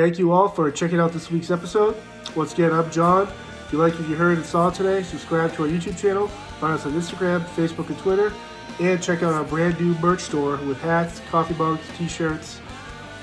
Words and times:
Thank 0.00 0.18
you 0.18 0.32
all 0.32 0.48
for 0.48 0.70
checking 0.70 0.98
out 0.98 1.12
this 1.12 1.30
week's 1.30 1.50
episode. 1.50 1.94
Once 2.34 2.54
again, 2.54 2.72
I'm 2.72 2.90
John. 2.90 3.28
If 3.66 3.68
you 3.70 3.76
like 3.76 3.92
what 3.92 4.08
you 4.08 4.16
heard 4.16 4.38
and 4.38 4.46
saw 4.46 4.70
today, 4.70 5.02
subscribe 5.02 5.52
to 5.56 5.64
our 5.64 5.68
YouTube 5.68 5.98
channel, 5.98 6.28
find 6.58 6.72
us 6.72 6.86
on 6.86 6.92
Instagram, 6.92 7.44
Facebook, 7.48 7.90
and 7.90 7.98
Twitter, 7.98 8.32
and 8.80 9.02
check 9.02 9.22
out 9.22 9.34
our 9.34 9.44
brand 9.44 9.78
new 9.78 9.92
merch 9.96 10.20
store 10.22 10.56
with 10.64 10.80
hats, 10.80 11.20
coffee 11.30 11.52
mugs, 11.52 11.82
t-shirts, 11.98 12.62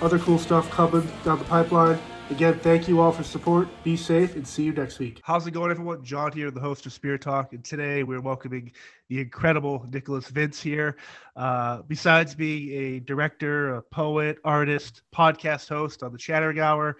other 0.04 0.20
cool 0.20 0.38
stuff 0.38 0.70
coming 0.70 1.02
down 1.26 1.40
the 1.40 1.46
pipeline. 1.46 1.98
Again, 2.30 2.60
thank 2.60 2.90
you 2.90 3.00
all 3.00 3.14
for 3.14 3.24
support. 3.24 3.70
Be 3.86 3.96
safe 3.96 4.36
and 4.36 4.46
see 4.46 4.64
you 4.64 4.74
next 4.74 5.00
week. 5.00 5.22
How's 5.24 5.48
it 5.48 5.52
going, 5.52 5.72
everyone? 5.72 6.04
John 6.04 6.34
here, 6.34 6.52
the 6.52 6.60
host 6.60 6.86
of 6.86 6.92
Spirit 6.92 7.22
Talk, 7.22 7.54
and 7.54 7.64
today 7.64 8.04
we're 8.04 8.20
welcoming 8.20 8.74
the 9.08 9.22
incredible 9.22 9.86
Nicholas 9.94 10.28
Vince 10.28 10.62
here. 10.62 10.98
Uh, 11.38 11.84
besides 11.88 12.36
being 12.36 12.70
a 12.78 13.00
director, 13.00 13.76
a 13.76 13.82
poet, 13.82 14.40
artist, 14.44 15.04
podcast 15.16 15.70
host 15.70 16.04
on 16.04 16.12
the 16.12 16.18
Chattering 16.18 16.60
Hour, 16.60 16.98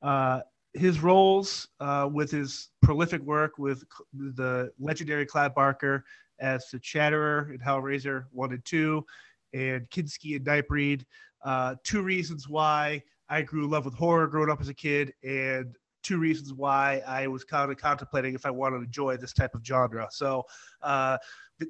uh, 0.00 0.40
his 0.72 1.00
roles 1.00 1.68
uh, 1.80 2.08
with 2.10 2.30
his 2.30 2.70
prolific 2.80 3.20
work 3.20 3.58
with 3.58 3.84
the 4.14 4.72
legendary 4.80 5.26
Clive 5.26 5.54
Barker 5.54 6.02
as 6.38 6.70
the 6.70 6.78
Chatterer 6.78 7.52
in 7.52 7.60
Hellraiser 7.60 8.24
1 8.32 8.52
and 8.54 8.64
2, 8.64 9.04
and 9.52 9.90
Kinski 9.90 10.36
and 10.36 10.46
Nightbreed. 10.46 11.04
Uh, 11.44 11.74
two 11.84 12.00
reasons 12.00 12.48
why 12.48 13.02
I 13.32 13.40
grew 13.40 13.64
in 13.64 13.70
love 13.70 13.86
with 13.86 13.94
horror 13.94 14.26
growing 14.26 14.50
up 14.50 14.60
as 14.60 14.68
a 14.68 14.74
kid, 14.74 15.14
and 15.24 15.74
two 16.02 16.18
reasons 16.18 16.52
why 16.52 17.02
I 17.06 17.28
was 17.28 17.44
kind 17.44 17.72
of 17.72 17.78
contemplating 17.78 18.34
if 18.34 18.44
I 18.44 18.50
wanted 18.50 18.80
to 18.80 18.84
enjoy 18.84 19.16
this 19.16 19.32
type 19.32 19.54
of 19.54 19.64
genre. 19.64 20.06
So, 20.10 20.44
uh, 20.82 21.16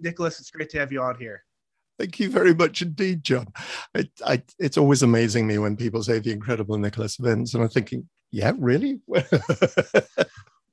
Nicholas, 0.01 0.41
it's 0.41 0.51
great 0.51 0.71
to 0.71 0.81
have 0.81 0.91
you 0.91 1.01
on 1.01 1.17
here. 1.17 1.45
Thank 2.01 2.19
you 2.19 2.31
very 2.31 2.53
much 2.53 2.83
indeed, 2.83 3.23
John. 3.23 3.47
It, 3.95 4.11
I, 4.27 4.43
it's 4.59 4.77
always 4.77 5.05
amazing 5.05 5.47
me 5.47 5.59
when 5.59 5.77
people 5.77 6.03
say 6.03 6.19
the 6.19 6.33
incredible 6.33 6.79
Nicholas 6.79 7.17
Vince, 7.17 7.55
and 7.55 7.63
I'm 7.63 7.69
thinking, 7.69 8.09
yeah, 8.33 8.53
really? 8.59 8.99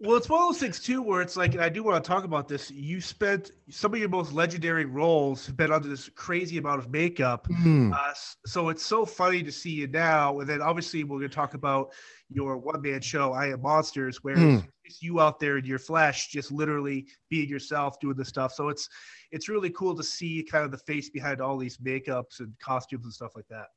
Well, 0.02 0.16
it's 0.16 0.30
one 0.30 0.42
of 0.42 0.48
those 0.48 0.60
things 0.60 0.80
too, 0.80 1.02
where 1.02 1.22
it's 1.22 1.36
like, 1.36 1.56
and 1.56 1.62
I 1.62 1.68
do 1.68 1.84
want 1.84 2.02
to 2.02 2.08
talk 2.08 2.24
about 2.24 2.48
this. 2.48 2.72
You 2.72 3.02
spent 3.02 3.52
some 3.70 3.94
of 3.94 4.00
your 4.00 4.08
most 4.08 4.32
legendary 4.32 4.86
roles 4.86 5.46
have 5.46 5.58
been 5.58 5.74
under 5.74 5.90
this 5.90 6.08
crazy 6.16 6.58
amount 6.58 6.80
of 6.80 6.90
makeup, 6.90 7.48
mm. 7.50 7.94
uh, 7.94 8.14
so 8.46 8.70
it's 8.70 8.86
so 8.86 9.06
funny 9.06 9.44
to 9.44 9.52
see 9.52 9.72
you 9.72 9.88
now. 9.88 10.40
And 10.40 10.48
then 10.48 10.62
obviously 10.62 11.04
we're 11.04 11.18
going 11.18 11.30
to 11.30 11.36
talk 11.36 11.54
about 11.54 11.92
your 12.30 12.58
one 12.58 12.82
man 12.82 13.02
show, 13.02 13.34
I 13.34 13.48
Am 13.48 13.62
Monsters, 13.62 14.24
where 14.24 14.38
mm. 14.38 14.66
it's 14.86 15.02
you 15.02 15.20
out 15.20 15.38
there 15.38 15.58
in 15.58 15.66
your 15.66 15.80
flesh, 15.80 16.30
just 16.30 16.50
literally 16.50 17.06
being 17.30 17.50
yourself, 17.50 18.00
doing 18.00 18.16
the 18.16 18.24
stuff. 18.24 18.54
So 18.54 18.70
it's 18.70 18.88
it's 19.32 19.50
really 19.50 19.70
cool 19.72 19.96
to 19.98 20.04
see 20.04 20.48
kind 20.50 20.64
of 20.64 20.72
the 20.72 20.78
face 20.78 21.10
behind 21.10 21.42
all 21.42 21.58
these 21.58 21.78
makeups 21.78 22.40
and 22.40 22.54
costumes 22.60 23.04
and 23.04 23.14
stuff 23.14 23.36
like 23.36 23.48
that. 23.50 23.68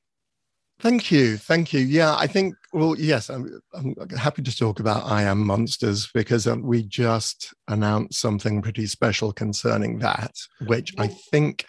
Thank 0.83 1.13
you. 1.13 1.37
Thank 1.37 1.73
you. 1.73 1.79
Yeah, 1.79 2.17
I 2.17 2.27
think, 2.27 2.57
well, 2.73 2.97
yes, 2.99 3.31
I'm, 3.31 3.61
I'm 3.73 3.95
happy 4.19 4.43
to 4.43 4.57
talk 4.57 4.81
about 4.81 5.07
I 5.07 5.23
Am 5.23 5.47
Monsters 5.47 6.11
because 6.13 6.49
um, 6.49 6.63
we 6.63 6.83
just 6.83 7.55
announced 7.69 8.21
something 8.21 8.61
pretty 8.61 8.89
special 8.89 9.33
concerning 9.33 10.01
that, 10.01 10.35
which 10.67 10.93
I 10.99 11.07
think 11.07 11.67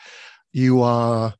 you 0.52 0.82
are 0.82 1.36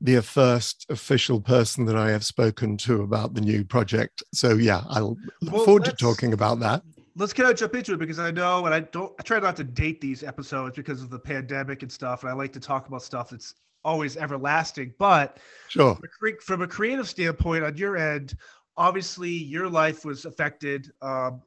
the 0.00 0.20
first 0.20 0.84
official 0.90 1.40
person 1.40 1.84
that 1.84 1.96
I 1.96 2.10
have 2.10 2.24
spoken 2.24 2.76
to 2.78 3.02
about 3.02 3.34
the 3.34 3.40
new 3.40 3.64
project. 3.64 4.24
So, 4.34 4.54
yeah, 4.54 4.82
I'll 4.88 5.16
look 5.42 5.54
well, 5.54 5.64
forward 5.64 5.84
to 5.84 5.92
talking 5.92 6.32
about 6.32 6.58
that. 6.58 6.82
Let's 7.18 7.32
kind 7.32 7.50
of 7.50 7.56
jump 7.56 7.74
into 7.74 7.94
it 7.94 7.98
because 7.98 8.18
I 8.18 8.30
know, 8.30 8.66
and 8.66 8.74
I 8.74 8.80
don't, 8.80 9.12
I 9.18 9.22
try 9.22 9.38
not 9.38 9.56
to 9.56 9.64
date 9.64 10.02
these 10.02 10.22
episodes 10.22 10.76
because 10.76 11.02
of 11.02 11.08
the 11.08 11.18
pandemic 11.18 11.82
and 11.82 11.90
stuff. 11.90 12.22
And 12.22 12.30
I 12.30 12.34
like 12.34 12.52
to 12.52 12.60
talk 12.60 12.88
about 12.88 13.02
stuff 13.02 13.30
that's 13.30 13.54
always 13.84 14.18
everlasting. 14.18 14.92
But 14.98 15.38
sure, 15.68 15.98
from 16.42 16.60
a 16.60 16.66
creative 16.66 17.08
standpoint, 17.08 17.64
on 17.64 17.76
your 17.76 17.96
end, 17.96 18.36
obviously 18.76 19.30
your 19.30 19.68
life 19.70 20.04
was 20.04 20.26
affected. 20.26 20.92
Um, 21.00 21.40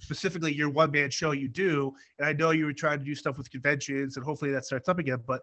specifically, 0.00 0.52
your 0.52 0.68
one 0.68 0.90
man 0.90 1.10
show 1.10 1.30
you 1.30 1.48
do, 1.48 1.94
and 2.18 2.26
I 2.26 2.32
know 2.32 2.50
you 2.50 2.66
were 2.66 2.72
trying 2.72 2.98
to 2.98 3.04
do 3.04 3.14
stuff 3.14 3.38
with 3.38 3.50
conventions, 3.50 4.16
and 4.16 4.26
hopefully 4.26 4.50
that 4.50 4.64
starts 4.64 4.88
up 4.88 4.98
again. 4.98 5.22
But 5.26 5.42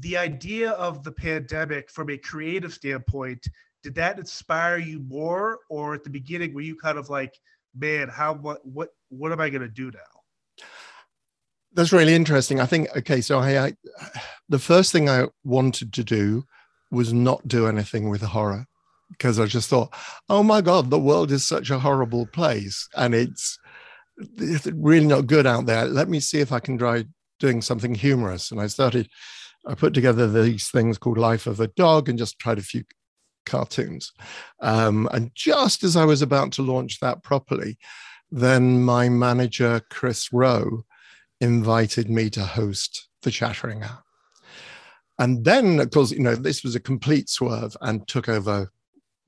the 0.00 0.16
idea 0.16 0.70
of 0.72 1.02
the 1.04 1.12
pandemic, 1.12 1.90
from 1.90 2.10
a 2.10 2.16
creative 2.16 2.72
standpoint, 2.72 3.46
did 3.82 3.94
that 3.96 4.18
inspire 4.18 4.78
you 4.78 4.98
more, 5.00 5.60
or 5.68 5.94
at 5.94 6.04
the 6.04 6.10
beginning 6.10 6.54
were 6.54 6.62
you 6.62 6.74
kind 6.74 6.98
of 6.98 7.10
like, 7.10 7.38
man, 7.78 8.08
how 8.08 8.34
what 8.34 8.64
what 8.64 8.90
what 9.08 9.32
am 9.32 9.40
I 9.40 9.50
going 9.50 9.62
to 9.62 9.68
do 9.68 9.90
now? 9.90 10.64
That's 11.72 11.92
really 11.92 12.14
interesting. 12.14 12.60
I 12.60 12.66
think 12.66 12.88
okay, 12.96 13.20
so 13.20 13.38
I, 13.38 13.66
I, 13.66 13.72
the 14.48 14.58
first 14.58 14.92
thing 14.92 15.08
I 15.08 15.26
wanted 15.44 15.92
to 15.94 16.04
do 16.04 16.44
was 16.90 17.12
not 17.12 17.46
do 17.46 17.66
anything 17.66 18.08
with 18.08 18.22
horror 18.22 18.66
because 19.10 19.38
I 19.38 19.46
just 19.46 19.68
thought, 19.68 19.94
oh 20.28 20.42
my 20.42 20.60
god, 20.60 20.90
the 20.90 20.98
world 20.98 21.32
is 21.32 21.46
such 21.46 21.70
a 21.70 21.78
horrible 21.78 22.26
place 22.26 22.88
and 22.96 23.14
it's, 23.14 23.58
it's 24.36 24.66
really 24.66 25.06
not 25.06 25.26
good 25.26 25.46
out 25.46 25.66
there. 25.66 25.86
Let 25.86 26.08
me 26.08 26.20
see 26.20 26.40
if 26.40 26.52
I 26.52 26.60
can 26.60 26.78
try 26.78 27.04
doing 27.38 27.62
something 27.62 27.94
humorous. 27.94 28.50
And 28.50 28.60
I 28.60 28.66
started, 28.66 29.08
I 29.66 29.74
put 29.74 29.94
together 29.94 30.30
these 30.30 30.68
things 30.68 30.98
called 30.98 31.18
Life 31.18 31.46
of 31.46 31.60
a 31.60 31.68
Dog 31.68 32.08
and 32.08 32.18
just 32.18 32.38
tried 32.38 32.58
a 32.58 32.62
few 32.62 32.84
cartoons. 33.48 34.12
Um, 34.60 35.08
and 35.12 35.30
just 35.34 35.82
as 35.82 35.96
I 35.96 36.04
was 36.04 36.22
about 36.22 36.52
to 36.52 36.62
launch 36.62 37.00
that 37.00 37.22
properly, 37.22 37.78
then 38.30 38.84
my 38.84 39.08
manager 39.08 39.80
Chris 39.90 40.32
Rowe 40.32 40.84
invited 41.40 42.10
me 42.10 42.30
to 42.30 42.44
host 42.44 43.08
the 43.22 43.30
Chattering 43.30 43.82
Hour. 43.82 44.04
And 45.18 45.44
then, 45.44 45.80
of 45.80 45.90
course, 45.90 46.12
you 46.12 46.20
know, 46.20 46.36
this 46.36 46.62
was 46.62 46.76
a 46.76 46.80
complete 46.80 47.28
swerve 47.28 47.76
and 47.80 48.06
took 48.06 48.28
over 48.28 48.70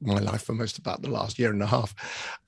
my 0.00 0.18
life 0.18 0.42
for 0.42 0.52
most 0.52 0.78
about 0.78 1.02
the 1.02 1.10
last 1.10 1.38
year 1.38 1.50
and 1.50 1.62
a 1.62 1.66
half. 1.66 1.94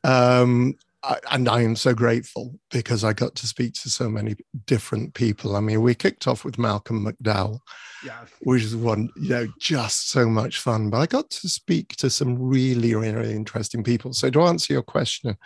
Um, 0.04 0.74
I, 1.04 1.18
and 1.32 1.48
I 1.48 1.62
am 1.62 1.74
so 1.74 1.94
grateful 1.94 2.58
because 2.70 3.02
I 3.02 3.12
got 3.12 3.34
to 3.36 3.46
speak 3.46 3.74
to 3.74 3.90
so 3.90 4.08
many 4.08 4.36
different 4.66 5.14
people. 5.14 5.56
I 5.56 5.60
mean, 5.60 5.82
we 5.82 5.94
kicked 5.94 6.28
off 6.28 6.44
with 6.44 6.58
Malcolm 6.58 7.04
McDowell, 7.04 7.58
yeah. 8.04 8.24
which 8.42 8.62
is 8.62 8.76
one, 8.76 9.10
you 9.16 9.30
know, 9.30 9.48
just 9.58 10.10
so 10.10 10.28
much 10.28 10.60
fun. 10.60 10.90
But 10.90 10.98
I 10.98 11.06
got 11.06 11.28
to 11.30 11.48
speak 11.48 11.96
to 11.96 12.08
some 12.08 12.40
really, 12.40 12.94
really 12.94 13.32
interesting 13.32 13.82
people. 13.82 14.12
So 14.12 14.30
to 14.30 14.42
answer 14.42 14.72
your 14.72 14.82
question 14.82 15.36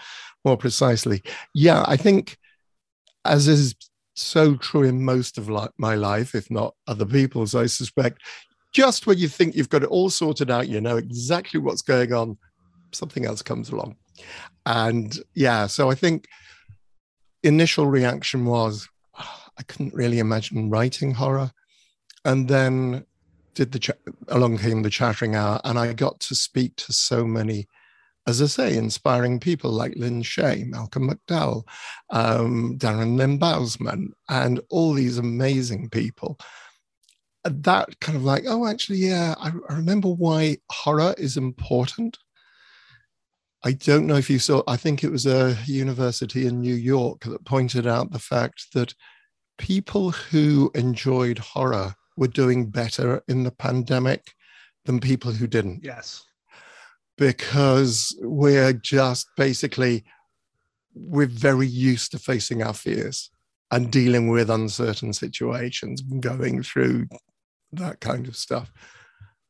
more 0.44 0.56
precisely, 0.56 1.22
yeah, 1.54 1.84
I 1.86 1.96
think 1.96 2.36
as 3.24 3.48
is 3.48 3.74
so 4.14 4.56
true 4.56 4.82
in 4.82 5.04
most 5.04 5.38
of 5.38 5.50
my 5.78 5.94
life, 5.94 6.34
if 6.34 6.50
not 6.50 6.74
other 6.86 7.06
people's, 7.06 7.54
I 7.54 7.66
suspect. 7.66 8.22
Just 8.72 9.06
when 9.06 9.18
you 9.18 9.28
think 9.28 9.54
you've 9.54 9.68
got 9.68 9.82
it 9.82 9.88
all 9.88 10.10
sorted 10.10 10.50
out, 10.50 10.68
you 10.68 10.80
know 10.80 10.96
exactly 10.96 11.60
what's 11.60 11.82
going 11.82 12.12
on, 12.12 12.36
something 12.92 13.24
else 13.24 13.42
comes 13.42 13.70
along. 13.70 13.96
And 14.64 15.16
yeah, 15.34 15.66
so 15.66 15.90
I 15.90 15.94
think 15.94 16.26
initial 17.42 17.86
reaction 17.86 18.44
was 18.44 18.88
oh, 19.18 19.42
I 19.58 19.62
couldn't 19.62 19.94
really 19.94 20.18
imagine 20.18 20.70
writing 20.70 21.14
horror. 21.14 21.52
And 22.24 22.48
then 22.48 23.06
did 23.54 23.72
the 23.72 23.78
ch- 23.78 23.90
along 24.28 24.58
came 24.58 24.82
the 24.82 24.90
chattering 24.90 25.34
hour, 25.34 25.60
and 25.64 25.78
I 25.78 25.92
got 25.92 26.20
to 26.20 26.34
speak 26.34 26.76
to 26.76 26.92
so 26.92 27.24
many 27.24 27.66
as 28.26 28.42
I 28.42 28.46
say, 28.46 28.76
inspiring 28.76 29.38
people 29.38 29.70
like 29.70 29.94
Lin 29.96 30.22
Shaye, 30.22 30.66
Malcolm 30.66 31.08
McDowell, 31.08 31.62
um, 32.10 32.76
Darren 32.76 33.16
Lynn 33.16 34.12
and 34.28 34.60
all 34.68 34.92
these 34.92 35.18
amazing 35.18 35.90
people. 35.90 36.38
That 37.44 38.00
kind 38.00 38.16
of 38.16 38.24
like, 38.24 38.42
oh, 38.48 38.66
actually, 38.66 38.98
yeah, 38.98 39.36
I, 39.38 39.52
I 39.68 39.74
remember 39.74 40.08
why 40.08 40.56
horror 40.70 41.14
is 41.16 41.36
important. 41.36 42.18
I 43.66 43.72
don't 43.72 44.06
know 44.06 44.16
if 44.16 44.30
you 44.30 44.38
saw, 44.38 44.62
I 44.66 44.76
think 44.76 45.02
it 45.02 45.10
was 45.10 45.26
a 45.26 45.56
university 45.66 46.46
in 46.46 46.60
New 46.60 46.74
York 46.74 47.24
that 47.24 47.44
pointed 47.44 47.86
out 47.86 48.12
the 48.12 48.18
fact 48.18 48.72
that 48.74 48.94
people 49.58 50.10
who 50.12 50.70
enjoyed 50.74 51.38
horror 51.38 51.94
were 52.16 52.28
doing 52.28 52.70
better 52.70 53.22
in 53.28 53.42
the 53.42 53.50
pandemic 53.50 54.32
than 54.84 55.00
people 55.00 55.32
who 55.32 55.46
didn't. 55.46 55.82
Yes 55.82 56.24
because 57.16 58.16
we're 58.20 58.72
just 58.72 59.28
basically 59.36 60.04
we're 60.94 61.26
very 61.26 61.66
used 61.66 62.10
to 62.12 62.18
facing 62.18 62.62
our 62.62 62.74
fears 62.74 63.30
and 63.70 63.90
dealing 63.90 64.28
with 64.28 64.50
uncertain 64.50 65.12
situations 65.12 66.00
going 66.20 66.62
through 66.62 67.06
that 67.72 68.00
kind 68.00 68.28
of 68.28 68.36
stuff 68.36 68.70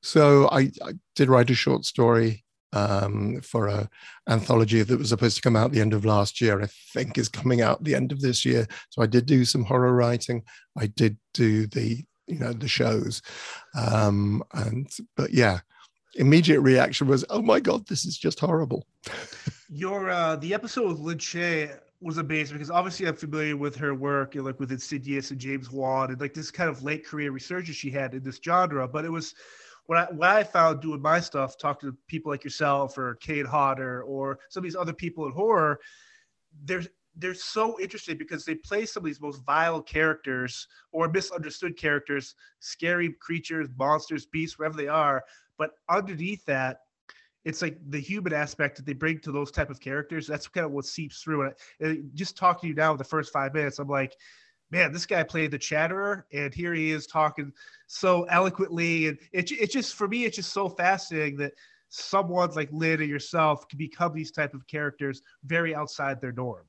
so 0.02 0.48
i, 0.48 0.70
I 0.84 0.94
did 1.14 1.28
write 1.28 1.50
a 1.50 1.54
short 1.54 1.84
story 1.84 2.44
um, 2.72 3.40
for 3.40 3.68
a 3.68 3.88
anthology 4.28 4.82
that 4.82 4.98
was 4.98 5.10
supposed 5.10 5.36
to 5.36 5.42
come 5.42 5.56
out 5.56 5.72
the 5.72 5.80
end 5.80 5.94
of 5.94 6.04
last 6.04 6.40
year 6.40 6.60
i 6.60 6.68
think 6.92 7.16
is 7.16 7.28
coming 7.28 7.60
out 7.60 7.82
the 7.84 7.94
end 7.94 8.12
of 8.12 8.20
this 8.20 8.44
year 8.44 8.66
so 8.90 9.02
i 9.02 9.06
did 9.06 9.26
do 9.26 9.44
some 9.44 9.64
horror 9.64 9.94
writing 9.94 10.42
i 10.78 10.86
did 10.86 11.16
do 11.32 11.66
the 11.68 12.04
you 12.26 12.38
know 12.38 12.52
the 12.52 12.68
shows 12.68 13.22
um, 13.76 14.42
and 14.52 14.88
but 15.16 15.32
yeah 15.32 15.60
immediate 16.18 16.60
reaction 16.60 17.06
was, 17.06 17.24
"Oh 17.30 17.42
my 17.42 17.60
god, 17.60 17.86
this 17.86 18.04
is 18.04 18.18
just 18.18 18.40
horrible." 18.40 18.86
Your 19.68 20.10
uh, 20.10 20.36
the 20.36 20.54
episode 20.54 20.88
with 20.88 20.98
Lin 20.98 21.18
Shaye 21.18 21.78
was 22.00 22.18
amazing 22.18 22.56
because 22.56 22.70
obviously 22.70 23.06
I'm 23.06 23.16
familiar 23.16 23.56
with 23.56 23.74
her 23.76 23.94
work, 23.94 24.34
you 24.34 24.40
know, 24.40 24.46
like 24.46 24.60
with 24.60 24.70
Insidious 24.70 25.30
and 25.30 25.40
James 25.40 25.70
Wan, 25.70 26.10
and 26.10 26.20
like 26.20 26.34
this 26.34 26.50
kind 26.50 26.70
of 26.70 26.82
late 26.82 27.06
career 27.06 27.30
resurgence 27.30 27.76
she 27.76 27.90
had 27.90 28.14
in 28.14 28.22
this 28.22 28.40
genre. 28.44 28.86
But 28.86 29.04
it 29.04 29.10
was 29.10 29.34
what 29.86 29.98
I, 29.98 30.12
what 30.12 30.28
I 30.28 30.44
found 30.44 30.80
doing 30.80 31.00
my 31.00 31.20
stuff, 31.20 31.56
talking 31.58 31.90
to 31.90 31.96
people 32.08 32.30
like 32.30 32.44
yourself 32.44 32.98
or 32.98 33.14
Kane 33.16 33.46
Hodder 33.46 34.02
or 34.02 34.38
some 34.48 34.60
of 34.60 34.64
these 34.64 34.76
other 34.76 34.92
people 34.92 35.26
in 35.26 35.32
horror, 35.32 35.80
they're 36.64 36.82
they're 37.18 37.34
so 37.34 37.80
interesting 37.80 38.18
because 38.18 38.44
they 38.44 38.54
play 38.54 38.84
some 38.84 39.02
of 39.02 39.06
these 39.06 39.20
most 39.20 39.42
vile 39.44 39.80
characters 39.80 40.68
or 40.92 41.08
misunderstood 41.08 41.76
characters, 41.76 42.34
scary 42.60 43.14
creatures, 43.20 43.68
monsters, 43.78 44.26
beasts, 44.26 44.58
wherever 44.58 44.76
they 44.76 44.88
are. 44.88 45.24
But 45.56 45.70
underneath 45.88 46.44
that, 46.44 46.80
it's 47.46 47.62
like 47.62 47.78
the 47.88 48.00
human 48.00 48.32
aspect 48.32 48.76
that 48.76 48.84
they 48.84 48.92
bring 48.92 49.20
to 49.20 49.32
those 49.32 49.50
type 49.50 49.70
of 49.70 49.80
characters. 49.80 50.26
That's 50.26 50.48
kind 50.48 50.66
of 50.66 50.72
what 50.72 50.84
seeps 50.84 51.22
through. 51.22 51.52
And 51.80 52.10
just 52.14 52.36
talking 52.36 52.62
to 52.62 52.66
you 52.68 52.74
now, 52.74 52.94
the 52.96 53.04
first 53.04 53.32
five 53.32 53.54
minutes, 53.54 53.78
I'm 53.78 53.88
like, 53.88 54.16
man, 54.70 54.92
this 54.92 55.06
guy 55.06 55.22
played 55.22 55.50
the 55.50 55.58
chatterer, 55.58 56.26
and 56.32 56.52
here 56.52 56.74
he 56.74 56.90
is 56.90 57.06
talking 57.06 57.52
so 57.86 58.24
eloquently, 58.24 59.08
and 59.08 59.18
it 59.32 59.50
it 59.52 59.70
just 59.70 59.94
for 59.94 60.08
me, 60.08 60.24
it's 60.24 60.36
just 60.36 60.52
so 60.52 60.68
fascinating 60.68 61.36
that 61.38 61.52
someone 61.88 62.50
like 62.52 62.68
Lin 62.72 63.00
or 63.00 63.04
yourself 63.04 63.68
can 63.68 63.78
become 63.78 64.12
these 64.12 64.32
type 64.32 64.54
of 64.54 64.66
characters 64.66 65.22
very 65.44 65.74
outside 65.74 66.20
their 66.20 66.32
norm. 66.32 66.64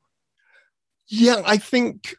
Yeah, 1.08 1.42
I 1.46 1.58
think 1.58 2.16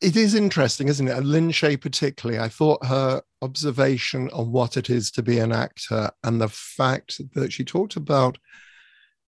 it 0.00 0.16
is 0.16 0.34
interesting, 0.34 0.88
isn't 0.88 1.08
it? 1.08 1.24
Lin 1.24 1.50
Shaye, 1.50 1.80
particularly, 1.80 2.38
I 2.38 2.48
thought 2.48 2.84
her 2.84 3.22
observation 3.42 4.30
on 4.30 4.52
what 4.52 4.76
it 4.76 4.90
is 4.90 5.10
to 5.12 5.22
be 5.22 5.38
an 5.38 5.52
actor 5.52 6.10
and 6.22 6.40
the 6.40 6.48
fact 6.48 7.20
that 7.34 7.52
she 7.52 7.64
talked 7.64 7.96
about 7.96 8.38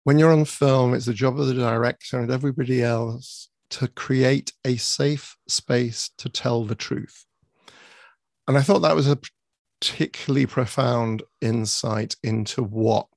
when 0.03 0.19
you're 0.19 0.33
on 0.33 0.45
film, 0.45 0.93
it's 0.93 1.07
the 1.07 1.13
job 1.13 1.39
of 1.39 1.47
the 1.47 1.53
director 1.53 2.19
and 2.19 2.31
everybody 2.31 2.83
else 2.83 3.49
to 3.71 3.87
create 3.87 4.53
a 4.63 4.75
safe 4.77 5.37
space 5.47 6.11
to 6.17 6.29
tell 6.29 6.63
the 6.63 6.75
truth. 6.75 7.25
And 8.47 8.57
I 8.57 8.61
thought 8.61 8.79
that 8.79 8.95
was 8.95 9.07
a 9.07 9.19
particularly 9.81 10.45
profound 10.45 11.23
insight 11.41 12.15
into 12.23 12.63
what 12.63 13.07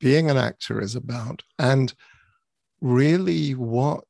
being 0.00 0.30
an 0.30 0.36
actor 0.36 0.80
is 0.80 0.94
about 0.94 1.42
and 1.58 1.94
really 2.80 3.52
what, 3.52 4.04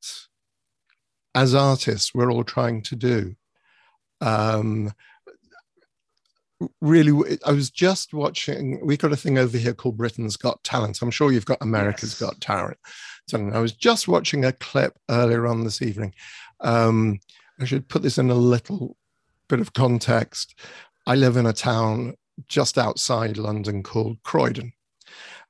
as 1.34 1.54
artists, 1.54 2.14
we're 2.14 2.32
all 2.32 2.44
trying 2.44 2.82
to 2.82 2.96
do. 2.96 3.36
Um, 4.20 4.92
really, 6.80 7.38
I 7.46 7.52
was 7.52 7.70
just 7.70 8.12
watching, 8.14 8.84
we've 8.84 8.98
got 8.98 9.12
a 9.12 9.16
thing 9.16 9.38
over 9.38 9.56
here 9.58 9.74
called 9.74 9.96
Britain's 9.96 10.36
Got 10.36 10.62
Talent. 10.64 11.00
I'm 11.02 11.10
sure 11.10 11.32
you've 11.32 11.44
got 11.44 11.62
America's 11.62 12.20
yes. 12.20 12.20
Got 12.20 12.40
Talent. 12.40 12.78
so 13.28 13.50
I 13.52 13.58
was 13.58 13.72
just 13.72 14.08
watching 14.08 14.44
a 14.44 14.52
clip 14.52 14.98
earlier 15.10 15.46
on 15.46 15.64
this 15.64 15.82
evening. 15.82 16.14
Um, 16.60 17.20
I 17.60 17.64
should 17.64 17.88
put 17.88 18.02
this 18.02 18.18
in 18.18 18.30
a 18.30 18.34
little 18.34 18.96
bit 19.48 19.60
of 19.60 19.72
context. 19.72 20.58
I 21.06 21.14
live 21.14 21.36
in 21.36 21.46
a 21.46 21.52
town 21.52 22.14
just 22.48 22.78
outside 22.78 23.38
London 23.38 23.82
called 23.82 24.22
Croydon. 24.22 24.72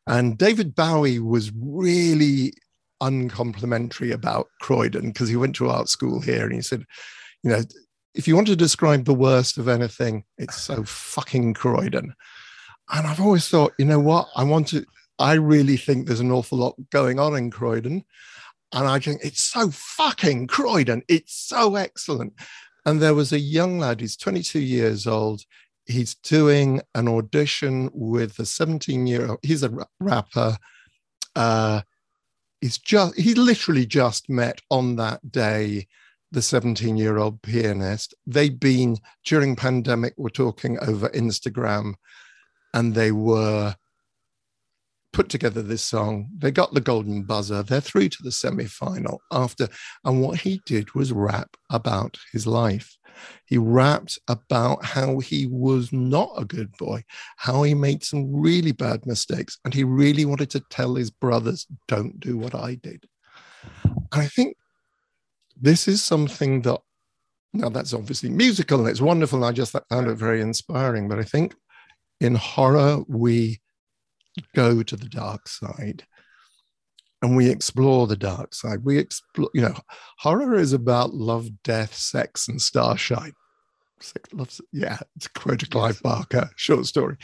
And 0.07 0.37
David 0.37 0.75
Bowie 0.75 1.19
was 1.19 1.53
really 1.55 2.53
uncomplimentary 3.01 4.11
about 4.11 4.49
Croydon 4.61 5.09
because 5.09 5.29
he 5.29 5.37
went 5.37 5.57
to 5.57 5.69
art 5.69 5.89
school 5.89 6.21
here 6.21 6.45
and 6.45 6.55
he 6.55 6.61
said, 6.61 6.85
you 7.43 7.51
know, 7.51 7.63
if 8.15 8.29
you 8.29 8.35
want 8.35 8.47
to 8.47 8.57
describe 8.57 9.05
the 9.05 9.15
worst 9.15 9.59
of 9.59 9.69
anything, 9.69 10.25
it's 10.39 10.57
so 10.57 10.85
fucking 10.85 11.55
Croydon. 11.55 12.15
And 12.93 13.07
I've 13.07 13.21
always 13.21 13.49
thought, 13.49 13.73
you 13.79 13.85
know 13.85 13.99
what? 13.99 14.29
I 14.37 14.45
want 14.45 14.69
to, 14.69 14.85
I 15.19 15.35
really 15.35 15.77
think 15.77 16.07
there's 16.07 16.21
an 16.21 16.31
awful 16.31 16.59
lot 16.59 16.77
going 16.91 17.19
on 17.19 17.37
in 17.37 17.51
Croydon. 17.51 18.05
And 18.73 18.89
I 18.89 18.99
think 18.99 19.21
it's 19.25 19.43
so 19.43 19.71
fucking 19.71 20.47
Croydon. 20.47 21.03
It's 21.09 21.35
so 21.35 21.77
excellent. 21.77 22.35
And 22.87 23.01
there 23.01 23.15
was 23.15 23.33
a 23.33 23.39
young 23.39 23.79
lad, 23.79 24.01
he's 24.01 24.17
22 24.17 24.61
years 24.61 25.07
old. 25.07 25.43
He's 25.87 26.15
doing 26.15 26.83
an 26.95 27.09
audition 27.09 27.91
with 27.93 28.39
a 28.39 28.47
17 28.47 29.07
year 29.07 29.29
old, 29.29 29.39
he's 29.43 29.63
a 29.63 29.87
rapper. 30.01 30.57
Uh, 31.35 31.83
he's 32.61 32.79
just, 32.79 33.19
he 33.19 33.35
literally 33.35 33.87
just 33.87 34.29
met 34.29 34.61
on 34.71 34.97
that 34.97 35.33
day 35.33 35.89
the 36.35 36.43
17 36.43 36.97
year 36.97 37.19
old 37.19 37.41
pianist. 37.43 38.15
They'd 38.27 38.61
been 38.61 38.99
during 39.25 39.57
pandemic, 39.57 40.15
we're 40.17 40.29
talking 40.29 40.79
over 40.81 41.09
Instagram, 41.11 41.95
and 42.75 42.95
they 42.95 43.13
were 43.13 43.77
put 45.13 45.29
together 45.29 45.63
this 45.63 45.83
song. 45.83 46.29
They 46.37 46.51
got 46.51 46.75
the 46.75 46.81
golden 46.81 47.23
buzzer. 47.23 47.63
They're 47.63 47.81
through 47.81 48.09
to 48.11 48.23
the 48.23 48.33
semi 48.33 48.65
final 48.67 49.23
after. 49.31 49.69
And 50.05 50.21
what 50.21 50.41
he 50.41 50.61
did 50.67 50.95
was 50.95 51.13
rap 51.13 51.57
about 51.71 52.19
his 52.33 52.47
life. 52.47 52.99
He 53.47 53.57
rapped 53.57 54.19
about 54.27 54.85
how 54.85 55.21
he 55.21 55.47
was 55.47 55.93
not 55.93 56.33
a 56.37 56.45
good 56.45 56.73
boy, 56.79 57.05
how 57.37 57.63
he 57.63 57.73
made 57.73 58.03
some 58.03 58.35
really 58.35 58.73
bad 58.73 59.07
mistakes. 59.07 59.57
And 59.65 59.73
he 59.73 59.85
really 59.85 60.25
wanted 60.25 60.51
to 60.51 60.65
tell 60.69 60.97
his 60.97 61.13
brothers, 61.13 61.65
don't 61.87 62.19
do 62.19 62.37
what 62.37 62.57
I 62.57 62.75
did. 62.75 63.07
And 63.85 64.23
I 64.23 64.27
think 64.27 64.57
this 65.61 65.89
is 65.89 66.03
something 66.03 66.62
that, 66.62 66.81
now 67.53 67.69
that's 67.69 67.95
obviously 67.95 68.31
musical 68.31 68.81
and 68.81 68.89
it's 68.89 69.01
wonderful. 69.01 69.39
And 69.39 69.47
I 69.47 69.53
just 69.53 69.75
found 69.91 70.09
it 70.09 70.15
very 70.15 70.41
inspiring. 70.41 71.09
But 71.09 71.19
I 71.19 71.23
think 71.23 71.55
in 72.21 72.35
horror, 72.35 73.03
we 73.09 73.61
go 74.55 74.83
to 74.83 74.97
the 74.97 75.09
dark 75.09 75.49
side 75.49 76.05
and 77.23 77.37
we 77.37 77.49
explore 77.49 78.06
the 78.06 78.17
dark 78.17 78.55
side. 78.55 78.85
We 78.85 78.99
explore, 78.99 79.51
you 79.55 79.62
know, 79.62 79.75
horror 80.19 80.56
is 80.56 80.73
about 80.73 81.15
love, 81.15 81.49
death, 81.62 81.95
sex, 81.95 82.49
and 82.49 82.61
starshine. 82.61 83.33
Sex, 84.01 84.29
love, 84.33 84.51
yeah, 84.73 84.99
it's 85.17 85.27
a 85.27 85.31
quote 85.31 85.61
to 85.61 85.67
Clive 85.67 86.03
Barker 86.03 86.51
short 86.56 86.87
story. 86.87 87.17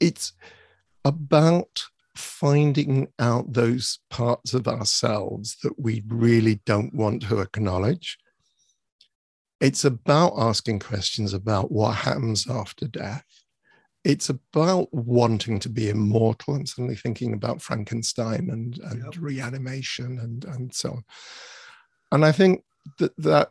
It's 0.00 0.32
about 1.04 1.84
finding 2.16 3.08
out 3.18 3.52
those 3.52 3.98
parts 4.10 4.54
of 4.54 4.68
ourselves 4.68 5.56
that 5.62 5.78
we 5.78 6.02
really 6.06 6.60
don't 6.66 6.94
want 6.94 7.22
to 7.22 7.40
acknowledge. 7.40 8.18
It's 9.60 9.84
about 9.84 10.34
asking 10.36 10.80
questions 10.80 11.32
about 11.32 11.72
what 11.72 11.96
happens 11.96 12.48
after 12.48 12.86
death 12.86 13.24
it's 14.04 14.28
about 14.28 14.92
wanting 14.92 15.58
to 15.58 15.68
be 15.68 15.88
immortal 15.88 16.54
and 16.54 16.68
suddenly 16.68 16.94
thinking 16.94 17.32
about 17.32 17.62
Frankenstein 17.62 18.50
and, 18.50 18.78
and 18.78 19.02
yep. 19.02 19.14
reanimation 19.18 20.18
and, 20.18 20.44
and 20.44 20.74
so 20.74 20.90
on. 20.90 21.04
And 22.12 22.24
I 22.24 22.30
think 22.30 22.62
that 22.98 23.16
that 23.16 23.50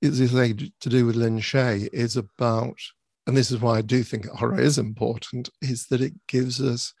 is 0.00 0.18
to 0.18 0.88
do 0.88 1.06
with 1.06 1.16
Lin 1.16 1.38
Shaye 1.38 1.88
is 1.92 2.16
about, 2.16 2.78
and 3.26 3.36
this 3.36 3.50
is 3.50 3.60
why 3.60 3.78
I 3.78 3.82
do 3.82 4.02
think 4.02 4.26
horror 4.26 4.58
is 4.58 4.78
important, 4.78 5.50
is 5.60 5.86
that 5.88 6.00
it 6.00 6.14
gives 6.26 6.62
us 6.62 6.94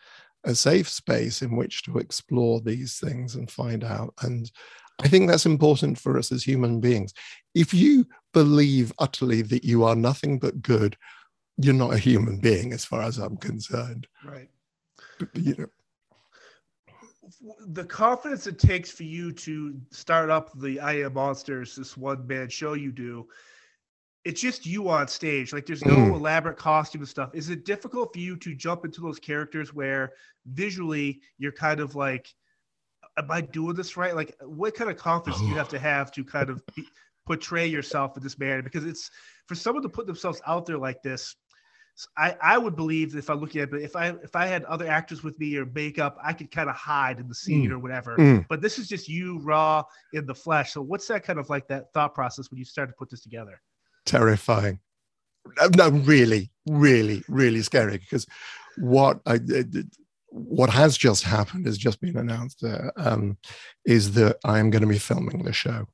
a 0.44 0.54
safe 0.54 0.88
space 0.88 1.42
in 1.42 1.56
which 1.56 1.82
to 1.82 1.98
explore 1.98 2.60
these 2.60 2.98
things 2.98 3.34
and 3.34 3.50
find 3.50 3.84
out. 3.84 4.14
And 4.22 4.50
I 5.00 5.08
think 5.08 5.28
that's 5.28 5.46
important 5.46 5.98
for 5.98 6.18
us 6.18 6.32
as 6.32 6.42
human 6.42 6.80
beings. 6.80 7.12
If 7.54 7.72
you 7.72 8.06
believe 8.32 8.92
utterly 8.98 9.42
that 9.42 9.64
you 9.64 9.84
are 9.84 9.96
nothing 9.96 10.38
but 10.38 10.62
good, 10.62 10.96
you're 11.56 11.74
not 11.74 11.94
a 11.94 11.98
human 11.98 12.38
being 12.38 12.72
as 12.72 12.84
far 12.84 13.02
as 13.02 13.18
I'm 13.18 13.36
concerned. 13.36 14.06
Right. 14.24 14.48
But, 15.18 15.36
you 15.36 15.54
know. 15.58 15.66
The 17.68 17.84
confidence 17.84 18.46
it 18.46 18.58
takes 18.58 18.90
for 18.90 19.02
you 19.02 19.32
to 19.32 19.80
start 19.90 20.30
up 20.30 20.50
the 20.58 20.80
I 20.80 21.00
Am 21.00 21.14
Monsters, 21.14 21.76
this 21.76 21.96
one 21.96 22.26
man 22.26 22.48
show 22.48 22.72
you 22.72 22.90
do, 22.90 23.28
it's 24.28 24.42
just 24.42 24.66
you 24.66 24.90
on 24.90 25.08
stage. 25.08 25.54
Like 25.54 25.64
there's 25.64 25.86
no 25.86 25.94
mm. 25.94 26.12
elaborate 26.12 26.58
costume 26.58 27.00
and 27.00 27.08
stuff. 27.08 27.30
Is 27.32 27.48
it 27.48 27.64
difficult 27.64 28.12
for 28.12 28.18
you 28.18 28.36
to 28.36 28.54
jump 28.54 28.84
into 28.84 29.00
those 29.00 29.18
characters 29.18 29.72
where 29.72 30.12
visually 30.44 31.22
you're 31.38 31.50
kind 31.50 31.80
of 31.80 31.94
like, 31.94 32.34
am 33.16 33.30
I 33.30 33.40
doing 33.40 33.74
this 33.74 33.96
right? 33.96 34.14
Like 34.14 34.36
what 34.42 34.74
kind 34.74 34.90
of 34.90 34.98
confidence 34.98 35.40
do 35.40 35.48
you 35.48 35.54
have 35.54 35.70
to 35.70 35.78
have 35.78 36.12
to 36.12 36.24
kind 36.24 36.50
of 36.50 36.60
be, 36.76 36.86
portray 37.24 37.66
yourself 37.66 38.18
in 38.18 38.22
this 38.22 38.38
manner? 38.38 38.60
Because 38.60 38.84
it's 38.84 39.10
for 39.46 39.54
someone 39.54 39.82
to 39.82 39.88
put 39.88 40.06
themselves 40.06 40.42
out 40.46 40.66
there 40.66 40.76
like 40.76 41.02
this, 41.02 41.34
I, 42.18 42.36
I 42.42 42.58
would 42.58 42.76
believe 42.76 43.16
if 43.16 43.30
I'm 43.30 43.40
looking 43.40 43.62
at 43.62 43.68
it, 43.68 43.70
but 43.70 43.80
if 43.80 43.96
I 43.96 44.08
if 44.22 44.36
I 44.36 44.44
had 44.44 44.62
other 44.64 44.86
actors 44.86 45.24
with 45.24 45.38
me 45.40 45.56
or 45.56 45.64
makeup, 45.64 46.18
I 46.22 46.34
could 46.34 46.50
kind 46.50 46.68
of 46.68 46.76
hide 46.76 47.18
in 47.18 47.28
the 47.28 47.34
scene 47.34 47.70
mm. 47.70 47.72
or 47.72 47.78
whatever. 47.78 48.14
Mm. 48.18 48.44
But 48.46 48.60
this 48.60 48.78
is 48.78 48.88
just 48.88 49.08
you 49.08 49.38
raw 49.38 49.84
in 50.12 50.26
the 50.26 50.34
flesh. 50.34 50.74
So 50.74 50.82
what's 50.82 51.08
that 51.08 51.24
kind 51.24 51.38
of 51.38 51.48
like 51.48 51.66
that 51.68 51.94
thought 51.94 52.14
process 52.14 52.50
when 52.50 52.58
you 52.58 52.66
start 52.66 52.90
to 52.90 52.94
put 52.94 53.08
this 53.08 53.22
together? 53.22 53.62
Terrifying. 54.08 54.80
No, 55.76 55.88
really, 55.90 56.50
really, 56.68 57.22
really 57.28 57.62
scary. 57.62 57.98
Because 57.98 58.26
what 58.76 59.20
I 59.26 59.38
what 60.30 60.70
has 60.70 60.96
just 60.96 61.24
happened 61.24 61.66
has 61.66 61.78
just 61.78 62.00
been 62.00 62.16
announced 62.16 62.62
uh, 62.62 62.90
um, 62.96 63.38
is 63.84 64.12
that 64.12 64.36
I 64.44 64.58
am 64.58 64.70
going 64.70 64.82
to 64.82 64.88
be 64.88 64.98
filming 64.98 65.42
the 65.42 65.52
show. 65.52 65.86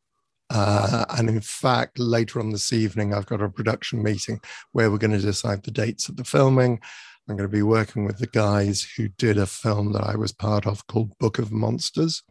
Uh, 0.51 1.05
and 1.17 1.29
in 1.29 1.41
fact, 1.41 1.99
later 1.99 2.41
on 2.41 2.51
this 2.51 2.73
evening, 2.73 3.15
I've 3.15 3.27
got 3.27 3.41
a 3.41 3.49
production 3.49 4.03
meeting 4.03 4.41
where 4.73 4.91
we're 4.91 4.99
going 4.99 5.13
to 5.13 5.19
decide 5.19 5.63
the 5.63 5.71
dates 5.71 6.09
of 6.09 6.17
the 6.17 6.25
filming. 6.25 6.81
I'm 7.29 7.37
going 7.37 7.49
to 7.49 7.57
be 7.57 7.63
working 7.63 8.05
with 8.05 8.19
the 8.19 8.27
guys 8.27 8.87
who 8.97 9.09
did 9.09 9.39
a 9.39 9.47
film 9.47 9.93
that 9.93 10.05
I 10.05 10.17
was 10.17 10.33
part 10.33 10.67
of 10.67 10.87
called 10.87 11.17
Book 11.19 11.39
of 11.39 11.51
Monsters. 11.51 12.23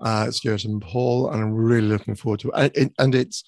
Uh, 0.00 0.30
Stuart 0.30 0.64
and 0.64 0.82
Paul, 0.82 1.30
and 1.30 1.40
I'm 1.40 1.52
really 1.52 1.86
looking 1.86 2.16
forward 2.16 2.40
to 2.40 2.50
it. 2.56 2.76
And, 2.76 2.92
and 2.98 3.14
it's 3.14 3.44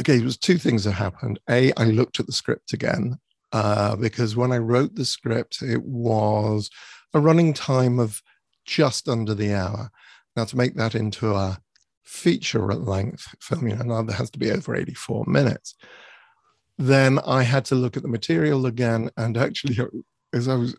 okay, 0.00 0.16
it 0.16 0.24
was 0.24 0.36
two 0.36 0.58
things 0.58 0.84
that 0.84 0.92
happened. 0.92 1.40
A, 1.48 1.72
I 1.76 1.84
looked 1.84 2.20
at 2.20 2.26
the 2.26 2.32
script 2.32 2.72
again 2.72 3.18
uh, 3.52 3.96
because 3.96 4.36
when 4.36 4.52
I 4.52 4.58
wrote 4.58 4.94
the 4.94 5.04
script, 5.04 5.62
it 5.62 5.82
was 5.82 6.70
a 7.14 7.20
running 7.20 7.54
time 7.54 7.98
of 7.98 8.22
just 8.64 9.08
under 9.08 9.34
the 9.34 9.54
hour. 9.54 9.90
Now, 10.36 10.44
to 10.44 10.56
make 10.56 10.74
that 10.74 10.94
into 10.94 11.34
a 11.34 11.58
feature 12.04 12.72
length 12.74 13.34
film, 13.40 13.68
you 13.68 13.76
know, 13.76 13.84
now 13.84 14.02
there 14.02 14.16
has 14.16 14.30
to 14.30 14.38
be 14.38 14.50
over 14.50 14.74
84 14.74 15.24
minutes. 15.26 15.74
Then 16.78 17.18
I 17.20 17.42
had 17.42 17.64
to 17.66 17.74
look 17.74 17.96
at 17.96 18.02
the 18.02 18.08
material 18.08 18.66
again. 18.66 19.10
And 19.16 19.36
actually, 19.36 19.78
as 20.34 20.48
I 20.48 20.56
was, 20.56 20.76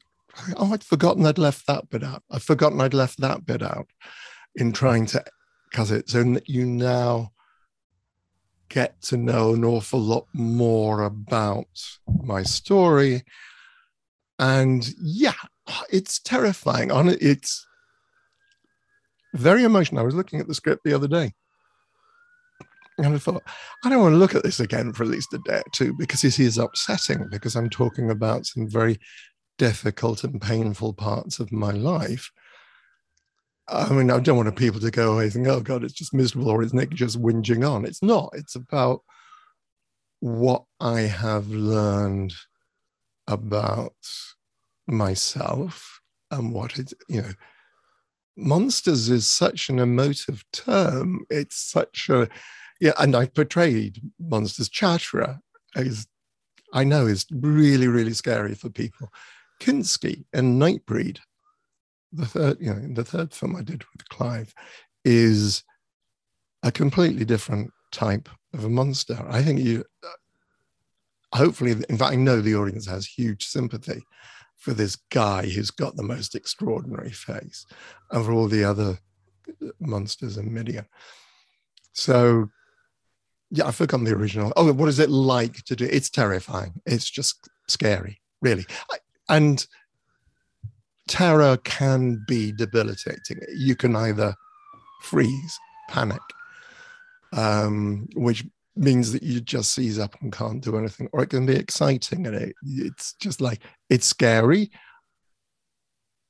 oh, 0.58 0.74
I'd 0.74 0.84
forgotten 0.84 1.26
I'd 1.26 1.40
left 1.40 1.66
that 1.68 1.90
bit 1.90 2.04
out. 2.04 2.24
I'd 2.30 2.44
forgotten 2.44 2.82
I'd 2.82 2.94
left 2.94 3.20
that 3.22 3.46
bit 3.46 3.64
out 3.64 3.88
in 4.56 4.72
trying 4.72 5.08
to 5.08 5.24
cut 5.72 5.90
it. 5.90 6.10
So 6.10 6.38
you 6.46 6.66
now 6.66 7.32
get 8.70 9.02
to 9.04 9.18
know 9.18 9.54
an 9.54 9.64
awful 9.64 10.00
lot 10.00 10.28
more 10.34 11.04
about 11.04 11.68
my 12.24 12.44
story. 12.44 13.24
And 14.40 14.88
yeah, 15.02 15.34
it's 15.92 16.20
terrifying. 16.20 16.92
On 16.92 17.10
it, 17.10 17.22
it's 17.22 17.66
very 19.34 19.64
emotional. 19.64 20.02
I 20.02 20.06
was 20.06 20.16
looking 20.16 20.40
at 20.40 20.48
the 20.48 20.54
script 20.54 20.84
the 20.84 20.94
other 20.94 21.08
day. 21.08 21.34
And 23.00 23.14
I 23.14 23.18
thought, 23.20 23.44
I 23.84 23.90
don't 23.90 24.02
want 24.02 24.14
to 24.14 24.18
look 24.18 24.34
at 24.34 24.44
this 24.44 24.60
again 24.60 24.92
for 24.92 25.04
at 25.04 25.10
least 25.10 25.34
a 25.34 25.38
day 25.40 25.58
or 25.58 25.72
two 25.72 25.94
because 25.94 26.22
this 26.22 26.40
is 26.40 26.58
upsetting 26.58 27.28
because 27.30 27.56
I'm 27.56 27.70
talking 27.70 28.10
about 28.10 28.48
some 28.48 28.68
very 28.68 28.98
difficult 29.60 30.24
and 30.24 30.42
painful 30.42 30.94
parts 30.94 31.40
of 31.40 31.52
my 31.52 31.72
life. 31.72 32.32
I 33.70 33.92
mean, 33.92 34.10
I 34.10 34.20
don't 34.20 34.38
want 34.38 34.56
people 34.56 34.80
to 34.80 34.92
go 34.92 35.14
away 35.14 35.30
think, 35.30 35.48
oh 35.48 35.60
God, 35.60 35.84
it's 35.84 35.94
just 35.94 36.14
miserable 36.14 36.50
or 36.50 36.64
is 36.64 36.74
Nick 36.74 36.92
just 36.92 37.22
whinging 37.22 37.70
on? 37.70 37.86
It's 37.86 38.02
not. 38.02 38.30
It's 38.34 38.56
about 38.56 39.02
what 40.20 40.64
I 40.80 41.02
have 41.02 41.50
learned 41.50 42.34
about 43.28 43.96
myself 44.88 46.00
and 46.32 46.54
what 46.54 46.80
it, 46.80 46.94
you 47.10 47.22
know, 47.22 47.32
monsters 48.38 49.10
is 49.10 49.28
such 49.28 49.70
an 49.70 49.80
emotive 49.80 50.46
term. 50.54 51.26
It's 51.30 51.58
such 51.58 52.10
a, 52.10 52.30
yeah, 52.80 52.94
and 53.00 53.16
I 53.16 53.26
portrayed 53.26 54.02
monsters. 54.20 54.70
Chatterer 54.70 55.40
is, 55.76 56.08
I 56.74 56.84
know, 56.84 57.06
is 57.06 57.26
really, 57.32 57.88
really 57.88 58.14
scary 58.14 58.56
for 58.56 58.70
people. 58.70 59.10
Kinski 59.60 60.26
and 60.34 60.62
Nightbreed 60.62 61.20
the 62.12 62.26
third, 62.26 62.58
you 62.60 62.74
know, 62.74 62.94
the 62.94 63.04
third 63.04 63.34
film 63.34 63.56
I 63.56 63.62
did 63.62 63.84
with 63.94 64.08
Clive 64.10 64.54
is 65.04 65.64
a 66.64 66.72
completely 66.72 67.26
different 67.26 67.72
type 67.92 68.30
of 68.54 68.66
a 68.66 68.70
monster. 68.70 69.26
I 69.30 69.42
think 69.42 69.60
you, 69.60 69.84
uh, 70.04 71.38
hopefully, 71.38 71.72
in 71.72 71.98
fact, 71.98 72.14
I 72.14 72.16
know 72.16 72.42
the 72.42 72.56
audience 72.56 72.88
has 72.88 73.06
huge 73.06 73.46
sympathy 73.46 74.04
for 74.56 74.74
this 74.74 74.96
guy 75.12 75.48
who's 75.48 75.72
got 75.72 75.96
the 75.96 76.04
most 76.04 76.36
extraordinary 76.36 77.12
face 77.12 77.66
and 78.12 78.26
for 78.26 78.32
all 78.32 78.48
the 78.48 78.64
other 78.64 78.98
uh, 79.62 79.68
monsters 79.80 80.38
in 80.38 80.54
Midian. 80.54 80.86
So, 81.94 82.50
yeah, 83.52 83.68
I've 83.68 83.76
forgotten 83.76 84.06
the 84.06 84.16
original. 84.16 84.52
Oh, 84.56 84.72
what 84.74 84.90
is 84.90 85.00
it 85.00 85.10
like 85.10 85.64
to 85.66 85.76
do? 85.76 85.88
It's 85.90 86.10
terrifying. 86.10 86.74
It's 86.86 87.10
just 87.10 87.50
scary, 87.68 88.22
really. 88.42 88.66
I, 88.92 88.98
and 89.30 89.66
terror 91.08 91.58
can 91.58 92.24
be 92.28 92.52
debilitating. 92.52 93.40
You 93.54 93.76
can 93.76 93.96
either 93.96 94.36
freeze, 95.02 95.60
panic, 95.90 96.22
um, 97.34 98.08
which 98.16 98.46
means 98.76 99.12
that 99.12 99.24
you 99.24 99.42
just 99.42 99.74
seize 99.74 100.00
up 100.00 100.16
and 100.22 100.32
can't 100.32 100.64
do 100.64 100.78
anything, 100.78 101.10
or 101.14 101.24
it 101.24 101.30
can 101.30 101.46
be 101.46 101.56
exciting 101.56 102.28
and 102.28 102.36
it, 102.36 102.56
it's 102.64 103.14
just 103.14 103.42
like 103.42 103.62
it's 103.90 104.08
scary. 104.08 104.72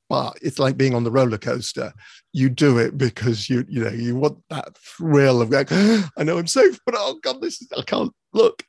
But 0.09 0.37
it's 0.41 0.57
like 0.57 0.77
being 0.77 0.95
on 0.95 1.03
the 1.03 1.11
roller 1.11 1.37
coaster. 1.37 1.91
You 2.31 2.49
do 2.49 2.77
it 2.77 2.97
because 2.97 3.49
you, 3.49 3.65
you 3.67 3.83
know, 3.83 3.89
you 3.89 4.15
want 4.15 4.37
that 4.49 4.77
thrill 4.77 5.41
of 5.41 5.49
like, 5.49 5.67
I 5.71 6.23
know 6.23 6.37
I'm 6.37 6.47
safe, 6.47 6.79
but 6.85 6.95
oh 6.97 7.19
god, 7.21 7.41
this 7.41 7.61
is 7.61 7.67
I 7.77 7.81
can't 7.81 8.13
look. 8.33 8.63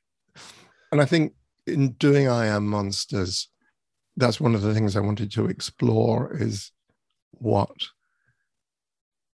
And 0.90 1.00
I 1.00 1.04
think 1.04 1.34
in 1.68 1.92
doing 1.92 2.28
I 2.28 2.46
Am 2.46 2.66
Monsters, 2.66 3.48
that's 4.18 4.40
one 4.40 4.54
of 4.54 4.62
the 4.62 4.74
things 4.74 4.96
I 4.96 5.00
wanted 5.00 5.30
to 5.32 5.46
explore 5.46 6.36
is 6.36 6.72
what 7.32 7.88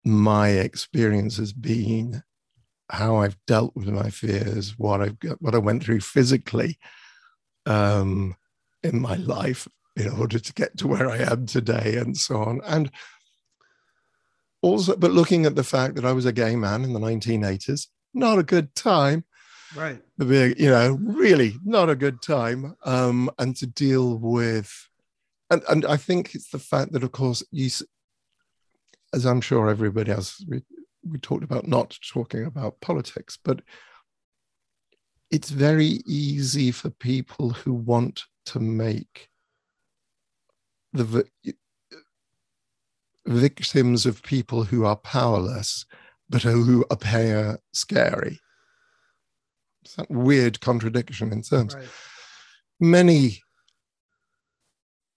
my 0.05 0.50
experience 0.50 1.38
has 1.38 1.51
been, 1.51 2.24
how 2.89 3.17
I've 3.17 3.38
dealt 3.45 3.75
with 3.75 3.89
my 3.89 4.09
fears, 4.09 4.79
what 4.79 5.01
I've 5.01 5.19
got, 5.19 5.41
what 5.41 5.53
I 5.53 5.57
went 5.57 5.83
through 5.83 6.00
physically 6.00 6.79
um, 7.65 8.36
in 8.81 9.01
my 9.01 9.15
life 9.15 9.67
in 9.98 10.09
order 10.09 10.39
to 10.39 10.53
get 10.53 10.77
to 10.77 10.88
where 10.88 11.09
I 11.09 11.17
am 11.17 11.45
today, 11.45 11.98
and 11.98 12.15
so 12.15 12.38
on. 12.38 12.62
And 12.65 12.89
also, 14.62 14.95
but 14.95 15.12
looking 15.12 15.45
at 15.45 15.55
the 15.55 15.63
fact 15.63 15.95
that 15.95 16.05
I 16.05 16.13
was 16.13 16.25
a 16.25 16.31
gay 16.31 16.55
man 16.55 16.86
in 16.86 16.93
the 16.93 17.00
1980s, 17.00 17.88
not 18.13 18.39
a 18.39 18.43
good 18.43 18.74
time 18.75 19.25
right. 19.76 20.02
Being 20.18 20.56
you 20.58 20.70
know 20.70 20.98
really 21.02 21.56
not 21.64 21.90
a 21.90 21.96
good 21.96 22.22
time 22.22 22.76
um 22.86 23.30
and 23.40 23.56
to 23.58 23.68
deal 23.68 24.18
with 24.18 24.72
and 25.50 25.62
and 25.70 25.86
i 25.86 25.98
think 25.98 26.36
it's 26.36 26.50
the 26.50 26.60
fact 26.60 26.92
that 26.94 27.04
of 27.04 27.12
course 27.12 27.44
you 27.52 27.70
as 29.14 29.26
i'm 29.26 29.42
sure 29.42 29.70
everybody 29.70 30.12
else 30.12 30.44
we, 30.48 30.62
we 31.08 31.18
talked 31.20 31.44
about 31.44 31.68
not 31.68 31.98
talking 32.12 32.46
about 32.46 32.80
politics 32.82 33.38
but 33.44 33.62
it's 35.32 35.50
very 35.50 36.02
easy 36.08 36.72
for 36.72 36.90
people 36.90 37.52
who 37.52 37.74
want 37.74 38.24
to 38.46 38.60
make 38.60 39.30
the 40.94 41.24
victims 43.28 44.08
of 44.08 44.24
people 44.24 44.64
who 44.64 44.86
are 44.86 44.96
powerless 44.96 45.86
but 46.30 46.42
who 46.42 46.84
appear 46.90 47.60
scary 47.74 48.40
that 49.98 50.09
weird 50.09 50.62
contradiction 50.62 51.31
in 51.31 51.41
terms. 51.41 51.75
Right. 51.75 51.88
Many, 52.79 53.41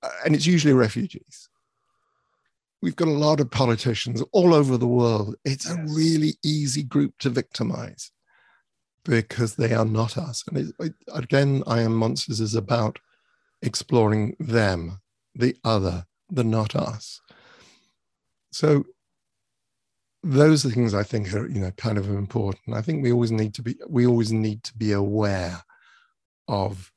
uh, 0.02 0.11
and 0.25 0.35
it's 0.35 0.47
usually 0.47 0.75
refugees. 0.75 1.49
We've 2.81 2.97
got 2.97 3.09
a 3.09 3.12
lot 3.12 3.38
of 3.38 3.50
politicians 3.50 4.23
all 4.33 4.54
over 4.54 4.76
the 4.76 4.88
world. 4.88 5.37
It's 5.45 5.66
yes. 5.66 5.76
a 5.76 5.95
really 5.95 6.35
easy 6.45 6.83
group 6.83 7.16
to 7.21 7.31
victimize 7.31 8.11
because 9.04 9.54
they 9.54 9.73
are 9.73 9.85
not 9.85 10.19
us. 10.19 10.45
And 10.49 10.59
it, 10.59 10.75
it, 10.81 10.95
again, 11.12 11.62
I 11.66 11.81
Am 11.81 11.95
Monsters 11.95 12.40
is 12.40 12.54
about 12.54 12.99
exploring 13.62 14.35
them, 14.40 15.00
the 15.35 15.57
other, 15.64 16.07
the 16.28 16.45
not 16.45 16.75
us. 16.75 17.21
So 18.50 18.85
those 20.23 20.64
are 20.64 20.71
things 20.71 20.95
I 20.95 21.02
think 21.02 21.33
are 21.35 21.49
you 21.49 21.61
know 21.61 21.71
kind 21.73 21.99
of 21.99 22.09
important. 22.09 22.76
I 22.76 22.83
think 22.83 23.02
we 23.02 23.12
always 23.12 23.33
need 23.33 23.55
to 23.55 23.62
be 23.62 23.76
we 23.88 24.07
always 24.07 24.33
need 24.33 24.62
to 24.64 24.76
be 24.76 24.93
aware 24.93 25.62
of 26.49 26.93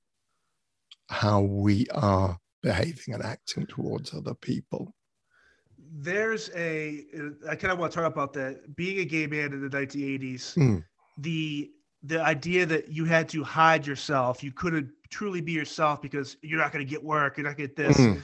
how 1.09 1.41
we 1.41 1.87
are 1.93 2.39
behaving 2.61 3.13
and 3.13 3.23
acting 3.23 3.65
towards 3.67 4.13
other 4.13 4.33
people. 4.33 4.93
There's 5.77 6.51
a 6.55 7.03
I 7.49 7.55
kind 7.55 7.71
of 7.71 7.79
want 7.79 7.93
to 7.93 7.99
talk 7.99 8.11
about 8.11 8.33
that 8.33 8.75
being 8.75 8.99
a 8.99 9.05
gay 9.05 9.27
man 9.27 9.53
in 9.53 9.61
the 9.61 9.75
1980s. 9.75 10.55
Mm. 10.55 10.83
The 11.17 11.71
the 12.03 12.21
idea 12.21 12.67
that 12.67 12.89
you 12.89 13.05
had 13.05 13.27
to 13.29 13.43
hide 13.43 13.87
yourself, 13.87 14.43
you 14.43 14.51
couldn't 14.51 14.89
truly 15.09 15.41
be 15.41 15.53
yourself 15.53 16.01
because 16.01 16.37
you're 16.43 16.59
not 16.59 16.71
going 16.71 16.85
to 16.85 16.89
get 16.89 17.03
work, 17.03 17.37
you're 17.37 17.47
not 17.47 17.57
going 17.57 17.69
to 17.69 17.75
get 17.75 17.75
this. 17.75 17.97
Mm 17.97 18.21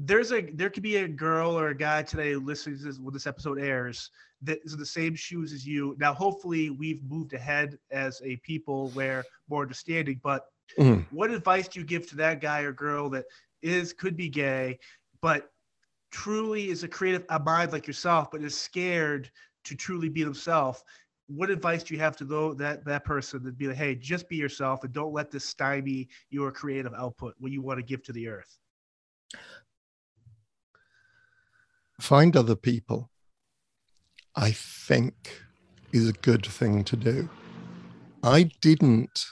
there's 0.00 0.32
a 0.32 0.42
there 0.52 0.70
could 0.70 0.82
be 0.82 0.96
a 0.96 1.08
girl 1.08 1.58
or 1.58 1.68
a 1.68 1.76
guy 1.76 2.02
today 2.02 2.36
listening 2.36 2.78
to 2.78 2.84
this 2.84 2.98
when 2.98 3.12
this 3.12 3.26
episode 3.26 3.58
airs 3.58 4.10
that 4.42 4.60
is 4.64 4.72
in 4.72 4.78
the 4.78 4.86
same 4.86 5.16
shoes 5.16 5.52
as 5.52 5.66
you. 5.66 5.96
Now, 5.98 6.14
hopefully, 6.14 6.70
we've 6.70 7.02
moved 7.02 7.32
ahead 7.32 7.78
as 7.90 8.22
a 8.24 8.36
people 8.36 8.90
where 8.90 9.24
more 9.48 9.62
understanding. 9.62 10.20
But 10.22 10.46
mm. 10.78 11.04
what 11.10 11.30
advice 11.30 11.66
do 11.66 11.80
you 11.80 11.86
give 11.86 12.08
to 12.10 12.16
that 12.16 12.40
guy 12.40 12.60
or 12.60 12.72
girl 12.72 13.10
that 13.10 13.24
is 13.62 13.92
could 13.92 14.16
be 14.16 14.28
gay, 14.28 14.78
but 15.20 15.50
truly 16.12 16.68
is 16.68 16.84
a 16.84 16.88
creative 16.88 17.24
a 17.30 17.40
mind 17.40 17.72
like 17.72 17.86
yourself, 17.86 18.30
but 18.30 18.42
is 18.42 18.56
scared 18.56 19.30
to 19.64 19.74
truly 19.74 20.08
be 20.08 20.22
themselves? 20.22 20.84
What 21.26 21.50
advice 21.50 21.82
do 21.82 21.94
you 21.94 22.00
have 22.00 22.16
to 22.18 22.24
though 22.24 22.54
that 22.54 22.84
that 22.84 23.04
person 23.04 23.42
that 23.42 23.58
be 23.58 23.66
like, 23.66 23.76
hey, 23.76 23.96
just 23.96 24.28
be 24.28 24.36
yourself 24.36 24.84
and 24.84 24.92
don't 24.92 25.12
let 25.12 25.32
this 25.32 25.44
stymie 25.44 26.08
your 26.30 26.52
creative 26.52 26.94
output 26.94 27.34
what 27.38 27.50
you 27.50 27.62
want 27.62 27.78
to 27.80 27.84
give 27.84 28.04
to 28.04 28.12
the 28.12 28.28
earth? 28.28 28.58
Find 32.08 32.38
other 32.38 32.56
people, 32.56 33.10
I 34.34 34.50
think 34.50 35.42
is 35.92 36.08
a 36.08 36.14
good 36.14 36.46
thing 36.46 36.82
to 36.84 36.96
do. 36.96 37.28
I 38.22 38.50
didn't, 38.62 39.26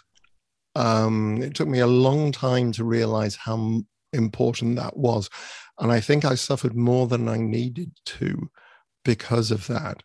um, 0.74 1.40
it 1.40 1.54
took 1.54 1.68
me 1.68 1.78
a 1.78 1.86
long 1.86 2.32
time 2.32 2.72
to 2.72 2.84
realize 2.84 3.34
how 3.34 3.80
important 4.12 4.76
that 4.76 4.94
was. 4.94 5.30
And 5.78 5.90
I 5.90 6.00
think 6.00 6.26
I 6.26 6.34
suffered 6.34 6.76
more 6.76 7.06
than 7.06 7.30
I 7.30 7.38
needed 7.38 7.92
to 8.16 8.50
because 9.06 9.50
of 9.50 9.66
that. 9.68 10.02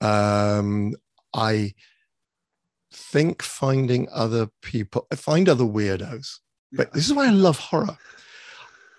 Um, 0.00 0.94
I 1.34 1.74
think 2.92 3.42
finding 3.42 4.06
other 4.12 4.46
people, 4.62 5.08
find 5.16 5.48
other 5.48 5.64
weirdos. 5.64 6.38
But 6.70 6.92
this 6.92 7.06
is 7.06 7.12
why 7.12 7.26
I 7.26 7.30
love 7.30 7.58
horror. 7.58 7.98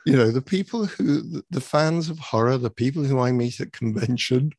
You 0.06 0.16
know, 0.16 0.30
the 0.30 0.42
people 0.42 0.86
who, 0.86 1.44
the 1.50 1.62
fans 1.62 2.10
of 2.10 2.20
horror, 2.20 2.58
the 2.58 2.70
people 2.70 3.04
who 3.04 3.20
I 3.20 3.32
meet 3.32 3.60
at 3.60 3.72
convention, 3.72 4.52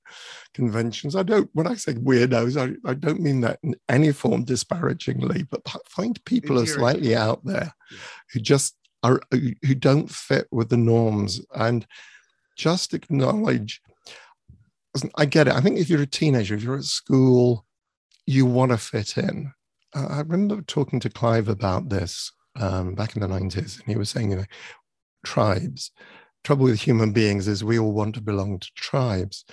conventions. 0.55 1.15
I 1.15 1.23
don't, 1.23 1.49
when 1.53 1.69
I 1.69 1.75
say 1.75 1.95
weirdos, 1.95 2.57
I, 2.61 2.89
I 2.89 2.95
don't 2.95 3.21
mean 3.21 3.43
that 3.43 3.61
in 3.63 3.77
any 3.89 4.13
form 4.13 4.45
disparagingly, 4.45 5.45
but 5.45 5.63
find 5.89 6.23
people 6.25 6.59
are 6.59 6.67
slightly 6.67 7.15
out 7.15 7.45
there 7.45 7.73
who 8.33 8.41
just 8.41 8.75
are, 9.05 9.21
who 9.31 9.75
don't 9.75 10.11
fit 10.11 10.49
with 10.51 10.69
the 10.69 10.77
norms 10.77 11.41
and 11.55 11.87
just 12.57 12.93
acknowledge. 12.93 13.81
I 15.15 15.27
get 15.27 15.47
it. 15.47 15.55
I 15.55 15.61
think 15.61 15.79
if 15.79 15.89
you're 15.89 16.03
a 16.03 16.07
teenager, 16.07 16.55
if 16.55 16.63
you're 16.63 16.79
at 16.79 16.85
school, 16.85 17.67
you 18.27 18.47
want 18.47 18.73
to 18.73 18.79
fit 18.79 19.17
in. 19.17 19.53
Uh, 19.95 20.07
I 20.11 20.21
remember 20.21 20.61
talking 20.63 20.99
to 21.01 21.11
Clive 21.11 21.49
about 21.49 21.89
this 21.89 22.33
um, 22.59 22.95
back 22.95 23.15
in 23.15 23.23
the 23.23 23.29
90s, 23.29 23.79
and 23.79 23.87
he 23.87 23.97
was 23.97 24.11
saying, 24.11 24.31
you 24.31 24.37
know, 24.37 24.45
tribes. 25.27 25.91
Trouble 26.45 26.65
with 26.65 26.81
human 26.81 27.13
beings 27.13 27.49
is 27.49 27.65
we 27.65 27.79
all 27.79 27.93
want 27.93 28.15
to 28.15 28.21
belong 28.21 28.61
to 28.61 28.71
tribes, 28.77 29.45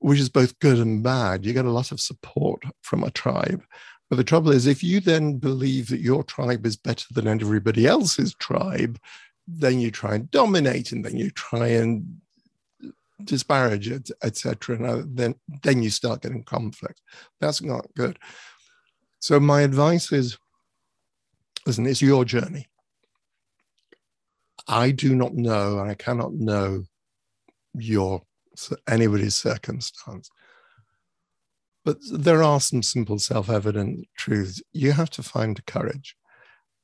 which 0.00 0.18
is 0.18 0.28
both 0.28 0.58
good 0.58 0.78
and 0.78 1.02
bad. 1.02 1.46
You 1.46 1.52
get 1.52 1.64
a 1.64 1.70
lot 1.70 1.92
of 1.92 2.00
support 2.00 2.64
from 2.82 3.04
a 3.04 3.10
tribe. 3.12 3.62
But 4.10 4.16
the 4.16 4.24
trouble 4.24 4.50
is, 4.50 4.66
if 4.66 4.82
you 4.82 5.00
then 5.00 5.38
believe 5.38 5.88
that 5.88 6.00
your 6.00 6.22
tribe 6.24 6.66
is 6.66 6.76
better 6.76 7.06
than 7.12 7.28
everybody 7.28 7.86
else's 7.86 8.34
tribe, 8.34 8.98
then 9.46 9.80
you 9.80 9.90
try 9.90 10.14
and 10.16 10.30
dominate 10.30 10.92
and 10.92 11.04
then 11.04 11.16
you 11.16 11.30
try 11.30 11.68
and 11.68 12.20
disparage 13.24 13.88
it, 13.88 14.10
etc. 14.22 14.76
And 14.76 14.86
uh, 14.86 15.02
then 15.06 15.34
then 15.62 15.82
you 15.82 15.90
start 15.90 16.22
getting 16.22 16.44
conflict. 16.44 17.00
That's 17.40 17.62
not 17.62 17.86
good. 17.96 18.18
So 19.20 19.40
my 19.40 19.62
advice 19.62 20.12
is, 20.12 20.38
listen, 21.66 21.86
it's 21.86 22.02
your 22.02 22.24
journey. 22.24 22.66
I 24.68 24.90
do 24.90 25.14
not 25.14 25.34
know, 25.34 25.78
and 25.78 25.90
I 25.90 25.94
cannot 25.94 26.34
know 26.34 26.84
your 27.74 28.22
anybody's 28.88 29.36
circumstance. 29.36 30.30
But 31.84 31.98
there 32.10 32.42
are 32.42 32.60
some 32.60 32.82
simple, 32.82 33.18
self-evident 33.18 34.08
truths. 34.16 34.60
You 34.72 34.92
have 34.92 35.10
to 35.10 35.22
find 35.22 35.64
courage 35.66 36.16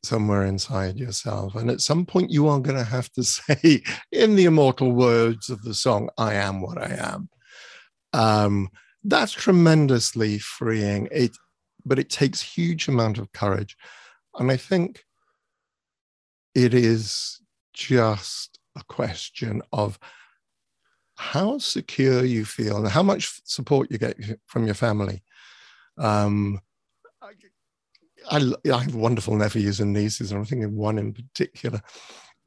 somewhere 0.05 0.45
inside 0.45 0.97
yourself. 0.97 1.55
And 1.55 1.71
at 1.71 1.81
some 1.81 2.07
point, 2.07 2.31
you 2.31 2.49
are 2.49 2.61
going 2.61 2.79
to 2.79 2.85
have 2.85 3.11
to 3.13 3.25
say, 3.25 3.83
in 4.11 4.37
the 4.37 4.45
immortal 4.45 4.93
words 4.93 5.51
of 5.51 5.63
the 5.63 5.75
song, 5.75 6.09
I 6.19 6.35
am 6.35 6.61
what 6.61 6.79
I 6.79 6.95
am. 6.95 7.29
Um, 8.13 8.69
that's 9.05 9.33
tremendously 9.33 10.39
freeing. 10.39 11.09
It, 11.11 11.33
but 11.85 11.99
it 11.99 12.11
takes 12.11 12.41
huge 12.41 12.87
amount 12.87 13.19
of 13.19 13.33
courage. 13.33 13.77
And 14.39 14.51
I 14.51 14.57
think 14.57 15.05
it 16.55 16.75
is 16.75 17.42
just 17.73 18.59
a 18.77 18.83
question 18.85 19.63
of 19.73 19.99
how 21.17 21.59
secure 21.59 22.25
you 22.25 22.45
feel 22.45 22.79
and 22.79 22.89
how 22.89 23.03
much 23.03 23.41
support 23.45 23.91
you 23.91 23.99
get 23.99 24.17
from 24.47 24.65
your 24.65 24.75
family. 24.75 25.23
Um, 25.99 26.61
I, 28.31 28.53
I 28.73 28.79
have 28.83 28.95
wonderful 28.95 29.37
nephews 29.37 29.81
and 29.81 29.93
nieces, 29.93 30.31
and 30.31 30.39
I'm 30.39 30.45
thinking 30.45 30.77
one 30.77 30.99
in 30.99 31.13
particular 31.13 31.81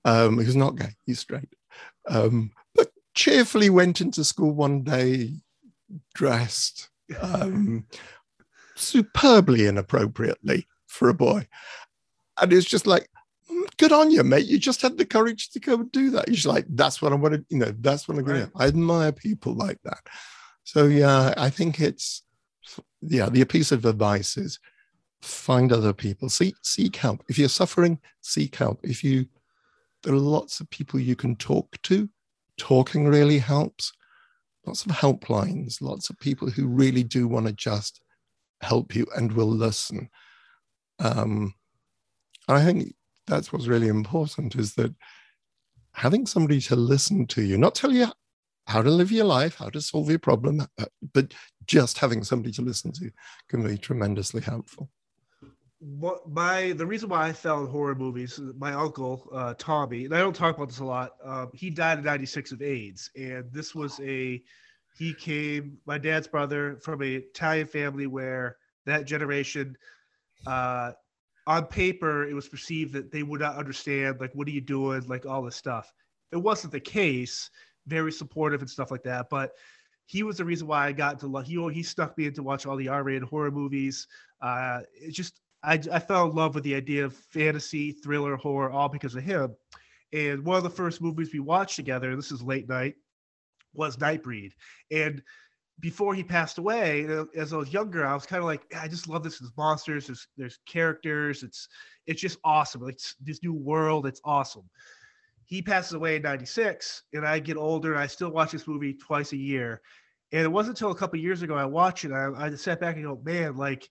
um, 0.05 0.37
who's 0.37 0.55
not 0.55 0.77
gay, 0.77 0.95
he's 1.05 1.19
straight, 1.19 1.53
um, 2.07 2.51
but 2.73 2.91
cheerfully 3.13 3.69
went 3.69 4.01
into 4.01 4.23
school 4.23 4.51
one 4.51 4.83
day 4.83 5.31
dressed 6.13 6.89
um, 7.21 7.85
superbly 8.75 9.67
inappropriately 9.67 10.67
for 10.87 11.09
a 11.09 11.13
boy. 11.13 11.47
And 12.39 12.51
it's 12.51 12.65
just 12.65 12.87
like, 12.87 13.07
good 13.77 13.91
on 13.91 14.11
you, 14.11 14.23
mate. 14.23 14.45
You 14.45 14.57
just 14.57 14.81
had 14.81 14.97
the 14.97 15.05
courage 15.05 15.49
to 15.51 15.59
go 15.59 15.75
and 15.75 15.91
do 15.91 16.09
that. 16.11 16.27
You're 16.27 16.53
like, 16.53 16.65
that's 16.69 17.01
what 17.01 17.11
I 17.11 17.15
want 17.15 17.35
to, 17.35 17.45
you 17.49 17.57
know, 17.57 17.73
that's 17.79 18.07
what 18.07 18.17
I'm 18.17 18.23
going 18.23 18.47
to 18.47 18.51
I 18.55 18.67
admire 18.67 19.11
people 19.11 19.53
like 19.53 19.79
that. 19.83 19.99
So, 20.63 20.85
yeah, 20.85 21.33
I 21.37 21.49
think 21.49 21.79
it's, 21.79 22.23
yeah, 23.01 23.29
the 23.29 23.45
piece 23.45 23.71
of 23.71 23.85
advice 23.85 24.37
is 24.37 24.59
find 25.21 25.71
other 25.71 25.93
people. 25.93 26.29
Seek 26.29 26.55
seek 26.63 26.95
help. 26.95 27.23
If 27.29 27.37
you're 27.37 27.49
suffering 27.49 27.99
seek 28.21 28.55
help. 28.55 28.79
If 28.83 29.03
you 29.03 29.25
there 30.03 30.13
are 30.13 30.17
lots 30.17 30.59
of 30.59 30.69
people 30.69 30.99
you 30.99 31.15
can 31.15 31.35
talk 31.35 31.81
to. 31.83 32.09
Talking 32.57 33.07
really 33.07 33.39
helps. 33.39 33.91
Lots 34.65 34.85
of 34.85 34.91
helplines. 34.91 35.81
Lots 35.81 36.09
of 36.09 36.19
people 36.19 36.49
who 36.49 36.67
really 36.67 37.03
do 37.03 37.27
want 37.27 37.47
to 37.47 37.53
just 37.53 38.01
help 38.61 38.95
you 38.95 39.05
and 39.15 39.31
will 39.33 39.49
listen. 39.49 40.09
Um, 40.99 41.53
i 42.47 42.63
think 42.63 42.93
that's 43.27 43.51
what's 43.51 43.67
really 43.67 43.87
important 43.87 44.55
is 44.55 44.75
that 44.75 44.93
having 45.93 46.25
somebody 46.25 46.59
to 46.59 46.75
listen 46.75 47.25
to 47.27 47.41
you 47.41 47.57
not 47.57 47.75
tell 47.75 47.91
you 47.91 48.07
how 48.67 48.81
to 48.81 48.89
live 48.89 49.11
your 49.11 49.25
life 49.25 49.55
how 49.55 49.69
to 49.69 49.81
solve 49.81 50.09
your 50.09 50.19
problem 50.19 50.61
uh, 50.61 50.85
but 51.13 51.33
just 51.65 51.97
having 51.97 52.23
somebody 52.23 52.51
to 52.51 52.61
listen 52.61 52.91
to 52.91 53.09
can 53.49 53.65
be 53.65 53.77
tremendously 53.77 54.41
helpful 54.41 54.89
what 55.79 56.27
my 56.29 56.71
the 56.73 56.85
reason 56.85 57.09
why 57.09 57.27
I 57.27 57.33
fell 57.33 57.61
in 57.61 57.67
horror 57.67 57.95
movies, 57.95 58.39
my 58.57 58.73
uncle 58.73 59.29
uh, 59.33 59.53
Tommy, 59.57 60.05
and 60.05 60.15
I 60.15 60.19
don't 60.19 60.35
talk 60.35 60.55
about 60.55 60.69
this 60.69 60.79
a 60.79 60.85
lot. 60.85 61.11
Um, 61.23 61.51
he 61.53 61.69
died 61.69 61.99
in 61.99 62.05
'96 62.05 62.53
of 62.53 62.61
AIDS, 62.61 63.11
and 63.15 63.45
this 63.51 63.75
was 63.75 63.99
a 63.99 64.41
he 64.97 65.13
came 65.13 65.77
my 65.85 65.97
dad's 65.97 66.27
brother 66.27 66.77
from 66.81 67.01
a 67.01 67.15
Italian 67.15 67.67
family 67.67 68.07
where 68.07 68.57
that 68.85 69.05
generation, 69.05 69.77
uh, 70.47 70.93
on 71.47 71.65
paper, 71.65 72.27
it 72.27 72.33
was 72.33 72.47
perceived 72.47 72.93
that 72.93 73.11
they 73.11 73.23
would 73.23 73.41
not 73.41 73.57
understand 73.57 74.19
like 74.19 74.33
what 74.33 74.47
are 74.47 74.51
you 74.51 74.61
doing, 74.61 75.07
like 75.07 75.25
all 75.25 75.41
this 75.41 75.55
stuff. 75.55 75.91
It 76.31 76.37
wasn't 76.37 76.73
the 76.73 76.79
case. 76.79 77.49
Very 77.87 78.11
supportive 78.11 78.61
and 78.61 78.69
stuff 78.69 78.89
like 78.89 79.03
that, 79.03 79.29
but 79.29 79.51
he 80.07 80.23
was 80.23 80.37
the 80.37 80.45
reason 80.45 80.67
why 80.67 80.87
I 80.87 80.91
got 80.91 81.21
into 81.21 81.41
he 81.41 81.73
he 81.73 81.83
stuck 81.83 82.17
me 82.17 82.25
into 82.25 82.41
watch 82.41 82.65
all 82.65 82.77
the 82.77 82.87
R-rated 82.87 83.23
horror 83.23 83.51
movies. 83.51 84.07
Uh, 84.41 84.81
it 84.93 85.11
just 85.11 85.39
I, 85.63 85.79
I 85.91 85.99
fell 85.99 86.29
in 86.29 86.35
love 86.35 86.55
with 86.55 86.63
the 86.63 86.75
idea 86.75 87.05
of 87.05 87.15
fantasy, 87.15 87.91
thriller, 87.91 88.35
horror, 88.35 88.69
all 88.69 88.89
because 88.89 89.15
of 89.15 89.23
him. 89.23 89.55
And 90.13 90.45
one 90.45 90.57
of 90.57 90.63
the 90.63 90.69
first 90.69 91.01
movies 91.01 91.31
we 91.33 91.39
watched 91.39 91.75
together, 91.75 92.15
this 92.15 92.31
is 92.31 92.41
late 92.41 92.69
night, 92.69 92.95
was 93.73 93.97
Nightbreed. 93.97 94.51
And 94.91 95.21
before 95.79 96.15
he 96.15 96.23
passed 96.23 96.57
away, 96.57 97.05
as 97.35 97.53
I 97.53 97.57
was 97.57 97.73
younger, 97.73 98.05
I 98.05 98.13
was 98.13 98.25
kind 98.25 98.39
of 98.39 98.45
like, 98.45 98.63
I 98.79 98.87
just 98.87 99.09
love 99.09 99.23
this. 99.23 99.39
There's 99.39 99.51
monsters, 99.57 100.07
there's 100.07 100.27
there's 100.37 100.59
characters. 100.65 101.43
It's 101.43 101.67
it's 102.07 102.21
just 102.21 102.39
awesome. 102.43 102.81
Like 102.81 102.99
this 103.21 103.43
new 103.43 103.53
world, 103.53 104.05
it's 104.05 104.21
awesome. 104.23 104.69
He 105.45 105.61
passes 105.61 105.93
away 105.93 106.15
in 106.15 106.21
'96, 106.21 107.03
and 107.13 107.25
I 107.25 107.39
get 107.39 107.57
older, 107.57 107.93
and 107.93 108.01
I 108.01 108.07
still 108.07 108.31
watch 108.31 108.51
this 108.51 108.67
movie 108.67 108.93
twice 108.93 109.33
a 109.33 109.37
year. 109.37 109.81
And 110.31 110.43
it 110.43 110.51
wasn't 110.51 110.77
until 110.77 110.91
a 110.91 110.95
couple 110.95 111.19
years 111.19 111.41
ago 111.41 111.55
I 111.55 111.65
watched 111.65 112.05
it. 112.05 112.11
I, 112.11 112.31
I 112.37 112.55
sat 112.55 112.79
back 112.79 112.95
and 112.95 113.05
go, 113.05 113.21
man, 113.23 113.57
like 113.57 113.89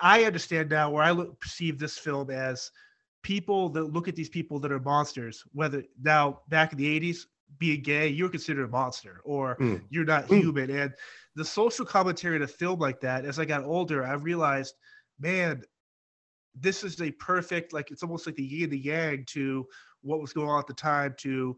I 0.00 0.24
understand 0.24 0.70
now 0.70 0.90
where 0.90 1.02
I 1.02 1.12
look, 1.12 1.40
perceive 1.40 1.78
this 1.78 1.96
film 1.96 2.30
as 2.30 2.70
people 3.22 3.68
that 3.70 3.92
look 3.92 4.08
at 4.08 4.16
these 4.16 4.28
people 4.28 4.58
that 4.60 4.72
are 4.72 4.80
monsters. 4.80 5.44
Whether 5.52 5.84
now 6.02 6.40
back 6.48 6.72
in 6.72 6.78
the 6.78 7.00
'80s, 7.00 7.20
being 7.58 7.82
gay, 7.82 8.08
you're 8.08 8.28
considered 8.28 8.64
a 8.64 8.68
monster 8.68 9.20
or 9.24 9.56
mm. 9.56 9.80
you're 9.90 10.04
not 10.04 10.26
mm. 10.26 10.40
human. 10.40 10.70
And 10.70 10.92
the 11.34 11.44
social 11.44 11.84
commentary 11.84 12.36
in 12.36 12.42
a 12.42 12.46
film 12.46 12.78
like 12.80 13.00
that, 13.00 13.24
as 13.24 13.38
I 13.38 13.44
got 13.44 13.64
older, 13.64 14.04
I 14.04 14.14
realized, 14.14 14.74
man, 15.18 15.62
this 16.58 16.84
is 16.84 17.00
a 17.00 17.10
perfect 17.12 17.72
like 17.72 17.90
it's 17.90 18.02
almost 18.02 18.26
like 18.26 18.36
the 18.36 18.42
yin 18.42 18.64
and 18.64 18.72
the 18.72 18.78
yang 18.78 19.24
to 19.28 19.66
what 20.02 20.20
was 20.20 20.32
going 20.32 20.48
on 20.48 20.58
at 20.58 20.66
the 20.66 20.74
time. 20.74 21.14
To 21.18 21.56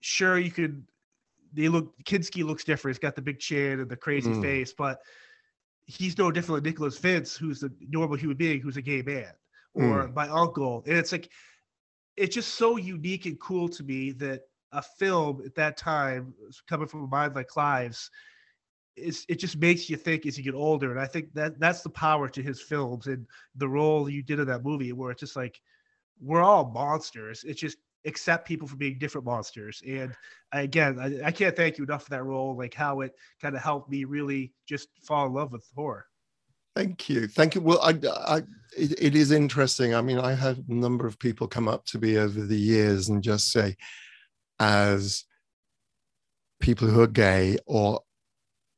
sure 0.00 0.38
you 0.38 0.50
could, 0.50 0.84
they 1.52 1.68
look 1.68 1.94
Kinski 2.04 2.44
looks 2.44 2.64
different. 2.64 2.96
He's 2.96 3.02
got 3.02 3.16
the 3.16 3.22
big 3.22 3.38
chin 3.38 3.80
and 3.80 3.90
the 3.90 3.96
crazy 3.96 4.30
mm. 4.30 4.42
face, 4.42 4.74
but 4.76 5.00
he's 5.86 6.18
no 6.18 6.30
different 6.30 6.62
than 6.62 6.70
Nicholas 6.70 6.98
Vince, 6.98 7.36
who's 7.36 7.62
a 7.62 7.70
normal 7.80 8.16
human 8.16 8.36
being 8.36 8.60
who's 8.60 8.76
a 8.76 8.82
gay 8.82 9.02
man, 9.02 9.32
or 9.74 10.08
mm. 10.08 10.14
my 10.14 10.28
uncle. 10.28 10.82
And 10.86 10.96
it's 10.96 11.12
like, 11.12 11.30
it's 12.16 12.34
just 12.34 12.54
so 12.54 12.76
unique 12.76 13.26
and 13.26 13.38
cool 13.40 13.68
to 13.70 13.82
me 13.82 14.12
that 14.12 14.42
a 14.74 14.82
film 14.82 15.42
at 15.46 15.54
that 15.54 15.76
time, 15.76 16.34
coming 16.68 16.88
from 16.88 17.04
a 17.04 17.06
mind 17.06 17.34
like 17.34 17.48
Clive's, 17.48 18.10
is 18.96 19.24
it 19.28 19.36
just 19.36 19.56
makes 19.56 19.88
you 19.88 19.96
think 19.96 20.26
as 20.26 20.36
you 20.38 20.44
get 20.44 20.54
older. 20.54 20.90
And 20.90 21.00
I 21.00 21.06
think 21.06 21.32
that 21.34 21.58
that's 21.58 21.82
the 21.82 21.90
power 21.90 22.28
to 22.28 22.42
his 22.42 22.60
films 22.60 23.06
and 23.06 23.26
the 23.56 23.68
role 23.68 24.08
you 24.08 24.22
did 24.22 24.40
in 24.40 24.46
that 24.46 24.64
movie, 24.64 24.92
where 24.92 25.10
it's 25.10 25.20
just 25.20 25.36
like, 25.36 25.60
we're 26.20 26.42
all 26.42 26.70
monsters. 26.70 27.44
It's 27.44 27.60
just 27.60 27.78
accept 28.06 28.46
people 28.46 28.68
for 28.68 28.76
being 28.76 28.98
different 28.98 29.24
monsters. 29.24 29.82
And 29.86 30.14
again, 30.52 30.98
I, 31.00 31.28
I, 31.28 31.30
can't 31.32 31.56
thank 31.56 31.78
you 31.78 31.84
enough 31.84 32.04
for 32.04 32.10
that 32.10 32.24
role, 32.24 32.56
like 32.56 32.74
how 32.74 33.00
it 33.00 33.14
kind 33.40 33.56
of 33.56 33.62
helped 33.62 33.90
me 33.90 34.04
really 34.04 34.52
just 34.68 34.88
fall 35.02 35.26
in 35.26 35.32
love 35.32 35.52
with 35.52 35.66
horror. 35.74 36.06
Thank 36.76 37.08
you. 37.08 37.28
Thank 37.28 37.54
you. 37.54 37.60
Well, 37.60 37.80
I, 37.82 37.98
I 38.26 38.38
it, 38.76 39.00
it 39.00 39.14
is 39.14 39.30
interesting. 39.30 39.94
I 39.94 40.02
mean, 40.02 40.18
I 40.18 40.34
had 40.34 40.64
a 40.68 40.74
number 40.74 41.06
of 41.06 41.18
people 41.18 41.46
come 41.46 41.68
up 41.68 41.84
to 41.86 41.98
me 41.98 42.18
over 42.18 42.40
the 42.40 42.58
years 42.58 43.08
and 43.08 43.22
just 43.22 43.52
say, 43.52 43.76
as 44.64 45.24
people 46.60 46.88
who 46.88 47.02
are 47.02 47.06
gay 47.06 47.58
or 47.66 48.00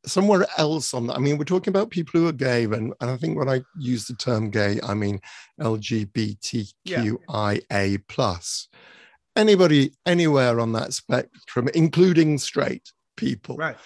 somewhere 0.05 0.44
else 0.57 0.92
on 0.94 1.07
that. 1.07 1.16
I 1.16 1.20
mean, 1.20 1.38
we're 1.38 1.44
talking 1.44 1.72
about 1.72 1.90
people 1.90 2.20
who 2.20 2.27
are 2.29 2.33
gay, 2.33 2.64
and, 2.64 2.92
and 3.01 3.11
I 3.11 3.16
think 3.16 3.38
when 3.38 3.49
I 3.49 3.62
use 3.79 4.07
the 4.07 4.14
term 4.14 4.51
gay, 4.51 4.79
I 4.83 4.94
mean 4.94 5.20
LGBTQIA 5.61 8.03
plus. 8.09 8.68
Anybody 9.35 9.92
anywhere 10.07 10.61
on 10.61 10.72
that 10.72 10.94
spectrum, 10.94 11.68
including 11.75 12.38
straight 12.38 12.90
people, 13.16 13.57
Right. 13.57 13.77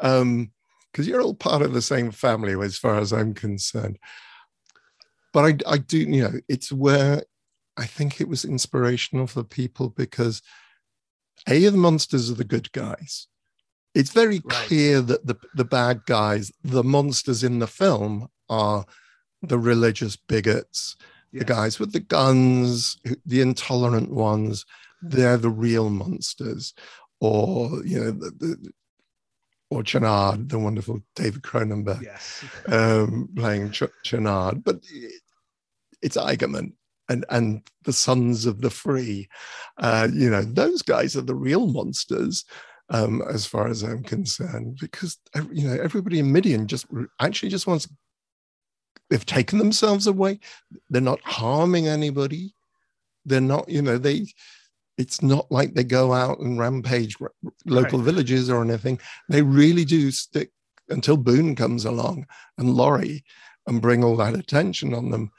um 0.00 0.50
because 0.92 1.06
you're 1.08 1.20
all 1.20 1.34
part 1.34 1.62
of 1.62 1.72
the 1.74 1.82
same 1.82 2.10
family 2.10 2.54
as 2.64 2.78
far 2.78 2.96
as 2.98 3.12
i'm 3.12 3.34
concerned 3.34 3.98
but 5.34 5.44
I, 5.44 5.58
I 5.74 5.78
do 5.78 5.98
you 5.98 6.22
know 6.22 6.32
it's 6.48 6.72
where 6.72 7.22
i 7.76 7.84
think 7.84 8.20
it 8.20 8.28
was 8.28 8.44
inspirational 8.44 9.26
for 9.26 9.42
people 9.42 9.90
because 9.90 10.40
a 11.48 11.68
the 11.68 11.76
monsters 11.76 12.30
are 12.30 12.34
the 12.34 12.44
good 12.44 12.70
guys. 12.72 13.26
It's 13.94 14.10
very 14.12 14.40
Right. 14.44 14.66
clear 14.66 15.00
that 15.00 15.26
the, 15.26 15.36
the 15.54 15.64
bad 15.64 16.04
guys 16.06 16.52
the 16.62 16.84
monsters 16.84 17.42
in 17.42 17.58
the 17.60 17.66
film 17.66 18.28
are 18.48 18.84
the 19.42 19.58
religious 19.58 20.16
bigots 20.16 20.96
the 21.32 21.44
guys 21.44 21.78
with 21.78 21.92
the 21.92 22.00
guns 22.00 22.98
the 23.26 23.40
intolerant 23.40 24.10
ones. 24.10 24.64
They're 25.02 25.36
the 25.36 25.50
real 25.50 25.90
monsters. 25.90 26.72
Or 27.20 27.82
you 27.84 27.98
know 28.00 28.10
the, 28.10 28.30
the 28.30 28.70
or 29.70 29.82
Chenard, 29.82 30.48
the 30.48 30.58
wonderful 30.58 31.00
David 31.16 31.42
Cronenberg, 31.42 32.00
Yes. 32.02 32.44
um, 32.68 33.28
playing 33.36 33.70
Ch- 33.72 33.82
Chenard, 34.04 34.62
but 34.62 34.76
it- 34.90 35.22
it's 36.02 36.16
Eigerman 36.16 36.72
and 37.08 37.24
and 37.30 37.62
the 37.84 37.92
Sons 37.92 38.46
of 38.46 38.60
the 38.60 38.70
Free. 38.70 39.28
Uh, 39.78 40.08
you 40.12 40.30
know, 40.30 40.42
those 40.42 40.82
guys 40.82 41.16
are 41.16 41.22
the 41.22 41.34
real 41.34 41.66
monsters, 41.66 42.44
um, 42.90 43.22
as 43.28 43.46
far 43.46 43.68
as 43.68 43.82
I'm 43.82 44.02
concerned, 44.02 44.78
because 44.80 45.18
you 45.52 45.68
know 45.68 45.78
everybody 45.82 46.18
in 46.18 46.32
Midian 46.32 46.66
just 46.66 46.86
actually 47.20 47.50
just 47.50 47.66
wants. 47.66 47.88
They've 49.10 49.24
taken 49.24 49.58
themselves 49.58 50.06
away. 50.06 50.40
They're 50.90 51.00
not 51.00 51.20
harming 51.22 51.86
anybody. 51.86 52.54
They're 53.24 53.40
not, 53.40 53.68
you 53.68 53.82
know, 53.82 53.98
they. 53.98 54.26
It's 54.98 55.20
not 55.20 55.52
like 55.52 55.74
they 55.74 55.84
go 55.84 56.14
out 56.14 56.38
and 56.40 56.58
rampage 56.58 57.16
local 57.66 57.98
Right. 57.98 58.04
villages 58.04 58.48
or 58.48 58.64
anything. 58.64 58.98
They 59.28 59.42
really 59.42 59.84
do 59.84 60.10
stick 60.10 60.50
until 60.88 61.18
Boone 61.18 61.54
comes 61.54 61.84
along 61.84 62.26
and 62.56 62.74
Laurie 62.74 63.22
and 63.66 63.82
bring 63.82 64.02
all 64.02 64.16
that 64.16 64.34
attention 64.34 64.94
on 64.94 65.10
them. 65.10 65.30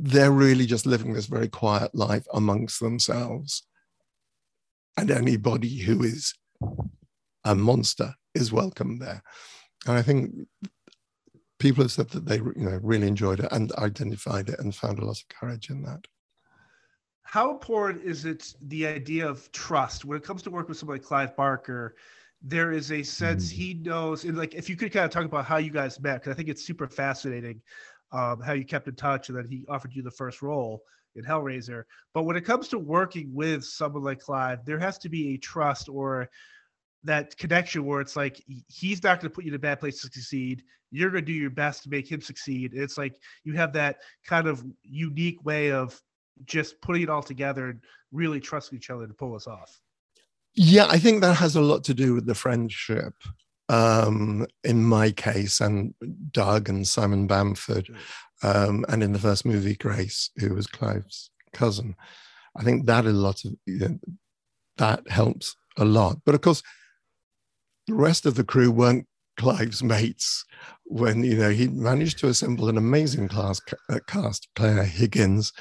They're 0.00 0.30
really 0.30 0.64
just 0.64 0.86
living 0.86 1.12
this 1.12 1.26
very 1.26 1.48
quiet 1.48 1.92
life 1.94 2.24
amongst 2.32 2.78
themselves. 2.78 3.64
And 4.96 5.10
anybody 5.10 5.78
who 5.78 6.02
is 6.04 6.34
a 7.44 7.54
monster 7.54 8.14
is 8.34 8.52
welcome 8.52 8.98
there. 9.00 9.22
And 9.86 9.96
I 9.98 10.02
think 10.02 10.34
people 11.58 11.82
have 11.82 11.90
said 11.92 12.10
that 12.10 12.26
they 12.26 12.36
you 12.36 12.52
know 12.56 12.78
really 12.82 13.08
enjoyed 13.08 13.40
it 13.40 13.48
and 13.50 13.72
identified 13.72 14.48
it 14.48 14.60
and 14.60 14.74
found 14.74 14.98
a 14.98 15.04
lot 15.04 15.20
of 15.20 15.28
courage 15.28 15.70
in 15.70 15.82
that. 15.82 16.06
How 17.22 17.50
important 17.50 18.04
is 18.04 18.24
it 18.24 18.54
the 18.62 18.86
idea 18.86 19.28
of 19.28 19.50
trust 19.52 20.04
when 20.04 20.16
it 20.16 20.24
comes 20.24 20.42
to 20.42 20.50
work 20.50 20.68
with 20.68 20.78
somebody 20.78 21.00
like 21.00 21.06
Clive 21.06 21.36
Barker? 21.36 21.96
There 22.40 22.70
is 22.70 22.92
a 22.92 23.02
sense 23.02 23.48
Mm. 23.48 23.56
he 23.56 23.74
knows, 23.74 24.24
and 24.24 24.36
like 24.36 24.54
if 24.54 24.68
you 24.70 24.76
could 24.76 24.92
kind 24.92 25.04
of 25.04 25.10
talk 25.10 25.24
about 25.24 25.44
how 25.44 25.56
you 25.56 25.72
guys 25.72 26.00
met, 26.00 26.20
because 26.20 26.32
I 26.32 26.36
think 26.36 26.48
it's 26.48 26.64
super 26.64 26.86
fascinating 26.86 27.60
um, 28.12 28.40
how 28.40 28.52
you 28.52 28.64
kept 28.64 28.88
in 28.88 28.94
touch, 28.94 29.28
and 29.28 29.38
then 29.38 29.48
he 29.48 29.64
offered 29.68 29.94
you 29.94 30.02
the 30.02 30.10
first 30.10 30.42
role 30.42 30.82
in 31.14 31.24
Hellraiser. 31.24 31.84
But 32.14 32.24
when 32.24 32.36
it 32.36 32.44
comes 32.44 32.68
to 32.68 32.78
working 32.78 33.34
with 33.34 33.64
someone 33.64 34.02
like 34.02 34.20
Clive, 34.20 34.64
there 34.64 34.78
has 34.78 34.98
to 34.98 35.08
be 35.08 35.34
a 35.34 35.38
trust 35.38 35.88
or 35.88 36.28
that 37.04 37.36
connection 37.36 37.84
where 37.84 38.00
it's 38.00 38.16
like 38.16 38.42
he's 38.68 39.02
not 39.02 39.20
going 39.20 39.30
to 39.30 39.34
put 39.34 39.44
you 39.44 39.50
in 39.50 39.54
a 39.54 39.58
bad 39.58 39.80
place 39.80 40.00
to 40.00 40.08
succeed. 40.08 40.62
You're 40.90 41.10
going 41.10 41.24
to 41.24 41.32
do 41.32 41.38
your 41.38 41.50
best 41.50 41.82
to 41.84 41.90
make 41.90 42.10
him 42.10 42.20
succeed. 42.20 42.72
It's 42.74 42.98
like 42.98 43.16
you 43.44 43.52
have 43.54 43.72
that 43.74 43.98
kind 44.26 44.46
of 44.46 44.64
unique 44.82 45.44
way 45.44 45.70
of 45.70 46.00
just 46.44 46.80
putting 46.80 47.02
it 47.02 47.10
all 47.10 47.22
together 47.22 47.68
and 47.68 47.80
really 48.12 48.40
trusting 48.40 48.76
each 48.76 48.90
other 48.90 49.06
to 49.06 49.14
pull 49.14 49.34
us 49.34 49.46
off. 49.46 49.80
Yeah, 50.54 50.86
I 50.88 50.98
think 50.98 51.20
that 51.20 51.34
has 51.34 51.56
a 51.56 51.60
lot 51.60 51.84
to 51.84 51.94
do 51.94 52.14
with 52.14 52.26
the 52.26 52.34
friendship. 52.34 53.14
Um, 53.68 54.46
in 54.64 54.82
my 54.84 55.10
case, 55.10 55.60
and 55.60 55.94
Doug 56.30 56.68
and 56.68 56.86
Simon 56.86 57.26
Bamford, 57.26 57.94
um, 58.42 58.86
and 58.88 59.02
in 59.02 59.12
the 59.12 59.18
first 59.18 59.44
movie, 59.44 59.76
Grace, 59.76 60.30
who 60.38 60.54
was 60.54 60.66
Clive's 60.66 61.30
cousin. 61.52 61.94
I 62.56 62.62
think 62.62 62.86
that 62.86 63.04
a 63.04 63.10
lot 63.10 63.44
of 63.44 63.52
you 63.66 63.78
know, 63.78 63.98
that 64.78 65.08
helps 65.10 65.54
a 65.76 65.84
lot. 65.84 66.18
But 66.24 66.34
of 66.34 66.40
course, 66.40 66.62
the 67.86 67.94
rest 67.94 68.26
of 68.26 68.34
the 68.34 68.44
crew 68.44 68.70
weren't 68.70 69.06
Clive's 69.38 69.82
mates. 69.82 70.44
When 70.84 71.22
you 71.22 71.36
know 71.36 71.50
he 71.50 71.68
managed 71.68 72.18
to 72.18 72.28
assemble 72.28 72.68
an 72.68 72.78
amazing 72.78 73.28
class 73.28 73.60
uh, 73.90 73.98
cast: 74.06 74.48
Claire 74.56 74.84
Higgins, 74.84 75.52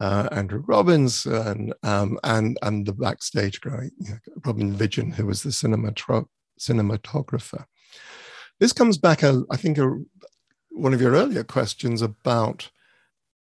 uh, 0.00 0.28
Andrew 0.30 0.62
Robinson, 0.66 1.72
um, 1.82 2.18
and 2.22 2.58
and 2.62 2.86
the 2.86 2.92
backstage 2.92 3.60
guy, 3.60 3.90
you 3.98 4.10
know, 4.10 4.18
Robin 4.44 4.74
Vidgeon, 4.74 5.14
who 5.14 5.26
was 5.26 5.42
the 5.42 5.50
cinematro- 5.50 6.26
cinematographer. 6.58 7.64
This 8.60 8.72
comes 8.72 8.98
back, 8.98 9.24
uh, 9.24 9.40
I 9.50 9.56
think, 9.56 9.78
a, 9.78 9.98
one 10.70 10.94
of 10.94 11.00
your 11.00 11.12
earlier 11.12 11.44
questions 11.44 12.02
about 12.02 12.70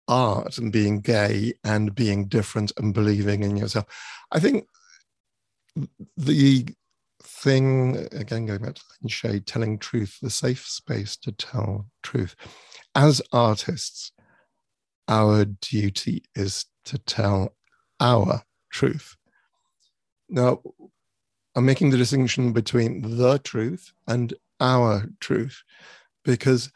art 0.07 0.57
and 0.57 0.71
being 0.71 0.99
gay 0.99 1.53
and 1.63 1.95
being 1.95 2.25
different 2.27 2.71
and 2.77 2.93
believing 2.93 3.43
in 3.43 3.55
yourself. 3.55 3.85
I 4.31 4.39
think 4.39 4.67
the 6.17 6.67
thing, 7.23 8.07
again, 8.11 8.45
going 8.45 8.61
back 8.61 8.75
to 8.75 8.81
Shaye, 9.07 9.43
telling 9.45 9.79
truth, 9.79 10.17
the 10.21 10.29
safe 10.29 10.65
space 10.65 11.15
to 11.17 11.31
tell 11.31 11.87
truth. 12.01 12.35
As 12.95 13.21
artists, 13.31 14.11
our 15.07 15.45
duty 15.45 16.23
is 16.35 16.65
to 16.85 16.97
tell 16.97 17.55
our 17.99 18.43
truth. 18.71 19.15
Now, 20.29 20.61
I'm 21.55 21.65
making 21.65 21.91
the 21.91 21.97
distinction 21.97 22.51
between 22.51 23.17
the 23.17 23.37
truth 23.39 23.93
and 24.07 24.33
our 24.59 25.05
truth 25.19 25.61
because 26.25 26.71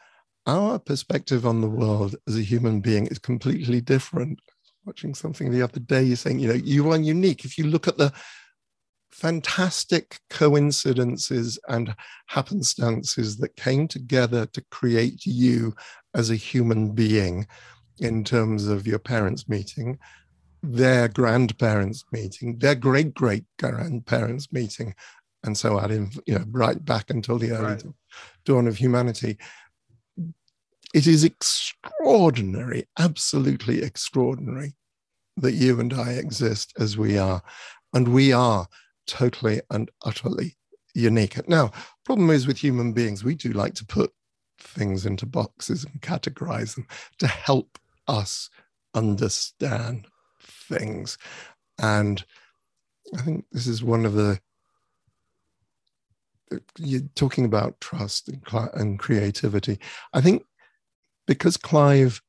our 0.46 0.78
perspective 0.78 1.46
on 1.46 1.60
the 1.60 1.68
world 1.68 2.14
as 2.26 2.36
a 2.36 2.42
human 2.42 2.80
being 2.80 3.06
is 3.06 3.18
completely 3.18 3.80
different. 3.80 4.38
Watching 4.84 5.14
something 5.14 5.50
the 5.50 5.62
other 5.62 5.80
day, 5.80 6.02
you're 6.02 6.16
saying, 6.16 6.38
you 6.38 6.48
know, 6.48 6.54
you 6.54 6.90
are 6.90 6.96
unique. 6.96 7.44
If 7.44 7.58
you 7.58 7.64
look 7.64 7.88
at 7.88 7.98
the 7.98 8.12
fantastic 9.10 10.20
coincidences 10.30 11.58
and 11.68 11.94
happenstances 12.26 13.36
that 13.38 13.56
came 13.56 13.88
together 13.88 14.46
to 14.46 14.64
create 14.70 15.26
you 15.26 15.74
as 16.14 16.30
a 16.30 16.36
human 16.36 16.92
being 16.92 17.46
in 17.98 18.22
terms 18.22 18.68
of 18.68 18.86
your 18.86 18.98
parents 18.98 19.48
meeting, 19.48 19.98
their 20.62 21.08
grandparents 21.08 22.04
meeting, 22.12 22.58
their 22.58 22.74
great 22.74 23.14
great 23.14 23.44
grandparents 23.58 24.52
meeting, 24.52 24.94
and 25.44 25.56
so 25.56 25.78
on, 25.78 25.90
in, 25.90 26.10
you 26.26 26.34
know, 26.34 26.44
right 26.50 26.84
back 26.84 27.10
until 27.10 27.38
the 27.38 27.52
early 27.52 27.74
Right. 27.74 27.84
dawn 28.44 28.66
of 28.66 28.76
humanity. 28.76 29.38
It 30.94 31.06
is 31.06 31.22
extraordinary, 31.22 32.88
absolutely 32.98 33.82
extraordinary 33.82 34.74
that 35.36 35.52
you 35.52 35.78
and 35.80 35.92
I 35.92 36.12
exist 36.12 36.72
as 36.78 36.96
we 36.96 37.18
are. 37.18 37.42
And 37.92 38.08
we 38.08 38.32
are 38.32 38.66
totally 39.06 39.60
and 39.70 39.90
utterly 40.04 40.56
unique. 40.94 41.46
Now, 41.48 41.70
problem 42.04 42.30
is 42.30 42.46
with 42.46 42.58
human 42.58 42.92
beings, 42.92 43.22
we 43.22 43.34
do 43.34 43.52
like 43.52 43.74
to 43.74 43.86
put 43.86 44.12
things 44.58 45.06
into 45.06 45.26
boxes 45.26 45.84
and 45.84 46.00
categorize 46.00 46.74
them 46.74 46.86
to 47.18 47.26
help 47.26 47.78
us 48.08 48.50
understand 48.94 50.06
things. 50.68 51.18
And 51.80 52.24
I 53.16 53.22
think 53.22 53.44
this 53.52 53.66
is 53.66 53.82
one 53.82 54.04
of 54.04 54.14
the 54.14 54.38
you're 56.78 57.02
talking 57.14 57.44
about 57.44 57.80
trust 57.80 58.28
and, 58.28 58.42
and 58.74 58.98
creativity. 58.98 59.78
I 60.12 60.20
think 60.20 60.44
because 61.26 61.56
Clive 61.58 62.22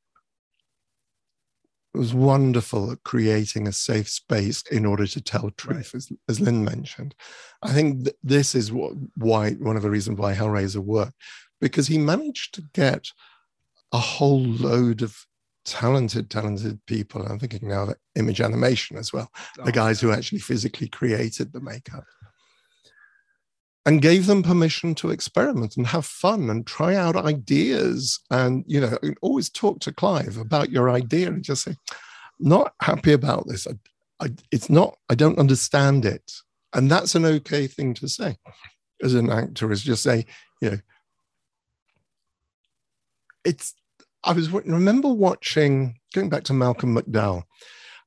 was 1.94 2.14
wonderful 2.14 2.92
at 2.92 3.04
creating 3.04 3.68
a 3.68 3.72
safe 3.72 4.08
space 4.10 4.64
in 4.72 4.86
order 4.86 5.08
to 5.08 5.22
tell 5.22 5.50
truth, 5.52 5.96
as, 5.96 6.12
as 6.28 6.40
Lin 6.40 6.64
mentioned. 6.64 7.16
I 7.64 7.74
think 7.74 8.04
th- 8.04 8.16
this 8.24 8.54
is 8.54 8.72
what, 8.72 8.94
why 9.16 9.54
one 9.54 9.76
of 9.76 9.82
the 9.82 9.90
reasons 9.90 10.20
why 10.20 10.36
Hellraiser 10.36 10.78
worked, 10.78 11.16
because 11.60 11.88
he 11.88 11.98
managed 11.98 12.54
to 12.56 12.64
get 12.74 13.08
a 13.92 13.98
whole 13.98 14.44
load 14.44 15.02
of 15.02 15.26
talented, 15.70 16.30
talented 16.30 16.80
people. 16.86 17.26
I'm 17.26 17.40
thinking 17.40 17.68
now 17.68 17.84
of 17.84 17.96
image 18.16 18.42
animation 18.42 18.98
as 18.98 19.14
well, 19.14 19.30
Oh, 19.60 19.66
the 19.66 19.72
guys 19.72 20.00
who 20.00 20.12
actually 20.12 20.40
physically 20.40 20.88
created 20.88 21.54
the 21.54 21.62
makeup 21.62 22.06
and 23.86 24.02
gave 24.02 24.26
them 24.26 24.44
permission 24.44 24.94
to 24.96 25.10
experiment 25.10 25.78
and 25.78 25.88
have 25.88 26.06
fun 26.06 26.50
and 26.50 26.68
try 26.68 26.96
out 26.96 27.16
ideas 27.16 28.20
and 28.30 28.64
you 28.68 28.80
know 28.80 28.98
always 29.22 29.50
talk 29.50 29.80
to 29.80 29.94
clive 29.94 30.38
about 30.38 30.70
your 30.70 30.90
idea 30.90 31.28
and 31.28 31.44
just 31.44 31.64
say 31.64 31.76
not 32.40 32.74
happy 32.82 33.14
about 33.14 33.48
this 33.48 33.66
I, 33.66 34.26
I, 34.26 34.30
it's 34.52 34.70
not 34.70 34.98
i 35.10 35.16
don't 35.16 35.40
understand 35.40 36.06
it 36.06 36.30
and 36.74 36.92
that's 36.92 37.16
an 37.16 37.26
okay 37.26 37.68
thing 37.68 37.94
to 37.96 38.10
say 38.10 38.36
as 39.02 39.14
an 39.14 39.30
actor 39.30 39.72
is 39.72 39.84
just 39.84 40.04
say, 40.04 40.26
you 40.62 40.72
know, 40.72 40.80
it's. 43.46 43.74
I 44.24 44.34
was 44.34 44.50
remember 44.52 45.08
watching 45.08 46.00
going 46.14 46.30
back 46.30 46.44
to 46.46 46.54
Malcolm 46.54 46.96
McDowell. 46.96 47.44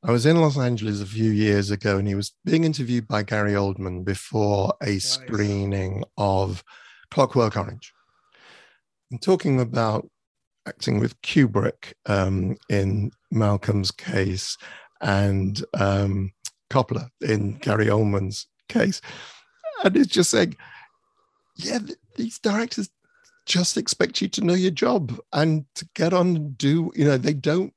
I 0.04 0.10
was 0.10 0.26
in 0.26 0.40
Los 0.40 0.58
Angeles 0.58 1.00
a 1.00 1.06
few 1.06 1.30
years 1.30 1.70
ago, 1.70 1.96
and 1.96 2.08
he 2.08 2.14
was 2.14 2.32
being 2.44 2.64
interviewed 2.64 3.06
by 3.06 3.22
Gary 3.22 3.52
Oldman 3.52 4.04
before 4.04 4.74
a 4.82 4.86
nice. 4.86 5.04
screening 5.04 6.04
of 6.18 6.64
Clockwork 7.10 7.56
Orange, 7.56 7.92
and 9.10 9.22
talking 9.22 9.60
about 9.60 10.08
acting 10.66 10.98
with 10.98 11.20
Kubrick 11.22 11.92
um, 12.06 12.56
in 12.68 13.12
Malcolm's 13.30 13.90
case 13.90 14.56
and 15.00 15.64
um, 15.74 16.32
Coppola 16.70 17.08
in 17.20 17.54
Gary 17.54 17.86
Oldman's 17.86 18.46
case. 18.68 19.00
And 19.84 19.96
it's 19.96 20.08
just 20.08 20.30
saying, 20.30 20.56
yeah, 21.56 21.78
these 22.16 22.38
directors 22.38 22.90
just 23.46 23.76
expect 23.76 24.20
you 24.20 24.28
to 24.28 24.40
know 24.40 24.54
your 24.54 24.70
job 24.70 25.18
and 25.32 25.64
to 25.74 25.88
get 25.94 26.12
on 26.12 26.36
and 26.36 26.58
do, 26.58 26.92
you 26.94 27.04
know, 27.04 27.16
they 27.16 27.34
don't 27.34 27.74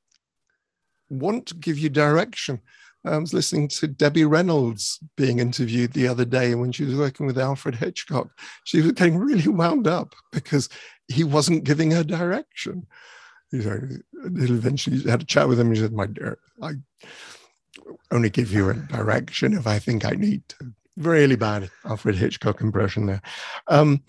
want 1.09 1.47
to 1.47 1.55
give 1.55 1.77
you 1.77 1.89
direction. 1.89 2.61
I 3.05 3.17
was 3.17 3.33
listening 3.33 3.67
to 3.69 3.87
Debbie 3.87 4.25
Reynolds 4.25 4.99
being 5.15 5.39
interviewed 5.39 5.93
the 5.93 6.07
other 6.07 6.25
day 6.25 6.55
when 6.55 6.71
she 6.71 6.85
was 6.85 6.95
working 6.95 7.27
with 7.27 7.37
Alfred 7.37 7.75
Hitchcock. 7.75 8.29
She 8.63 8.81
was 8.81 8.93
getting 8.93 9.17
really 9.17 9.47
wound 9.47 9.87
up 9.87 10.15
because 10.31 10.69
he 11.07 11.23
wasn't 11.23 11.63
giving 11.63 11.91
her 11.91 12.03
direction. 12.03 12.87
You 13.51 13.61
know, 13.61 13.79
eventually 14.23 15.09
had 15.09 15.21
a 15.21 15.25
chat 15.25 15.47
with 15.47 15.59
him. 15.59 15.71
He 15.71 15.79
said, 15.79 15.93
"My 15.93 16.07
dear, 16.07 16.39
I 16.61 16.73
only 18.11 18.31
give 18.31 18.51
you 18.51 18.69
a 18.69 18.73
direction 18.73 19.53
if 19.53 19.67
I 19.67 19.77
think 19.77 20.03
I 20.03 20.11
need 20.11 20.47
to." 20.49 20.73
Really 20.97 21.35
bad 21.35 21.69
Alfred 21.85 22.15
Hitchcock 22.15 22.61
impression 22.61 23.05
there. 23.05 23.21
Um, 23.67 24.03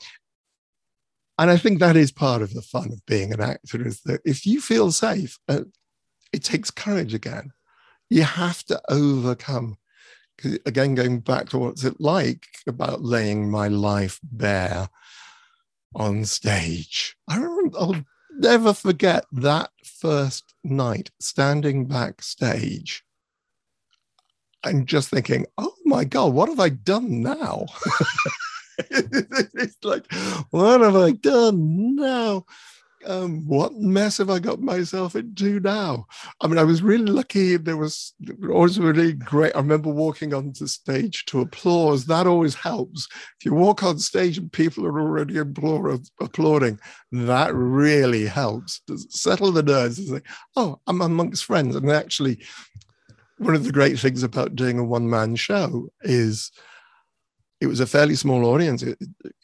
and 1.39 1.51
I 1.51 1.57
think 1.57 1.79
that 1.79 1.97
is 1.97 2.13
part 2.13 2.43
of 2.43 2.55
the 2.55 2.63
fun 2.63 2.93
of 2.93 3.05
being 3.07 3.33
an 3.33 3.41
actor 3.41 3.87
is 3.87 4.01
that 4.03 4.21
if 4.25 4.47
you 4.47 4.61
feel 4.61 4.91
safe, 4.91 5.39
uh, 5.49 5.63
it 6.33 6.43
takes 6.43 6.71
courage 6.71 7.15
again. 7.15 7.53
You 8.09 8.23
have 8.23 8.63
to 8.65 8.81
overcome. 8.89 9.77
Again, 10.67 10.95
going 10.95 11.21
back 11.21 11.49
to 11.51 11.59
what's 11.59 11.85
it 11.85 11.99
like 11.99 12.47
about 12.67 13.03
laying 13.03 13.51
my 13.51 13.69
life 13.69 14.21
bare 14.23 14.89
on 15.95 16.27
stage. 16.27 17.17
I 17.27 17.39
remember, 17.39 17.79
I'll 17.79 18.05
never 18.39 18.75
forget 18.75 19.25
that 19.33 19.71
first 19.83 20.55
night 20.63 21.11
standing 21.21 21.87
backstage 21.87 23.03
and 24.63 24.87
just 24.87 25.09
thinking, 25.09 25.47
oh 25.57 25.73
my 25.85 26.05
God, 26.05 26.35
what 26.35 26.49
have 26.49 26.61
I 26.61 26.69
done 26.69 27.23
now? 27.23 27.67
it's 28.79 29.85
like, 29.85 30.13
what 30.51 30.81
have 30.81 30.97
I 30.97 31.13
done 31.13 31.97
now? 31.97 32.45
um, 33.07 33.47
what 33.47 33.75
mess 33.75 34.19
have 34.19 34.31
I 34.31 34.39
got 34.39 34.61
myself 34.61 35.15
into 35.15 35.61
now? 35.61 36.07
I 36.41 36.47
mean, 36.47 36.59
I 36.59 36.65
was 36.65 36.83
really 36.83 37.07
lucky. 37.07 37.57
There 37.57 37.77
was 37.77 38.15
always 38.51 38.79
really 38.79 39.13
great. 39.13 39.55
I 39.55 39.59
remember 39.59 39.91
walking 39.91 40.35
onto 40.35 40.67
stage 40.67 41.25
to 41.27 41.41
applause. 41.41 42.07
That 42.07 42.27
always 42.27 42.55
helps. 42.55 43.09
If 43.39 43.47
you 43.47 43.55
walk 43.55 43.83
on 43.83 43.99
stage 43.99 44.39
and 44.39 44.53
people 44.53 44.87
are 44.87 45.01
already 45.01 45.39
applauding, 45.39 46.79
that 47.13 47.55
really 47.55 48.27
helps 48.27 48.81
to 48.89 48.99
settle 49.11 49.53
the 49.53 49.63
nerves 49.63 49.99
and 49.99 50.09
say, 50.09 50.21
oh, 50.57 50.81
I'm 50.87 51.01
amongst 51.01 51.45
friends. 51.45 51.77
And 51.77 51.91
actually, 51.91 52.43
one 53.39 53.55
of 53.55 53.65
the 53.65 53.73
great 53.73 53.99
things 53.99 54.23
about 54.23 54.57
doing 54.57 54.79
a 54.79 54.85
one 54.85 55.09
man 55.09 55.37
show 55.37 55.91
is 56.03 56.51
it 57.61 57.67
was 57.67 57.81
a 57.81 57.87
fairly 57.87 58.15
small 58.15 58.45
audience, 58.47 58.83
it, 58.83 58.99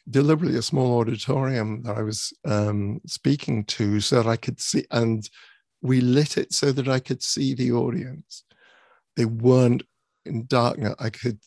deliberately 0.09 0.57
a 0.57 0.61
small 0.61 0.99
auditorium 0.99 1.83
that 1.83 1.97
I 1.97 2.03
was 2.03 2.33
um, 2.45 3.01
speaking 3.07 3.63
to, 3.65 3.99
so 3.99 4.21
that 4.21 4.29
I 4.29 4.35
could 4.35 4.59
see, 4.59 4.85
and 4.91 5.27
we 5.81 6.01
lit 6.01 6.37
it 6.37 6.53
so 6.53 6.71
that 6.71 6.87
I 6.87 6.99
could 6.99 7.23
see 7.23 7.53
the 7.53 7.71
audience. 7.71 8.43
They 9.15 9.25
weren't 9.25 9.83
in 10.25 10.45
darkness. 10.45 10.95
I 10.99 11.09
could 11.09 11.39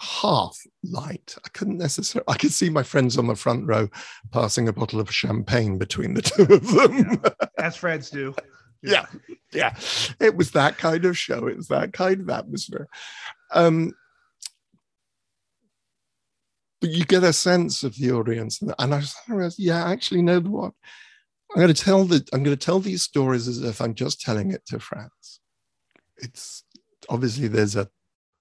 half 0.00 0.58
light. 0.82 1.36
I 1.44 1.48
couldn't 1.50 1.78
necessarily. 1.78 2.24
I 2.28 2.36
could 2.36 2.52
see 2.52 2.70
my 2.70 2.82
friends 2.82 3.18
on 3.18 3.26
the 3.26 3.34
front 3.34 3.66
row 3.66 3.88
passing 4.32 4.68
a 4.68 4.72
bottle 4.72 5.00
of 5.00 5.12
champagne 5.12 5.78
between 5.78 6.14
the 6.14 6.22
two 6.22 6.42
of 6.42 6.66
them, 6.72 7.20
yeah. 7.22 7.46
as 7.58 7.76
friends 7.76 8.10
do. 8.10 8.34
yeah, 8.82 9.06
yeah. 9.52 9.76
It 10.20 10.36
was 10.36 10.52
that 10.52 10.78
kind 10.78 11.04
of 11.04 11.18
show. 11.18 11.46
It 11.46 11.56
was 11.56 11.68
that 11.68 11.92
kind 11.92 12.20
of 12.20 12.30
atmosphere. 12.30 12.88
Um, 13.52 13.92
but 16.80 16.90
you 16.90 17.04
get 17.04 17.24
a 17.24 17.32
sense 17.32 17.82
of 17.82 17.96
the 17.96 18.12
audience. 18.12 18.60
And 18.78 18.94
I 18.94 19.02
was, 19.28 19.58
yeah, 19.58 19.84
actually, 19.84 20.22
know 20.22 20.40
what? 20.40 20.72
I'm 21.52 21.60
going 21.60 21.74
to 21.74 21.84
tell 21.84 22.04
the 22.04 22.26
I'm 22.32 22.42
going 22.42 22.56
to 22.56 22.64
tell 22.64 22.78
these 22.78 23.02
stories 23.02 23.48
as 23.48 23.62
if 23.62 23.80
I'm 23.80 23.94
just 23.94 24.20
telling 24.20 24.52
it 24.52 24.64
to 24.66 24.78
friends. 24.78 25.40
It's 26.18 26.64
obviously 27.08 27.48
there's 27.48 27.76
a 27.76 27.88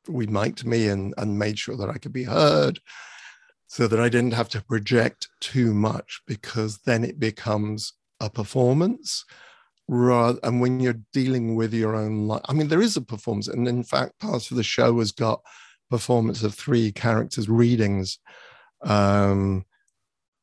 we 0.07 0.27
mic'd 0.27 0.65
me 0.65 0.87
and, 0.87 1.13
and 1.17 1.39
made 1.39 1.57
sure 1.57 1.75
that 1.77 1.89
I 1.89 1.97
could 1.97 2.13
be 2.13 2.23
heard 2.23 2.79
so 3.67 3.87
that 3.87 3.99
I 3.99 4.09
didn't 4.09 4.33
have 4.33 4.49
to 4.49 4.63
project 4.63 5.27
too 5.39 5.73
much 5.73 6.21
because 6.27 6.79
then 6.85 7.03
it 7.03 7.19
becomes 7.19 7.93
a 8.19 8.29
performance 8.29 9.25
rather 9.89 10.39
and 10.43 10.61
when 10.61 10.79
you're 10.79 11.01
dealing 11.13 11.55
with 11.55 11.73
your 11.73 11.95
own 11.95 12.27
life 12.27 12.41
i 12.45 12.53
mean 12.53 12.67
there 12.67 12.81
is 12.81 12.95
a 12.95 13.01
performance 13.01 13.47
and 13.47 13.67
in 13.67 13.83
fact 13.83 14.19
part 14.19 14.49
of 14.51 14.55
the 14.55 14.63
show 14.63 14.99
has 14.99 15.11
got 15.11 15.41
performance 15.89 16.43
of 16.43 16.53
three 16.53 16.91
characters' 16.91 17.49
readings 17.49 18.19
um, 18.81 19.65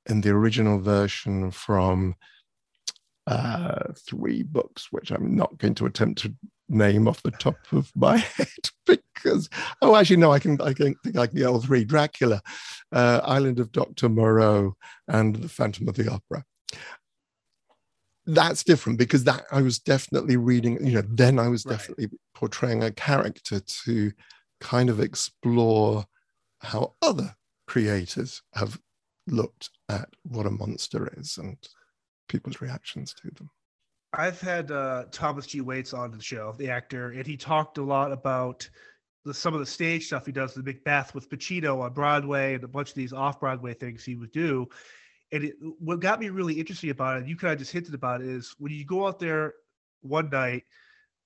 in 0.08 0.20
the 0.20 0.30
original 0.30 0.78
version 0.78 1.50
from 1.50 2.14
uh, 3.26 3.92
three 4.06 4.42
books, 4.42 4.88
which 4.90 5.10
I'm 5.10 5.34
not 5.34 5.58
going 5.58 5.74
to 5.76 5.86
attempt 5.86 6.20
to 6.22 6.34
name 6.68 7.06
off 7.06 7.22
the 7.22 7.30
top 7.32 7.56
of 7.72 7.90
my 7.94 8.16
head 8.36 8.48
because 8.86 9.48
oh 9.82 9.94
actually 9.96 10.16
no 10.16 10.32
I 10.32 10.38
can 10.38 10.60
I 10.60 10.72
can 10.72 10.94
think 10.96 11.16
I 11.16 11.26
can 11.26 11.38
get 11.38 11.46
all 11.46 11.60
three 11.60 11.84
Dracula, 11.84 12.42
uh, 12.92 13.20
Island 13.24 13.60
of 13.60 13.72
Doctor 13.72 14.08
Moreau, 14.08 14.76
and 15.08 15.36
The 15.36 15.48
Phantom 15.48 15.88
of 15.88 15.94
the 15.94 16.10
Opera. 16.10 16.44
That's 18.26 18.64
different 18.64 18.98
because 18.98 19.24
that 19.24 19.44
I 19.52 19.62
was 19.62 19.78
definitely 19.78 20.36
reading. 20.36 20.84
You 20.84 20.96
know, 20.96 21.02
then 21.08 21.38
I 21.38 21.48
was 21.48 21.64
right. 21.64 21.72
definitely 21.72 22.08
portraying 22.34 22.82
a 22.82 22.90
character 22.90 23.60
to 23.60 24.12
kind 24.60 24.90
of 24.90 25.00
explore 25.00 26.06
how 26.60 26.94
other 27.02 27.34
creators 27.66 28.42
have 28.54 28.80
looked 29.26 29.70
at 29.88 30.08
what 30.22 30.46
a 30.46 30.50
monster 30.50 31.12
is 31.16 31.38
and 31.38 31.56
people's 32.28 32.60
reactions 32.60 33.14
to 33.14 33.30
them. 33.32 33.50
I've 34.12 34.40
had 34.40 34.70
uh, 34.70 35.04
Thomas 35.10 35.46
G. 35.46 35.60
Waites 35.60 35.92
on 35.92 36.10
the 36.10 36.22
show, 36.22 36.54
the 36.56 36.70
actor, 36.70 37.10
and 37.10 37.26
he 37.26 37.36
talked 37.36 37.78
a 37.78 37.82
lot 37.82 38.12
about 38.12 38.68
the, 39.24 39.34
some 39.34 39.52
of 39.52 39.60
the 39.60 39.66
stage 39.66 40.06
stuff 40.06 40.24
he 40.24 40.32
does, 40.32 40.54
the 40.54 40.62
Macbeth 40.62 41.14
with 41.14 41.28
Pacino 41.28 41.80
on 41.80 41.92
Broadway 41.92 42.54
and 42.54 42.64
a 42.64 42.68
bunch 42.68 42.90
of 42.90 42.94
these 42.94 43.12
off 43.12 43.40
Broadway 43.40 43.74
things 43.74 44.04
he 44.04 44.14
would 44.14 44.32
do. 44.32 44.66
And 45.32 45.44
it, 45.44 45.54
what 45.60 46.00
got 46.00 46.20
me 46.20 46.28
really 46.28 46.54
interested 46.54 46.90
about 46.90 47.20
it, 47.20 47.28
you 47.28 47.36
kind 47.36 47.52
of 47.52 47.58
just 47.58 47.72
hinted 47.72 47.94
about 47.94 48.20
it, 48.20 48.28
is 48.28 48.54
when 48.58 48.72
you 48.72 48.86
go 48.86 49.06
out 49.06 49.18
there 49.18 49.54
one 50.00 50.30
night, 50.30 50.62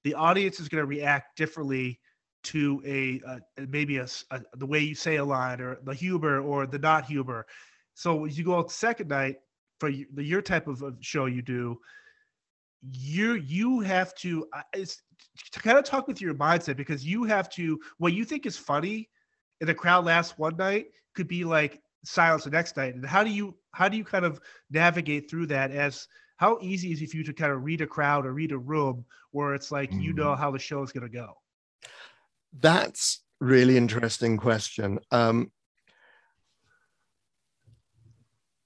the 0.02 0.14
audience 0.14 0.58
is 0.58 0.68
going 0.68 0.82
to 0.82 0.86
react 0.86 1.36
differently 1.36 2.00
to 2.42 2.82
a, 2.86 3.20
a 3.28 3.66
maybe 3.66 3.98
a, 3.98 4.06
a, 4.30 4.40
the 4.54 4.66
way 4.66 4.80
you 4.80 4.94
say 4.94 5.16
a 5.16 5.24
line 5.24 5.60
or 5.60 5.78
the 5.84 5.94
humor 5.94 6.40
or 6.40 6.66
the 6.66 6.78
not 6.78 7.04
humor. 7.04 7.46
So 7.94 8.24
as 8.24 8.38
you 8.38 8.44
go 8.44 8.56
out 8.56 8.68
the 8.68 8.74
second 8.74 9.08
night 9.08 9.36
for 9.78 9.90
the 9.90 10.24
your 10.24 10.42
type 10.42 10.66
of 10.68 10.82
show 11.00 11.26
you 11.26 11.42
do, 11.42 11.78
you 12.82 13.34
you 13.34 13.80
have 13.80 14.14
to 14.16 14.46
it's 14.72 15.02
to 15.52 15.60
kind 15.60 15.76
of 15.76 15.84
talk 15.84 16.08
with 16.08 16.20
your 16.20 16.34
mindset 16.34 16.76
because 16.76 17.04
you 17.04 17.24
have 17.24 17.48
to 17.50 17.78
what 17.98 18.12
you 18.12 18.24
think 18.24 18.46
is 18.46 18.56
funny 18.56 19.08
and 19.60 19.68
the 19.68 19.74
crowd 19.74 20.06
laughs 20.06 20.38
one 20.38 20.56
night 20.56 20.86
could 21.14 21.28
be 21.28 21.44
like 21.44 21.80
silence 22.04 22.44
the 22.44 22.50
next 22.50 22.76
night 22.76 22.94
and 22.94 23.04
how 23.04 23.22
do 23.22 23.30
you 23.30 23.54
how 23.72 23.88
do 23.88 23.96
you 23.96 24.04
kind 24.04 24.24
of 24.24 24.40
navigate 24.70 25.28
through 25.30 25.46
that 25.46 25.70
as 25.70 26.06
how 26.38 26.58
easy 26.62 26.90
is 26.90 27.02
it 27.02 27.10
for 27.10 27.18
you 27.18 27.24
to 27.24 27.34
kind 27.34 27.52
of 27.52 27.62
read 27.62 27.82
a 27.82 27.86
crowd 27.86 28.24
or 28.24 28.32
read 28.32 28.52
a 28.52 28.58
room 28.58 29.04
where 29.32 29.54
it's 29.54 29.70
like 29.70 29.90
mm. 29.90 30.02
you 30.02 30.14
know 30.14 30.28
mm-hmm. 30.28 30.40
how 30.40 30.50
the 30.50 30.58
show 30.58 30.82
is 30.82 30.92
going 30.92 31.02
to 31.02 31.14
go 31.14 31.34
that's 32.58 33.22
really 33.40 33.76
interesting 33.76 34.36
question. 34.36 34.98
Um, 35.10 35.50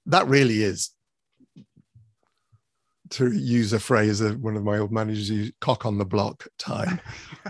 that 0.05 0.27
really 0.27 0.61
is, 0.61 0.91
to 3.11 3.31
use 3.31 3.71
a 3.71 3.79
phrase 3.79 4.19
that 4.19 4.39
one 4.39 4.57
of 4.57 4.63
my 4.63 4.77
old 4.77 4.91
managers 4.91 5.29
used, 5.29 5.53
cock 5.59 5.85
on 5.85 5.97
the 5.97 6.05
block 6.05 6.47
time. 6.57 6.99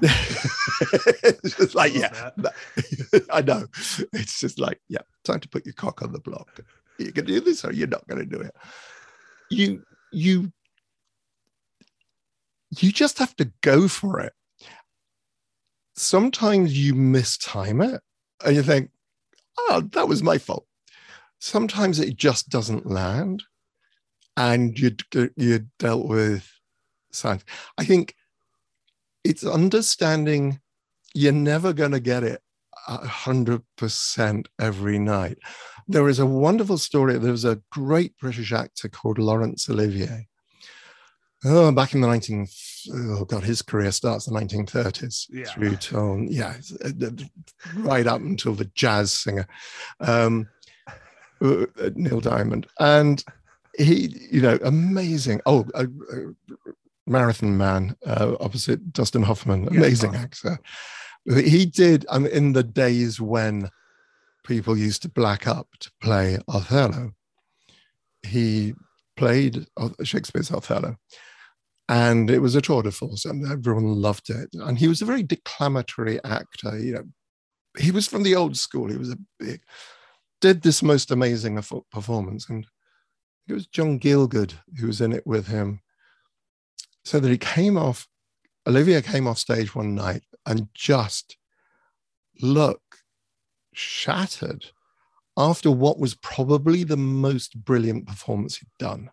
it's 0.02 1.56
just 1.58 1.76
like, 1.76 1.94
yeah, 1.94 2.32
I 3.32 3.42
know. 3.42 3.66
It's 4.14 4.40
just 4.40 4.60
like, 4.60 4.82
yeah, 4.90 5.00
time 5.24 5.40
to 5.40 5.50
put 5.50 5.66
your 5.66 5.74
cock 5.74 6.02
on 6.02 6.12
the 6.12 6.20
block. 6.20 6.60
You 6.98 7.12
can 7.12 7.26
do 7.26 7.40
this 7.40 7.64
or 7.64 7.74
you're 7.74 7.88
not 7.88 8.08
going 8.08 8.20
to 8.20 8.38
do 8.38 8.42
it. 8.42 8.54
You, 9.50 9.84
you, 10.12 10.52
you 12.78 12.92
just 12.92 13.20
have 13.20 13.36
to 13.38 13.52
go 13.62 13.88
for 13.88 14.20
it 14.20 14.34
sometimes 15.96 16.78
you 16.78 16.94
mistime 16.94 17.94
it 17.94 18.02
and 18.44 18.56
you 18.56 18.64
think, 18.64 18.90
oh, 19.58 19.82
that 19.94 20.08
was 20.08 20.22
my 20.22 20.38
fault. 20.38 20.66
sometimes 21.40 22.00
it 22.00 22.16
just 22.16 22.50
doesn't 22.50 22.86
land 22.86 23.44
and 24.38 24.80
you 24.80 24.96
uh, 25.16 25.28
you 25.36 25.66
dealt 25.80 26.06
with 26.08 26.52
science 27.12 27.44
i 27.78 27.84
think 27.86 28.16
it's 29.24 29.46
understanding 29.46 30.60
you're 31.14 31.32
never 31.32 31.74
going 31.74 31.92
to 31.92 32.00
get 32.00 32.24
it 32.24 32.42
100% 32.90 34.46
every 34.60 35.00
night 35.00 35.38
there 35.88 36.08
is 36.08 36.20
a 36.20 36.26
wonderful 36.26 36.78
story 36.78 37.18
there 37.18 37.32
was 37.32 37.46
a 37.46 37.62
great 37.72 38.18
british 38.18 38.52
actor 38.52 38.90
called 38.90 39.18
laurence 39.18 39.70
olivier 39.70 40.28
oh 41.44 41.72
back 41.72 41.94
in 41.94 42.02
the 42.02 42.08
19 42.08 42.48
oh 42.94 43.26
god 43.26 43.44
his 43.44 43.62
career 43.62 43.92
starts 43.92 44.26
the 44.26 44.32
1930s 44.32 45.28
yeah. 45.32 45.46
through 45.46 45.76
tone 45.76 46.28
yeah 46.30 46.56
uh, 46.84 46.90
right 47.78 48.08
up 48.08 48.22
until 48.22 48.54
the 48.54 48.66
jazz 48.74 49.12
singer 49.12 49.48
um, 50.00 50.48
uh, 51.42 51.66
Neil 51.96 52.22
Diamond, 52.22 52.68
and 52.80 53.24
he, 53.78 54.16
you 54.32 54.42
know, 54.42 54.58
amazing. 54.64 55.42
Oh, 55.46 55.66
uh, 55.74 55.86
uh, 56.12 56.72
Marathon 57.08 57.58
Man 57.58 57.96
uh, 58.06 58.36
opposite 58.40 58.94
Dustin 58.94 59.24
Hoffman, 59.24 59.68
amazing 59.68 60.16
actor. 60.16 60.60
He 61.26 61.66
did 61.66 62.06
um, 62.10 62.26
in 62.26 62.54
the 62.54 62.64
days 62.64 63.20
when 63.20 63.70
people 64.46 64.78
used 64.78 65.02
to 65.04 65.10
black 65.10 65.48
up 65.48 65.68
to 65.80 65.92
play 66.02 66.38
Othello. 66.48 67.12
He 68.24 68.74
played 69.18 69.68
Shakespeare's 70.04 70.52
Othello, 70.52 70.98
and 71.88 72.30
it 72.30 72.40
was 72.40 72.56
a 72.56 72.62
tour 72.62 72.84
de 72.84 72.92
force, 72.92 73.26
and 73.26 73.46
everyone 73.50 73.86
loved 73.86 74.30
it. 74.30 74.50
And 74.54 74.78
he 74.78 74.88
was 74.88 75.02
a 75.02 75.06
very 75.06 75.24
declamatory 75.24 76.24
actor. 76.24 76.78
You 76.80 76.94
know, 76.94 77.04
he 77.78 77.92
was 77.92 78.08
from 78.08 78.24
the 78.24 78.36
old 78.36 78.58
school. 78.58 78.90
He 78.90 78.98
was 78.98 79.12
a 79.12 79.18
big 79.40 79.62
did 80.42 80.62
this 80.62 80.84
most 80.84 81.12
amazing 81.12 81.60
performance, 81.92 82.50
and 82.50 82.68
it 83.48 83.54
was 83.54 83.68
John 83.68 84.00
Gielgud 84.00 84.54
who 84.80 84.88
was 84.88 85.02
in 85.02 85.12
it 85.12 85.26
with 85.26 85.48
him. 85.48 85.82
So 87.04 87.20
that 87.20 87.32
he 87.32 87.38
came 87.38 87.78
off, 87.78 88.08
Olivier 88.68 89.02
came 89.02 89.28
off 89.28 89.38
stage 89.38 89.74
one 89.76 89.96
night 89.96 90.24
and 90.46 90.70
just 90.74 91.38
look 92.42 92.82
shattered 93.74 94.66
after 95.38 95.70
what 95.70 96.00
was 96.00 96.16
probably 96.16 96.84
the 96.84 96.98
most 96.98 97.64
brilliant 97.64 98.08
performance 98.08 98.58
he'd 98.58 98.68
done. 98.80 99.10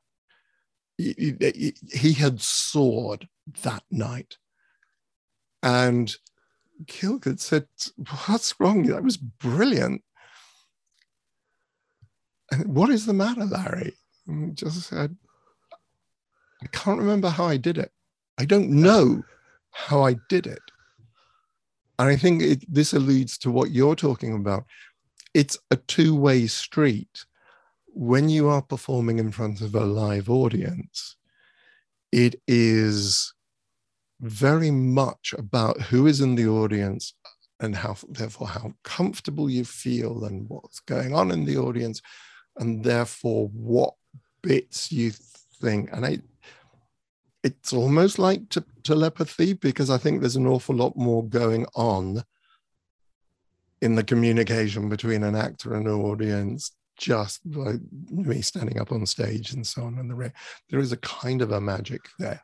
He, 1.03 1.35
he, 1.41 1.75
he 1.93 2.12
had 2.12 2.41
soared 2.41 3.29
that 3.62 3.83
night. 3.91 4.37
And 5.62 6.15
Gielgud 6.85 7.41
said, 7.41 7.67
What's 8.27 8.59
wrong? 8.61 8.85
That 8.85 9.05
was 9.05 9.17
brilliant 9.17 10.03
what 12.67 12.91
is 12.91 13.07
the 13.07 13.12
matter, 13.12 13.45
Larry? 13.45 13.95
And 14.27 14.57
just 14.57 14.88
said, 14.88 15.17
I 16.62 16.67
can't 16.69 16.99
remember 16.99 17.29
how 17.29 17.47
I 17.47 17.57
did 17.57 17.79
it. 17.79 17.91
I 18.38 18.45
don't 18.45 18.71
know 18.71 19.23
how 19.71 20.05
I 20.05 20.17
did 20.29 20.47
it. 20.47 20.62
And 21.99 22.09
I 22.09 22.17
think 22.17 22.43
it, 22.43 22.65
this 22.73 22.93
alludes 22.93 23.38
to 23.38 23.51
what 23.51 23.71
you're 23.71 23.97
talking 23.97 24.35
about. 24.35 24.65
It's 25.35 25.59
a 25.71 25.77
two 25.77 26.15
way 26.15 26.47
street. 26.47 27.25
When 27.94 28.28
you 28.28 28.48
are 28.48 28.62
performing 28.62 29.18
in 29.18 29.31
front 29.33 29.61
of 29.61 29.74
a 29.74 29.85
live 29.85 30.31
audience, 30.31 31.16
it 32.11 32.40
is 32.46 33.35
very 34.20 34.70
much 34.70 35.35
about 35.37 35.81
who 35.81 36.07
is 36.07 36.20
in 36.20 36.35
the 36.35 36.46
audience 36.46 37.14
and 37.61 37.76
how, 37.76 37.96
therefore, 38.09 38.48
how 38.48 38.72
comfortable 38.83 39.50
you 39.50 39.64
feel 39.64 40.24
and 40.24 40.48
what's 40.48 40.81
going 40.81 41.14
on 41.14 41.31
in 41.31 41.44
the 41.44 41.57
audience 41.57 42.00
and 42.57 42.83
therefore 42.85 43.48
what 43.48 43.94
bits 44.42 44.90
you 44.90 45.12
think. 45.61 45.90
And 45.92 46.05
I, 46.05 46.18
it's 47.42 47.72
almost 47.72 48.18
like 48.18 48.48
te- 48.48 48.62
telepathy 48.85 49.55
because 49.55 49.90
I 49.90 49.98
think 49.98 50.20
there's 50.20 50.37
an 50.37 50.46
awful 50.46 50.74
lot 50.74 50.96
more 50.96 51.24
going 51.24 51.66
on 51.74 52.22
in 53.81 53.96
the 53.96 54.05
communication 54.05 54.88
between 54.88 55.24
an 55.24 55.35
actor 55.35 55.74
and 55.74 55.87
an 55.87 55.94
audience 55.94 56.72
just 56.96 57.40
like 57.46 57.81
me 58.11 58.42
standing 58.42 58.81
up 58.81 58.92
on 58.92 59.07
stage 59.07 59.52
and 59.52 59.66
so 59.66 59.83
on 59.83 59.98
and 59.98 60.11
the 60.11 60.14
re- 60.14 60.33
there 60.70 60.81
is 60.81 60.92
a 60.92 60.96
kind 60.98 61.42
of 61.42 61.52
a 61.52 61.61
magic 61.61 62.02
there. 62.18 62.42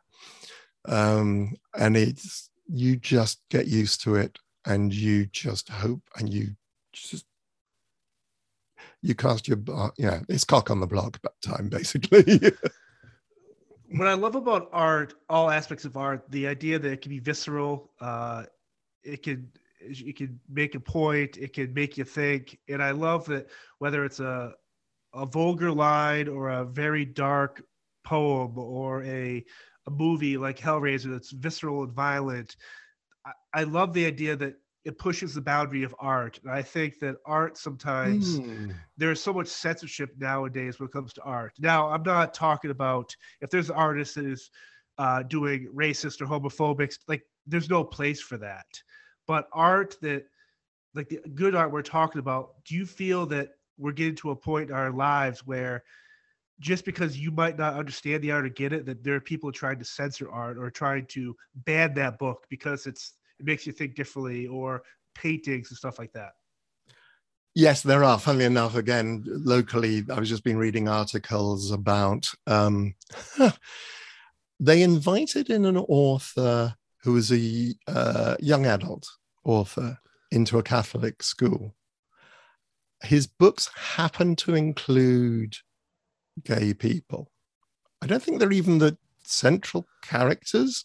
Um 0.86 1.54
and 1.78 1.96
it's 1.96 2.50
you 2.66 2.96
just 2.96 3.40
get 3.50 3.66
used 3.66 4.02
to 4.02 4.16
it 4.16 4.38
and 4.66 4.92
you 4.92 5.26
just 5.26 5.68
hope 5.68 6.02
and 6.16 6.32
you 6.32 6.56
just 6.92 7.24
you 9.02 9.14
cast 9.14 9.48
your 9.48 9.58
yeah 9.96 10.20
it's 10.28 10.44
cock 10.44 10.70
on 10.70 10.80
the 10.80 10.86
block 10.86 11.18
time 11.42 11.68
basically. 11.68 12.52
What 13.90 14.06
i 14.06 14.12
love 14.12 14.34
about 14.34 14.68
art 14.70 15.14
all 15.30 15.50
aspects 15.50 15.86
of 15.86 15.96
art 15.96 16.22
the 16.28 16.46
idea 16.46 16.78
that 16.78 16.92
it 16.92 17.00
can 17.00 17.08
be 17.08 17.20
visceral 17.20 17.90
uh 18.02 18.44
it 19.02 19.22
can 19.22 19.50
it 19.80 20.16
can 20.16 20.38
make 20.48 20.74
a 20.74 20.80
point 20.80 21.36
it 21.36 21.52
can 21.52 21.72
make 21.74 21.96
you 21.96 22.04
think 22.04 22.58
and 22.68 22.82
i 22.82 22.90
love 22.90 23.24
that 23.26 23.48
whether 23.78 24.04
it's 24.04 24.20
a 24.20 24.52
a 25.14 25.26
vulgar 25.26 25.72
line 25.72 26.28
or 26.28 26.50
a 26.50 26.64
very 26.64 27.04
dark 27.04 27.62
poem 28.04 28.58
or 28.58 29.02
a 29.04 29.44
a 29.86 29.90
movie 29.90 30.36
like 30.36 30.58
hellraiser 30.58 31.10
that's 31.10 31.30
visceral 31.30 31.82
and 31.82 31.92
violent 31.92 32.56
I, 33.24 33.32
I 33.54 33.62
love 33.64 33.92
the 33.92 34.06
idea 34.06 34.36
that 34.36 34.54
it 34.88 34.98
pushes 34.98 35.34
the 35.34 35.40
boundary 35.42 35.82
of 35.82 35.94
art. 35.98 36.40
And 36.42 36.50
I 36.50 36.62
think 36.62 36.98
that 37.00 37.16
art 37.26 37.58
sometimes 37.58 38.38
mm. 38.38 38.74
there's 38.96 39.22
so 39.22 39.34
much 39.34 39.48
censorship 39.48 40.14
nowadays 40.18 40.78
when 40.78 40.88
it 40.88 40.92
comes 40.92 41.12
to 41.14 41.22
art. 41.22 41.52
Now, 41.58 41.90
I'm 41.90 42.02
not 42.02 42.32
talking 42.32 42.70
about 42.70 43.14
if 43.42 43.50
there's 43.50 43.68
an 43.68 43.76
artist 43.76 44.14
that 44.14 44.24
is 44.24 44.50
uh, 44.96 45.24
doing 45.24 45.68
racist 45.74 46.22
or 46.22 46.26
homophobic, 46.26 46.96
like 47.06 47.22
there's 47.46 47.68
no 47.68 47.84
place 47.84 48.20
for 48.20 48.38
that. 48.38 48.66
But 49.28 49.48
art 49.52 49.96
that, 50.00 50.24
like 50.94 51.08
the 51.08 51.20
good 51.34 51.54
art 51.54 51.70
we're 51.70 51.82
talking 51.82 52.18
about, 52.18 52.64
do 52.64 52.74
you 52.74 52.84
feel 52.84 53.26
that 53.26 53.50
we're 53.76 53.92
getting 53.92 54.16
to 54.16 54.30
a 54.30 54.36
point 54.36 54.70
in 54.70 54.74
our 54.74 54.90
lives 54.90 55.46
where 55.46 55.84
just 56.58 56.84
because 56.84 57.16
you 57.16 57.30
might 57.30 57.56
not 57.56 57.74
understand 57.74 58.24
the 58.24 58.32
art 58.32 58.46
or 58.46 58.48
get 58.48 58.72
it, 58.72 58.84
that 58.86 59.04
there 59.04 59.14
are 59.14 59.20
people 59.20 59.52
trying 59.52 59.78
to 59.78 59.84
censor 59.84 60.28
art 60.30 60.58
or 60.58 60.70
trying 60.70 61.06
to 61.06 61.36
ban 61.54 61.94
that 61.94 62.18
book 62.18 62.46
because 62.48 62.86
it's 62.86 63.12
it 63.38 63.46
makes 63.46 63.64
you 63.66 63.72
think 63.72 63.94
differently 63.94 64.48
or 64.48 64.82
paintings 65.14 65.70
and 65.70 65.78
stuff 65.78 65.98
like 65.98 66.12
that? 66.14 66.32
Yes 67.54 67.82
there 67.82 68.04
are 68.04 68.18
funnily 68.18 68.44
enough 68.44 68.76
again 68.76 69.24
locally 69.26 70.04
i 70.10 70.20
was 70.20 70.28
just 70.28 70.44
been 70.44 70.58
reading 70.58 70.86
articles 70.86 71.72
about 71.72 72.28
um, 72.46 72.94
they 74.60 74.82
invited 74.82 75.50
in 75.50 75.64
an 75.64 75.76
author 75.76 76.76
who 77.02 77.12
was 77.12 77.32
a 77.32 77.74
uh, 77.86 78.36
young 78.40 78.66
adult 78.66 79.06
author 79.44 79.98
into 80.30 80.58
a 80.58 80.62
catholic 80.62 81.22
school 81.22 81.74
his 83.02 83.26
books 83.26 83.70
happen 83.74 84.34
to 84.36 84.54
include 84.54 85.56
gay 86.44 86.74
people 86.74 87.30
i 88.02 88.06
don't 88.06 88.22
think 88.22 88.38
they're 88.38 88.52
even 88.52 88.78
the 88.78 88.96
central 89.24 89.86
characters 90.02 90.84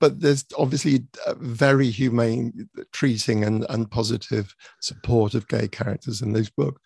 but 0.00 0.20
there's 0.20 0.44
obviously 0.58 1.06
very 1.38 1.90
humane 1.90 2.68
treating 2.92 3.44
and, 3.44 3.64
and 3.68 3.90
positive 3.90 4.54
support 4.80 5.34
of 5.34 5.48
gay 5.48 5.68
characters 5.68 6.20
in 6.20 6.32
this 6.32 6.50
book. 6.50 6.80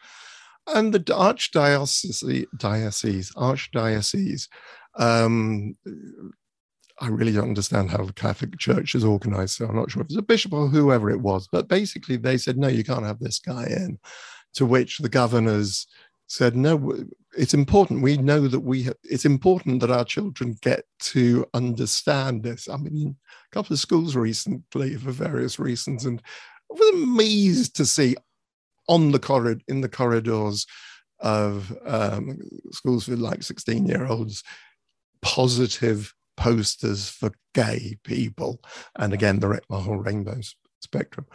And 0.67 0.95
the 0.95 1.01
archdiocese, 1.01 2.47
diocese, 2.57 3.33
archdiocese, 3.33 4.49
um, 4.97 5.75
I 7.01 7.09
really 7.09 7.33
don't 7.33 7.49
understand 7.49 7.91
how 7.91 8.05
the 8.05 8.13
Catholic 8.13 8.59
Church 8.59 8.95
is 8.95 9.05
organized, 9.05 9.57
so 9.57 9.67
I'm 9.67 9.75
not 9.75 9.91
sure 9.91 10.03
if 10.03 10.07
it's 10.07 10.17
a 10.17 10.23
bishop 10.23 10.53
or 10.53 10.69
whoever 10.69 11.11
it 11.11 11.21
was. 11.21 11.49
But 11.51 11.67
basically, 11.67 12.17
they 12.17 12.37
said, 12.37 12.59
no, 12.59 12.69
you 12.69 12.85
can't 12.85 13.07
have 13.07 13.19
this 13.19 13.39
guy 13.39 13.65
in. 13.65 13.99
To 14.55 14.67
which 14.67 14.99
the 14.99 15.09
governors 15.09 15.87
said, 16.27 16.57
no, 16.57 17.05
it's 17.37 17.55
important. 17.55 18.03
We 18.03 18.19
know 18.19 18.49
that 18.49 18.61
we, 18.61 18.91
it's 19.05 19.25
important 19.25 19.81
that 19.81 19.91
our 19.91 20.05
children 20.05 20.59
get 20.61 20.85
to 21.01 21.47
understand 21.55 22.43
this. 22.43 22.69
I 22.69 22.77
mean, 22.77 23.17
a 23.51 23.55
couple 23.55 23.73
of 23.73 23.81
schools 23.81 24.15
recently 24.15 24.97
for 24.97 25.13
various 25.13 25.59
reasons, 25.59 26.05
and 26.05 26.21
I 26.71 26.75
was 26.75 27.03
amazed 27.03 27.77
to 27.77 27.87
see 27.87 28.17
on 28.89 29.13
the 29.13 29.19
corridor, 29.19 29.63
in 29.69 29.81
the 29.81 29.89
corridors 29.89 30.67
of 31.21 31.77
um, 31.87 32.41
schools 32.73 33.09
with 33.09 33.21
like 33.21 33.43
16 33.43 33.87
year 33.87 34.07
olds, 34.07 34.43
positive 35.23 36.15
posters 36.41 37.11
for 37.11 37.31
gay 37.55 37.99
people. 38.03 38.61
And 38.99 39.13
again, 39.13 39.39
the, 39.39 39.61
whole 39.71 39.99
rainbow 39.99 40.41
spectrum. 40.81 41.27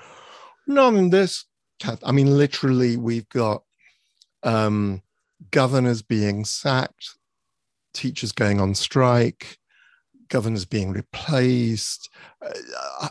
None 0.68 0.98
in 0.98 1.10
this. 1.12 1.46
I 2.04 2.12
mean, 2.12 2.38
literally, 2.38 2.98
we've 2.98 3.30
got 3.30 3.64
um, 4.44 5.04
governors 5.52 6.02
being 6.02 6.44
sacked, 6.44 7.18
teachers 7.94 8.32
going 8.32 8.60
on 8.60 8.74
strike, 8.74 9.58
governors 10.30 10.66
being 10.66 10.92
replaced, 10.92 12.10
uh, 12.42 13.10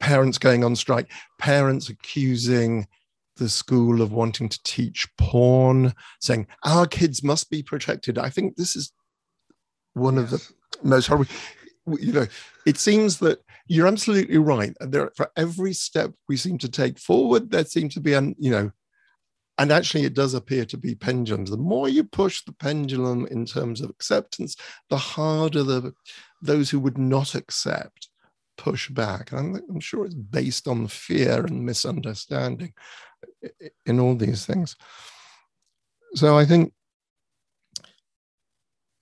parents 0.00 0.38
going 0.38 0.64
on 0.64 0.74
strike, 0.74 1.12
parents 1.38 1.88
accusing 1.88 2.88
the 3.36 3.48
school 3.48 4.02
of 4.02 4.12
wanting 4.12 4.48
to 4.48 4.58
teach 4.64 5.06
porn, 5.16 5.94
saying 6.20 6.48
our 6.64 6.86
kids 6.86 7.22
must 7.22 7.48
be 7.48 7.62
protected. 7.62 8.18
I 8.18 8.28
think 8.28 8.56
this 8.56 8.74
is 8.74 8.92
one 9.92 10.16
yes. 10.16 10.24
of 10.24 10.30
the 10.30 10.54
most 10.82 11.06
horrible. 11.06 11.26
You 11.86 12.12
know, 12.12 12.26
it 12.66 12.78
seems 12.78 13.18
that 13.18 13.40
you're 13.66 13.86
absolutely 13.86 14.38
right. 14.38 14.74
There, 14.80 15.10
for 15.16 15.30
every 15.36 15.72
step 15.72 16.12
we 16.28 16.36
seem 16.36 16.58
to 16.58 16.68
take 16.68 16.98
forward, 16.98 17.50
there 17.50 17.64
seems 17.64 17.94
to 17.94 18.00
be 18.00 18.14
an, 18.14 18.34
you 18.38 18.50
know, 18.50 18.70
and 19.58 19.70
actually 19.70 20.04
it 20.04 20.14
does 20.14 20.34
appear 20.34 20.64
to 20.66 20.76
be 20.76 20.94
pendulums. 20.94 21.50
The 21.50 21.56
more 21.56 21.88
you 21.88 22.04
push 22.04 22.42
the 22.44 22.52
pendulum 22.52 23.26
in 23.26 23.44
terms 23.44 23.80
of 23.80 23.90
acceptance, 23.90 24.56
the 24.88 24.96
harder 24.96 25.62
the 25.62 25.92
those 26.42 26.70
who 26.70 26.80
would 26.80 26.98
not 26.98 27.34
accept 27.34 28.08
push 28.56 28.88
back. 28.88 29.32
And 29.32 29.56
I'm, 29.56 29.62
I'm 29.68 29.80
sure 29.80 30.04
it's 30.04 30.14
based 30.14 30.66
on 30.66 30.86
fear 30.86 31.44
and 31.44 31.64
misunderstanding 31.64 32.72
in 33.86 34.00
all 34.00 34.14
these 34.14 34.46
things. 34.46 34.76
So 36.14 36.38
I 36.38 36.44
think 36.44 36.72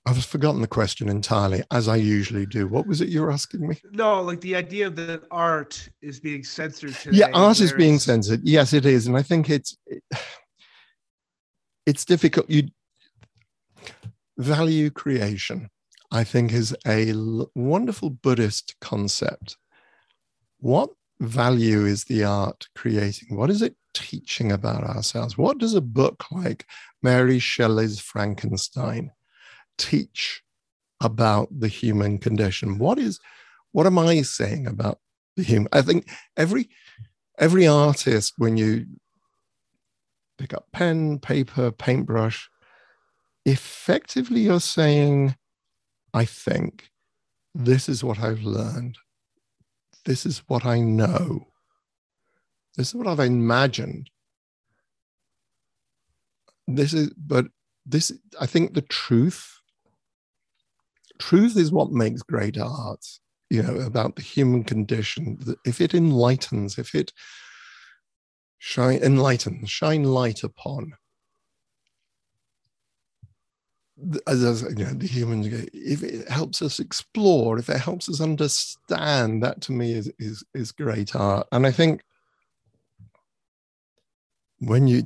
I've 0.08 0.24
forgotten 0.24 0.62
the 0.62 0.66
question 0.66 1.10
entirely, 1.10 1.62
as 1.70 1.86
I 1.86 1.96
usually 1.96 2.46
do. 2.46 2.66
What 2.66 2.86
was 2.86 3.02
it 3.02 3.10
you 3.10 3.20
were 3.20 3.30
asking 3.30 3.68
me? 3.68 3.78
No, 3.92 4.22
like 4.22 4.40
the 4.40 4.56
idea 4.56 4.88
that 4.88 5.24
art 5.30 5.86
is 6.00 6.18
being 6.18 6.44
censored 6.44 6.94
today. 6.94 7.18
Yeah, 7.18 7.28
art 7.34 7.60
is 7.60 7.74
being 7.74 7.98
censored. 7.98 8.40
Yes, 8.42 8.72
it 8.72 8.86
is, 8.86 9.06
and 9.06 9.18
I 9.18 9.22
think 9.22 9.50
it's 9.50 9.76
it, 9.86 10.02
it's 11.84 12.06
difficult. 12.06 12.48
You 12.48 12.68
value 14.38 14.88
creation, 14.88 15.68
I 16.10 16.24
think, 16.24 16.52
is 16.52 16.74
a 16.86 17.12
wonderful 17.54 18.08
Buddhist 18.08 18.76
concept. 18.80 19.58
What 20.58 20.88
value 21.20 21.84
is 21.84 22.04
the 22.04 22.24
art 22.24 22.68
creating? 22.74 23.36
What 23.36 23.50
is 23.50 23.60
it 23.60 23.76
teaching 23.92 24.52
about 24.52 24.84
ourselves? 24.84 25.36
What 25.36 25.58
does 25.58 25.74
a 25.74 25.82
book 25.82 26.24
like 26.30 26.64
Mary 27.02 27.38
Shelley's 27.38 28.00
Frankenstein? 28.00 29.10
Teach 29.78 30.42
about 31.00 31.48
the 31.58 31.68
human 31.68 32.18
condition? 32.18 32.78
What 32.78 32.98
is 32.98 33.20
what 33.72 33.86
am 33.86 33.98
I 33.98 34.22
saying 34.22 34.66
about 34.66 34.98
the 35.36 35.42
human? 35.42 35.68
I 35.72 35.82
think 35.82 36.08
every 36.36 36.68
every 37.38 37.66
artist, 37.66 38.34
when 38.36 38.56
you 38.56 38.86
pick 40.38 40.54
up 40.54 40.66
pen, 40.72 41.18
paper, 41.18 41.70
paintbrush, 41.70 42.48
effectively 43.44 44.42
you're 44.42 44.60
saying, 44.60 45.36
I 46.14 46.24
think 46.24 46.90
this 47.54 47.88
is 47.88 48.04
what 48.04 48.20
I've 48.20 48.42
learned. 48.42 48.96
This 50.04 50.24
is 50.24 50.42
what 50.46 50.64
I 50.64 50.80
know. 50.80 51.48
This 52.76 52.88
is 52.88 52.94
what 52.94 53.06
I've 53.06 53.20
imagined. 53.20 54.10
This 56.66 56.92
is, 56.92 57.10
but 57.14 57.46
this, 57.84 58.12
I 58.40 58.46
think 58.46 58.74
the 58.74 58.82
truth 58.82 59.57
truth 61.18 61.56
is 61.56 61.72
what 61.72 61.90
makes 61.90 62.22
great 62.22 62.58
art 62.58 63.04
you 63.50 63.62
know 63.62 63.76
about 63.80 64.16
the 64.16 64.22
human 64.22 64.62
condition. 64.64 65.38
If 65.64 65.80
it 65.80 65.94
enlightens 65.94 66.78
if 66.78 66.94
it 66.94 67.12
shine 68.58 68.98
enlightens 69.02 69.70
shine 69.70 70.04
light 70.04 70.42
upon 70.42 70.92
as, 74.28 74.62
you 74.62 74.84
know, 74.84 74.92
the 74.92 75.06
human 75.08 75.42
if 75.72 76.02
it 76.02 76.28
helps 76.28 76.62
us 76.62 76.78
explore 76.78 77.58
if 77.58 77.68
it 77.68 77.80
helps 77.80 78.08
us 78.08 78.20
understand 78.20 79.42
that 79.42 79.60
to 79.62 79.72
me 79.72 79.92
is 79.92 80.10
is 80.18 80.44
is 80.54 80.72
great 80.72 81.16
art. 81.16 81.46
And 81.52 81.66
i 81.66 81.72
think 81.72 82.02
when 84.60 84.86
you 84.86 85.02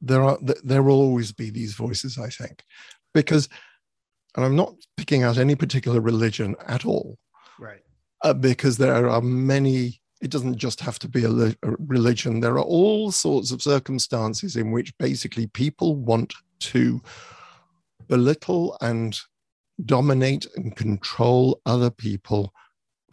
there 0.00 0.22
are 0.22 0.38
there 0.42 0.82
will 0.82 1.00
always 1.00 1.32
be 1.32 1.50
these 1.50 1.74
voices 1.74 2.18
i 2.18 2.28
think 2.28 2.62
because 3.14 3.48
and 4.36 4.44
I'm 4.44 4.54
not 4.54 4.74
picking 4.96 5.22
out 5.22 5.38
any 5.38 5.54
particular 5.54 6.00
religion 6.00 6.54
at 6.68 6.84
all. 6.84 7.18
Right. 7.58 7.80
Uh, 8.22 8.34
because 8.34 8.76
there 8.76 9.08
are 9.08 9.22
many, 9.22 10.00
it 10.20 10.30
doesn't 10.30 10.56
just 10.56 10.80
have 10.80 10.98
to 11.00 11.08
be 11.08 11.24
a, 11.24 11.30
a 11.30 11.54
religion. 11.78 12.40
There 12.40 12.54
are 12.54 12.60
all 12.60 13.10
sorts 13.10 13.50
of 13.50 13.62
circumstances 13.62 14.56
in 14.56 14.72
which 14.72 14.96
basically 14.98 15.46
people 15.48 15.96
want 15.96 16.34
to 16.60 17.02
belittle 18.08 18.76
and 18.80 19.18
dominate 19.84 20.46
and 20.56 20.76
control 20.76 21.60
other 21.66 21.90
people 21.90 22.52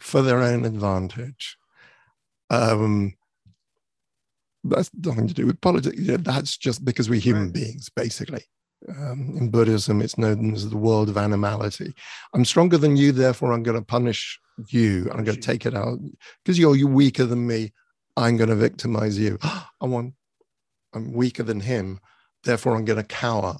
for 0.00 0.22
their 0.22 0.40
own 0.40 0.64
advantage. 0.64 1.56
Um, 2.50 3.14
that's 4.62 4.90
nothing 4.94 5.28
to 5.28 5.34
do 5.34 5.46
with 5.46 5.60
politics. 5.60 5.98
That's 5.98 6.56
just 6.56 6.84
because 6.84 7.08
we're 7.10 7.20
human 7.20 7.44
right. 7.44 7.52
beings, 7.52 7.90
basically. 7.94 8.44
Um, 8.88 9.34
in 9.38 9.50
Buddhism, 9.50 10.02
it's 10.02 10.18
known 10.18 10.52
as 10.54 10.68
the 10.68 10.76
world 10.76 11.08
of 11.08 11.16
animality. 11.16 11.94
I'm 12.34 12.44
stronger 12.44 12.76
than 12.76 12.96
you, 12.96 13.12
therefore 13.12 13.52
I'm 13.52 13.62
going 13.62 13.78
to 13.78 13.84
punish 13.84 14.38
you. 14.68 15.08
I'm 15.12 15.24
going 15.24 15.36
to 15.36 15.42
take 15.42 15.64
it 15.64 15.74
out 15.74 15.98
because 16.44 16.58
you're, 16.58 16.76
you're 16.76 16.88
weaker 16.88 17.24
than 17.24 17.46
me. 17.46 17.72
I'm 18.16 18.36
going 18.36 18.50
to 18.50 18.56
victimize 18.56 19.18
you. 19.18 19.38
I 19.42 19.86
want, 19.86 20.14
I'm 20.94 21.12
weaker 21.12 21.42
than 21.42 21.60
him, 21.60 22.00
therefore 22.44 22.76
I'm 22.76 22.84
going 22.84 22.98
to 23.00 23.04
cower 23.04 23.56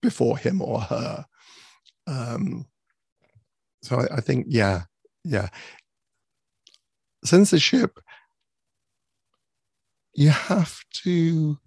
before 0.00 0.38
him 0.38 0.62
or 0.62 0.80
her. 0.80 1.26
Um, 2.06 2.66
so 3.82 4.00
I, 4.00 4.16
I 4.16 4.20
think, 4.20 4.46
yeah, 4.48 4.82
yeah. 5.24 5.48
Censorship, 7.24 8.00
you 10.14 10.30
have 10.30 10.82
to 11.04 11.58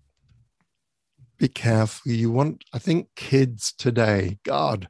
be 1.43 1.49
careful. 1.49 2.09
You 2.09 2.31
want, 2.31 2.63
I 2.71 2.79
think 2.79 3.09
kids 3.17 3.73
today, 3.73 4.39
God, 4.43 4.87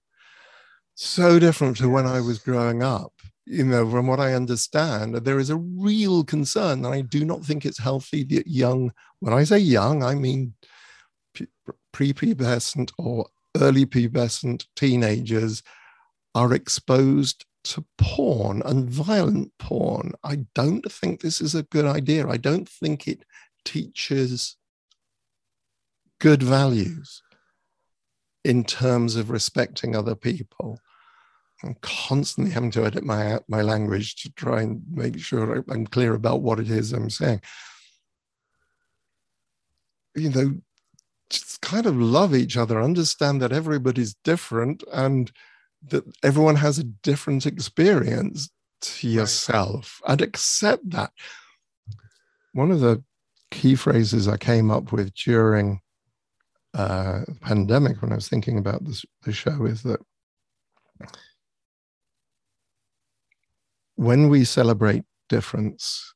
so 0.93 1.39
different 1.39 1.77
to 1.77 1.89
when 1.89 2.05
I 2.05 2.21
was 2.21 2.37
growing 2.37 2.83
up. 2.83 3.11
You 3.45 3.65
know, 3.65 3.89
from 3.89 4.05
what 4.05 4.19
I 4.19 4.35
understand, 4.35 5.15
there 5.15 5.39
is 5.39 5.49
a 5.49 5.57
real 5.57 6.23
concern, 6.23 6.85
and 6.85 6.93
I 6.93 7.01
do 7.01 7.25
not 7.25 7.43
think 7.43 7.65
it's 7.65 7.79
healthy 7.79 8.23
that 8.25 8.45
young, 8.45 8.91
when 9.19 9.33
I 9.33 9.43
say 9.45 9.57
young, 9.57 10.03
I 10.03 10.13
mean 10.13 10.53
prepubescent 11.91 12.91
or 12.99 13.27
early 13.57 13.87
pubescent 13.87 14.65
teenagers 14.75 15.63
are 16.35 16.53
exposed 16.53 17.45
to 17.63 17.83
porn 17.97 18.61
and 18.63 18.87
violent 18.89 19.51
porn. 19.57 20.13
I 20.23 20.45
don't 20.53 20.89
think 20.91 21.21
this 21.21 21.41
is 21.41 21.55
a 21.55 21.63
good 21.63 21.85
idea. 21.85 22.27
I 22.27 22.37
don't 22.37 22.69
think 22.69 23.07
it 23.07 23.25
teaches 23.65 24.55
good 26.19 26.43
values 26.43 27.21
in 28.43 28.63
terms 28.63 29.15
of 29.15 29.29
respecting 29.29 29.95
other 29.95 30.15
people. 30.15 30.79
I'm 31.63 31.75
constantly 31.81 32.51
having 32.51 32.71
to 32.71 32.85
edit 32.85 33.05
my 33.05 33.39
my 33.47 33.61
language 33.61 34.15
to 34.23 34.31
try 34.33 34.61
and 34.61 34.81
make 34.91 35.17
sure 35.19 35.63
I'm 35.69 35.87
clear 35.87 36.13
about 36.13 36.41
what 36.41 36.59
it 36.59 36.69
is 36.69 36.91
I'm 36.91 37.09
saying. 37.09 37.41
You 40.15 40.29
know, 40.29 40.55
just 41.29 41.61
kind 41.61 41.85
of 41.85 41.95
love 41.95 42.35
each 42.35 42.57
other, 42.57 42.81
understand 42.81 43.41
that 43.41 43.53
everybody's 43.53 44.13
different 44.23 44.83
and 44.91 45.31
that 45.87 46.03
everyone 46.21 46.57
has 46.57 46.77
a 46.79 46.83
different 46.83 47.45
experience 47.45 48.49
to 48.81 49.07
yourself 49.07 50.01
right. 50.03 50.13
and 50.13 50.21
accept 50.21 50.89
that. 50.91 51.11
One 52.51 52.71
of 52.71 52.81
the 52.81 53.03
key 53.51 53.75
phrases 53.75 54.27
I 54.27 54.37
came 54.37 54.69
up 54.69 54.91
with 54.91 55.13
during 55.13 55.79
uh, 56.73 57.21
pandemic 57.41 58.01
when 58.01 58.11
I 58.11 58.15
was 58.15 58.27
thinking 58.27 58.57
about 58.57 58.83
this 58.83 59.05
the 59.23 59.31
show 59.31 59.65
is 59.65 59.83
that 59.83 59.99
when 63.95 64.29
we 64.29 64.43
celebrate 64.43 65.03
difference 65.29 66.13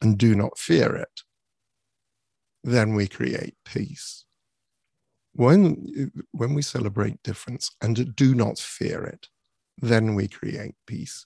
and 0.00 0.18
do 0.18 0.34
not 0.34 0.58
fear 0.58 0.94
it, 0.94 1.22
then 2.62 2.94
we 2.94 3.06
create 3.06 3.54
peace. 3.64 4.24
When, 5.32 6.12
when 6.32 6.54
we 6.54 6.62
celebrate 6.62 7.22
difference 7.22 7.70
and 7.80 8.14
do 8.16 8.34
not 8.34 8.58
fear 8.58 9.04
it, 9.04 9.28
then 9.80 10.14
we 10.14 10.28
create 10.28 10.74
peace. 10.86 11.24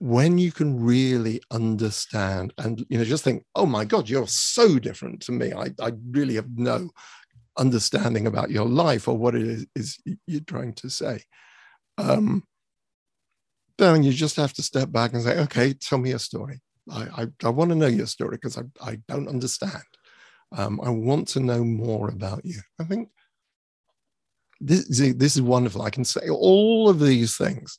When 0.00 0.38
you 0.38 0.52
can 0.52 0.80
really 0.80 1.40
understand 1.50 2.52
and 2.58 2.84
you 2.88 2.98
know 2.98 3.04
just 3.04 3.24
think, 3.24 3.44
oh 3.54 3.66
my 3.66 3.84
God, 3.84 4.08
you're 4.08 4.28
so 4.28 4.78
different 4.78 5.20
to 5.22 5.32
me. 5.32 5.52
I, 5.52 5.70
I 5.80 5.92
really 6.10 6.36
have 6.36 6.56
no 6.56 6.90
understanding 7.58 8.26
about 8.26 8.50
your 8.50 8.66
life 8.66 9.08
or 9.08 9.16
what 9.16 9.34
it 9.34 9.68
is, 9.74 9.98
you're 10.26 10.40
trying 10.40 10.74
to 10.74 10.88
say. 10.88 11.22
Um, 11.98 12.44
then 13.76 14.02
you 14.02 14.12
just 14.12 14.36
have 14.36 14.52
to 14.54 14.62
step 14.62 14.90
back 14.90 15.12
and 15.12 15.22
say, 15.22 15.38
okay, 15.40 15.72
tell 15.72 15.98
me 15.98 16.12
a 16.12 16.18
story. 16.18 16.60
I, 16.90 17.22
I, 17.22 17.26
I 17.44 17.48
want 17.50 17.70
to 17.70 17.76
know 17.76 17.86
your 17.86 18.06
story 18.06 18.36
because 18.36 18.58
I, 18.58 18.62
I 18.80 18.98
don't 19.08 19.28
understand. 19.28 19.82
Um, 20.56 20.80
I 20.82 20.90
want 20.90 21.28
to 21.28 21.40
know 21.40 21.62
more 21.62 22.08
about 22.08 22.44
you. 22.44 22.60
I 22.80 22.84
think 22.84 23.10
this, 24.60 24.86
this 24.88 25.36
is 25.36 25.42
wonderful. 25.42 25.82
I 25.82 25.90
can 25.90 26.04
say 26.04 26.28
all 26.30 26.88
of 26.88 27.00
these 27.00 27.36
things 27.36 27.78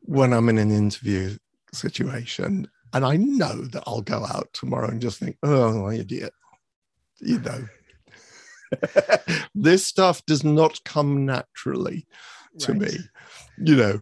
when 0.00 0.32
I'm 0.32 0.48
in 0.48 0.58
an 0.58 0.70
interview 0.70 1.36
situation. 1.72 2.68
And 2.92 3.04
I 3.04 3.16
know 3.16 3.66
that 3.66 3.84
I'll 3.86 4.02
go 4.02 4.26
out 4.26 4.48
tomorrow 4.52 4.88
and 4.88 5.00
just 5.00 5.18
think, 5.18 5.36
oh, 5.42 5.90
idiot. 5.90 6.32
You 7.20 7.38
know, 7.38 7.64
this 9.54 9.86
stuff 9.86 10.24
does 10.26 10.44
not 10.44 10.82
come 10.84 11.24
naturally 11.24 12.06
to 12.58 12.72
right. 12.72 12.80
me, 12.80 12.90
you 13.58 13.76
know. 13.76 14.00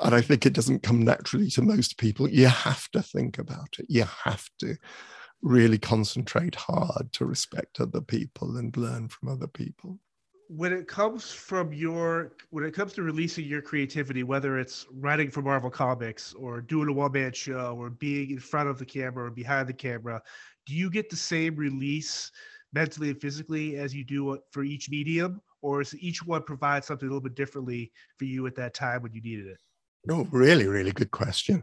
And 0.00 0.14
I 0.14 0.20
think 0.20 0.46
it 0.46 0.54
doesn't 0.54 0.82
come 0.82 1.04
naturally 1.04 1.50
to 1.50 1.62
most 1.62 1.98
people. 1.98 2.28
You 2.28 2.46
have 2.46 2.88
to 2.92 3.02
think 3.02 3.38
about 3.38 3.76
it. 3.78 3.86
You 3.88 4.04
have 4.24 4.48
to 4.60 4.76
really 5.42 5.78
concentrate 5.78 6.54
hard 6.54 7.12
to 7.12 7.24
respect 7.24 7.80
other 7.80 8.00
people 8.00 8.56
and 8.56 8.74
learn 8.76 9.08
from 9.08 9.28
other 9.28 9.46
people 9.46 9.98
when 10.52 10.72
it 10.72 10.88
comes 10.88 11.30
from 11.30 11.72
your 11.72 12.32
when 12.50 12.64
it 12.64 12.74
comes 12.74 12.92
to 12.92 13.02
releasing 13.02 13.44
your 13.44 13.62
creativity 13.62 14.24
whether 14.24 14.58
it's 14.58 14.84
writing 14.94 15.30
for 15.30 15.42
marvel 15.42 15.70
comics 15.70 16.34
or 16.34 16.60
doing 16.60 16.88
a 16.88 16.92
one-man 16.92 17.32
show 17.32 17.76
or 17.78 17.88
being 17.88 18.32
in 18.32 18.38
front 18.40 18.68
of 18.68 18.76
the 18.76 18.84
camera 18.84 19.26
or 19.26 19.30
behind 19.30 19.68
the 19.68 19.72
camera 19.72 20.20
do 20.66 20.74
you 20.74 20.90
get 20.90 21.08
the 21.08 21.14
same 21.14 21.54
release 21.54 22.32
mentally 22.72 23.10
and 23.10 23.20
physically 23.20 23.76
as 23.76 23.94
you 23.94 24.04
do 24.04 24.38
for 24.50 24.62
each 24.62 24.90
medium 24.90 25.40
or 25.62 25.80
is 25.80 25.96
each 25.98 26.24
one 26.24 26.42
provide 26.42 26.84
something 26.84 27.08
a 27.08 27.10
little 27.10 27.20
bit 27.20 27.34
differently 27.34 27.90
for 28.18 28.24
you 28.24 28.46
at 28.46 28.54
that 28.54 28.74
time 28.74 29.02
when 29.02 29.12
you 29.12 29.20
needed 29.20 29.46
it 29.46 29.58
oh 30.10 30.26
really 30.30 30.66
really 30.66 30.92
good 30.92 31.10
question 31.10 31.62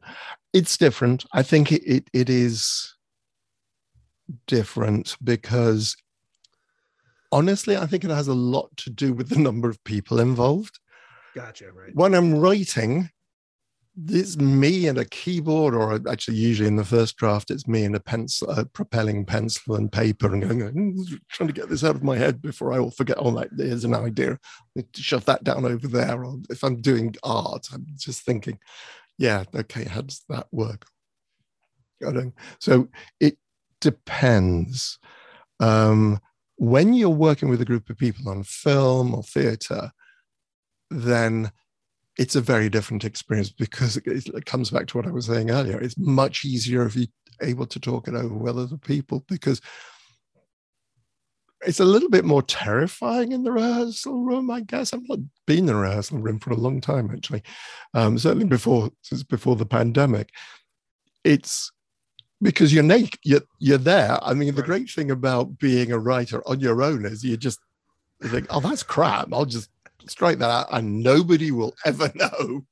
it's 0.54 0.78
different 0.78 1.26
i 1.34 1.42
think 1.42 1.72
it, 1.72 1.84
it, 1.84 2.10
it 2.14 2.30
is 2.30 2.94
different 4.48 5.16
because 5.24 5.96
honestly, 7.32 7.78
I 7.78 7.86
think 7.86 8.04
it 8.04 8.12
has 8.12 8.28
a 8.28 8.34
lot 8.34 8.76
to 8.78 8.90
do 8.90 9.14
with 9.14 9.30
the 9.30 9.40
number 9.40 9.70
of 9.70 9.84
people 9.84 10.20
involved. 10.20 10.80
Gotcha. 11.36 11.72
Right. 11.72 11.94
When 11.94 12.14
I'm 12.14 12.36
writing, 12.36 13.10
it's 14.06 14.38
me 14.38 14.88
and 14.88 14.98
a 15.00 15.06
keyboard, 15.06 15.74
or 15.74 16.00
actually, 16.10 16.38
usually 16.38 16.68
in 16.68 16.76
the 16.76 16.86
first 16.86 17.18
draft, 17.18 17.50
it's 17.50 17.68
me 17.68 17.84
and 17.84 17.96
a 17.96 18.00
pencil, 18.00 18.50
a 18.50 18.64
propelling 18.64 19.26
pencil 19.26 19.76
and 19.76 19.92
paper, 19.92 20.32
and 20.32 20.42
going, 20.42 20.74
mm, 20.74 21.20
trying 21.30 21.48
to 21.48 21.54
get 21.54 21.68
this 21.68 21.84
out 21.84 21.96
of 21.96 22.04
my 22.04 22.16
head 22.16 22.42
before 22.42 22.74
I 22.74 22.78
all 22.78 22.92
forget. 22.92 23.18
Oh, 23.20 23.30
like 23.30 23.50
there's 23.52 23.86
an 23.86 23.96
idea. 23.96 24.38
shove 24.96 25.26
that 25.26 25.44
down 25.44 25.66
over 25.66 25.88
there. 25.88 26.24
Or 26.24 26.38
if 26.50 26.64
I'm 26.64 26.80
doing 26.82 27.16
art, 27.24 27.70
I'm 27.74 27.88
just 27.98 28.24
thinking, 28.24 28.60
yeah, 29.18 29.46
okay, 29.56 29.86
how 29.86 30.02
does 30.02 30.24
that 30.30 30.48
work? 30.52 30.86
So 32.60 32.90
it 33.20 33.38
depends. 33.82 35.00
Um, 35.60 36.20
when 36.58 36.94
you're 36.94 37.10
working 37.10 37.50
with 37.50 37.62
a 37.62 37.66
group 37.66 37.90
of 37.90 37.98
people 37.98 38.30
on 38.30 38.44
film 38.44 39.16
or 39.16 39.24
theatre, 39.24 39.92
then 40.92 41.52
it's 42.18 42.36
a 42.36 42.42
very 42.42 42.70
different 42.70 43.06
experience 43.06 43.52
because 43.52 43.98
it, 43.98 44.46
comes 44.46 44.72
back 44.72 44.88
to 44.88 44.98
what 44.98 45.08
I 45.08 45.12
was 45.12 45.28
saying 45.28 45.52
earlier. 45.52 45.80
It's 45.80 45.98
much 45.98 46.46
easier 46.46 46.86
if 46.86 46.96
you're 46.96 47.08
able 47.42 47.68
to 47.68 47.80
talk 47.80 48.08
it 48.08 48.16
over 48.16 48.34
with 48.34 48.58
other 48.58 48.78
people 48.78 49.24
because 49.28 49.62
it's 51.66 51.80
a 51.80 51.86
little 51.86 52.10
bit 52.10 52.26
more 52.26 52.44
terrifying 52.44 53.32
in 53.32 53.44
the 53.44 53.52
rehearsal 53.52 54.24
room, 54.24 54.50
I 54.50 54.62
guess. 54.62 54.94
I've 54.94 55.08
not 55.08 55.20
been 55.46 55.60
in 55.60 55.66
the 55.68 55.76
rehearsal 55.76 56.20
room 56.20 56.40
for 56.40 56.52
a 56.52 56.58
long 56.58 56.82
time, 56.82 57.10
actually. 57.12 57.44
Um, 57.94 58.18
certainly 58.18 58.46
before 58.46 58.92
since 59.02 59.24
before 59.24 59.56
the 59.56 59.66
pandemic. 59.66 60.30
It's 61.24 61.72
because 62.42 62.74
you're 62.74 62.84
naked, 62.84 63.20
you're, 63.24 63.42
you're 63.60 63.78
there. 63.80 64.18
I 64.24 64.34
mean, 64.34 64.54
the 64.56 64.62
great 64.62 64.90
thing 64.90 65.12
about 65.12 65.58
being 65.58 65.92
a 65.92 66.00
writer 66.00 66.48
on 66.48 66.60
your 66.60 66.82
own 66.84 67.06
is 67.06 67.24
you 67.24 67.38
just 67.38 67.60
think, 68.24 68.48
oh, 68.50 68.60
that's 68.60 68.84
crap. 68.84 69.30
I'll 69.34 69.46
just 69.46 69.70
strike 70.10 70.40
that 70.40 70.50
out, 70.50 70.68
and 70.72 71.04
nobody 71.04 71.52
will 71.52 71.76
ever 71.86 72.12
know. 72.16 72.66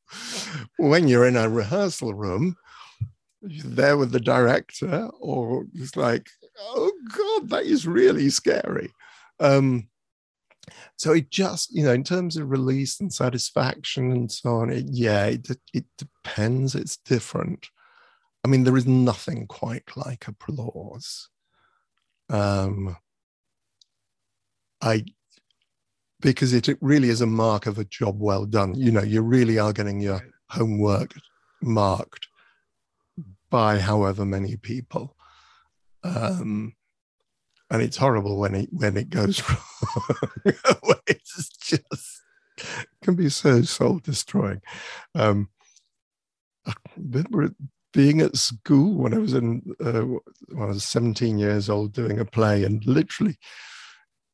When 0.78 1.08
you're 1.08 1.28
in 1.28 1.36
a 1.36 1.50
rehearsal 1.50 2.14
room, 2.14 2.56
there 3.42 3.98
with 3.98 4.12
the 4.12 4.20
director, 4.20 5.10
or 5.20 5.66
it's 5.74 5.96
like, 5.96 6.28
oh 6.60 6.92
God, 7.16 7.50
that 7.50 7.66
is 7.66 7.88
really 7.88 8.30
scary. 8.30 8.92
Um, 9.40 9.90
so 10.98 11.14
it 11.14 11.30
just, 11.30 11.74
you 11.76 11.84
know, 11.84 11.92
in 11.92 12.04
terms 12.04 12.38
of 12.38 12.50
release 12.50 13.00
and 13.00 13.14
satisfaction 13.14 14.12
and 14.12 14.32
so 14.32 14.58
on, 14.58 14.72
it, 14.72 14.86
yeah, 14.90 15.26
it, 15.26 15.48
it 15.74 15.86
depends. 15.98 16.74
It's 16.74 16.98
different. 16.98 17.68
I 18.44 18.48
mean, 18.48 18.64
there 18.64 18.78
is 18.78 18.88
nothing 18.88 19.48
quite 19.48 19.84
like 19.96 20.28
applause. 20.28 21.30
Um, 22.30 22.98
I 24.82 25.04
because 26.26 26.54
it, 26.54 26.68
it 26.68 26.80
really 26.82 27.10
is 27.10 27.22
a 27.22 27.28
mark 27.28 27.68
of 27.68 27.78
a 27.78 27.86
job 27.86 28.20
well 28.20 28.48
done. 28.48 28.74
You 28.74 28.92
know, 28.92 29.04
you 29.04 29.22
really 29.22 29.60
are 29.60 29.72
getting 29.72 30.02
your 30.02 30.28
homework 30.50 31.14
marked 31.62 32.28
by 33.52 33.78
however 33.78 34.26
many 34.26 34.58
people. 34.58 35.16
Um, 36.04 36.74
and 37.70 37.84
it's 37.84 37.98
horrible 37.98 38.40
when 38.40 38.56
it 38.56 38.70
when 38.72 38.98
it 38.98 39.12
goes 39.12 39.44
wrong. 39.50 40.96
it's 41.06 41.50
just 41.60 42.22
can 43.04 43.14
be 43.14 43.30
so 43.30 43.62
soul 43.62 44.00
destroying. 44.00 44.62
Um, 45.14 45.50
I 46.66 46.74
remember 46.98 47.54
being 47.94 48.22
at 48.22 48.36
school 48.36 48.96
when 48.96 49.14
I 49.14 49.20
was 49.20 49.36
in, 49.36 49.62
uh, 49.80 50.02
when 50.02 50.64
I 50.64 50.66
was 50.66 50.84
17 50.86 51.38
years 51.38 51.70
old, 51.70 51.94
doing 51.94 52.20
a 52.20 52.26
play 52.26 52.64
and 52.64 52.84
literally 52.88 53.38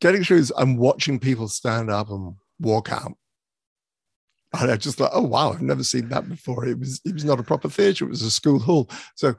getting 0.01 0.23
through 0.23 0.39
is 0.39 0.51
and 0.57 0.77
watching 0.77 1.19
people 1.19 1.47
stand 1.47 1.89
up 1.89 2.09
and 2.09 2.35
walk 2.59 2.91
out. 2.91 3.13
And 4.59 4.69
I 4.69 4.75
just 4.75 4.97
thought, 4.97 5.11
oh 5.13 5.21
wow, 5.21 5.53
I've 5.53 5.61
never 5.61 5.83
seen 5.83 6.09
that 6.09 6.27
before. 6.27 6.65
It 6.65 6.77
was 6.77 6.99
it 7.05 7.13
was 7.13 7.23
not 7.23 7.39
a 7.39 7.43
proper 7.43 7.69
theatre; 7.69 8.03
it 8.05 8.09
was 8.09 8.21
a 8.21 8.31
school 8.31 8.59
hall. 8.59 8.89
So 9.15 9.35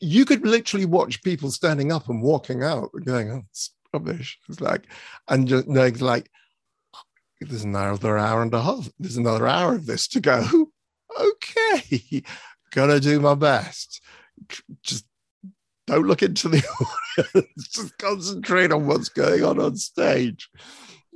you 0.00 0.24
could 0.24 0.44
literally 0.44 0.86
watch 0.86 1.22
people 1.22 1.52
standing 1.52 1.92
up 1.92 2.08
and 2.08 2.22
walking 2.22 2.64
out, 2.64 2.90
going, 3.04 3.30
"Oh, 3.30 3.42
it's 3.50 3.70
rubbish." 3.92 4.40
It's 4.48 4.60
like, 4.60 4.86
and 5.28 5.46
just 5.46 5.68
knowing 5.68 5.98
like, 5.98 6.28
there's 7.40 7.62
another 7.62 8.18
hour 8.18 8.42
and 8.42 8.52
a 8.52 8.62
half. 8.62 8.90
There's 8.98 9.16
another 9.16 9.46
hour 9.46 9.74
of 9.76 9.86
this 9.86 10.08
to 10.08 10.20
go. 10.20 10.68
Okay, 11.20 12.22
gonna 12.70 12.98
do 12.98 13.20
my 13.20 13.34
best. 13.34 14.00
Just 14.82 15.04
don't 15.86 16.06
look 16.06 16.22
into 16.22 16.48
the 16.48 16.64
audience. 17.18 17.68
Just 17.68 17.98
concentrate 17.98 18.72
on 18.72 18.86
what's 18.86 19.08
going 19.08 19.44
on 19.44 19.58
on 19.58 19.76
stage. 19.76 20.48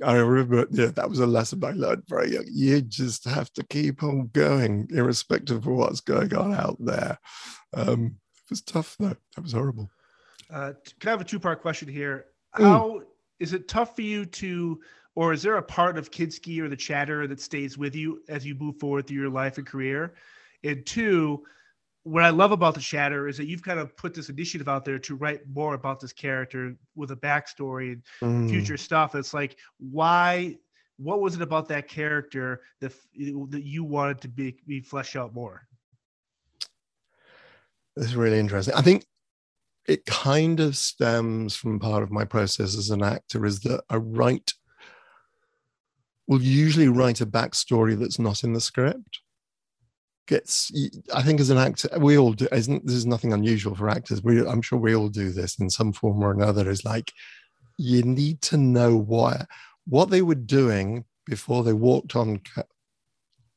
I 0.03 0.13
remember, 0.13 0.67
yeah, 0.71 0.87
that 0.87 1.09
was 1.09 1.19
a 1.19 1.25
lesson 1.25 1.63
I 1.63 1.71
learned 1.71 2.03
very 2.07 2.33
young. 2.33 2.45
You 2.47 2.81
just 2.81 3.25
have 3.25 3.51
to 3.53 3.63
keep 3.63 4.03
on 4.03 4.29
going, 4.31 4.87
irrespective 4.91 5.57
of 5.57 5.65
what's 5.65 6.01
going 6.01 6.35
on 6.35 6.53
out 6.53 6.77
there. 6.79 7.17
Um, 7.73 8.17
it 8.45 8.49
was 8.51 8.61
tough, 8.61 8.95
though. 8.99 9.15
That 9.35 9.41
was 9.41 9.53
horrible. 9.53 9.89
Uh, 10.51 10.73
can 10.99 11.09
I 11.09 11.11
have 11.11 11.21
a 11.21 11.25
two 11.25 11.39
part 11.39 11.61
question 11.61 11.87
here? 11.87 12.25
Mm. 12.55 12.63
How 12.63 12.89
mm. 12.89 13.01
is 13.39 13.53
it 13.53 13.67
tough 13.67 13.95
for 13.95 14.03
you 14.03 14.25
to, 14.25 14.79
or 15.15 15.33
is 15.33 15.41
there 15.41 15.57
a 15.57 15.63
part 15.63 15.97
of 15.97 16.11
Kinski 16.11 16.59
or 16.59 16.69
the 16.69 16.77
Chatterer 16.77 17.27
that 17.27 17.41
stays 17.41 17.77
with 17.77 17.95
you 17.95 18.21
as 18.29 18.45
you 18.45 18.53
move 18.53 18.79
forward 18.79 19.07
through 19.07 19.17
your 19.17 19.29
life 19.29 19.57
and 19.57 19.65
career? 19.65 20.13
And 20.63 20.85
two, 20.85 21.43
what 22.07 22.23
I 22.23 22.29
love 22.29 22.53
about 22.53 22.73
the 22.73 22.79
Chatterer 22.79 23.27
is 23.27 23.37
that 23.37 23.47
you've 23.47 23.61
kind 23.61 23.79
of 23.79 23.95
put 23.97 24.13
this 24.13 24.29
initiative 24.29 24.69
out 24.69 24.85
there 24.85 24.97
to 24.99 25.15
write 25.15 25.41
more 25.53 25.73
about 25.73 25.99
this 25.99 26.13
character 26.13 26.73
with 26.95 27.11
a 27.11 27.15
backstory 27.17 27.93
and 28.21 28.47
mm. 28.47 28.49
future 28.49 28.77
stuff. 28.77 29.13
It's 29.13 29.33
like, 29.33 29.57
why? 29.77 30.57
What 30.97 31.19
was 31.19 31.35
it 31.35 31.41
about 31.41 31.67
that 31.67 31.87
character 31.87 32.61
that 32.79 32.93
that 33.49 33.63
you 33.63 33.83
wanted 33.83 34.21
to 34.21 34.29
be, 34.29 34.57
be 34.65 34.79
fleshed 34.79 35.15
out 35.15 35.33
more? 35.33 35.67
This 37.95 38.07
is 38.07 38.15
really 38.15 38.39
interesting. 38.39 38.73
I 38.73 38.81
think 38.81 39.05
it 39.85 40.05
kind 40.05 40.59
of 40.59 40.77
stems 40.77 41.55
from 41.55 41.79
part 41.79 42.03
of 42.03 42.11
my 42.11 42.23
process 42.23 42.75
as 42.75 42.89
an 42.89 43.03
actor 43.03 43.45
is 43.45 43.59
that 43.61 43.83
I 43.89 43.97
write 43.97 44.53
will 46.27 46.41
usually 46.41 46.87
write 46.87 47.21
a 47.21 47.25
backstory 47.25 47.97
that's 47.97 48.19
not 48.19 48.43
in 48.43 48.53
the 48.53 48.61
script 48.61 49.21
gets 50.27 50.71
i 51.13 51.23
think 51.23 51.39
as 51.39 51.49
an 51.49 51.57
actor 51.57 51.89
we 51.99 52.17
all 52.17 52.33
do 52.33 52.47
isn't 52.51 52.85
this 52.85 52.95
is 52.95 53.05
nothing 53.05 53.33
unusual 53.33 53.75
for 53.75 53.89
actors. 53.89 54.21
We 54.21 54.45
i'm 54.45 54.61
sure 54.61 54.77
we 54.77 54.95
all 54.95 55.09
do 55.09 55.31
this 55.31 55.59
in 55.59 55.69
some 55.69 55.93
form 55.93 56.21
or 56.21 56.31
another 56.31 56.69
is 56.69 56.85
like 56.85 57.11
you 57.77 58.03
need 58.03 58.41
to 58.43 58.57
know 58.57 58.97
what 58.97 59.47
what 59.87 60.09
they 60.09 60.21
were 60.21 60.35
doing 60.35 61.05
before 61.25 61.63
they 61.63 61.73
walked 61.73 62.15
on 62.15 62.41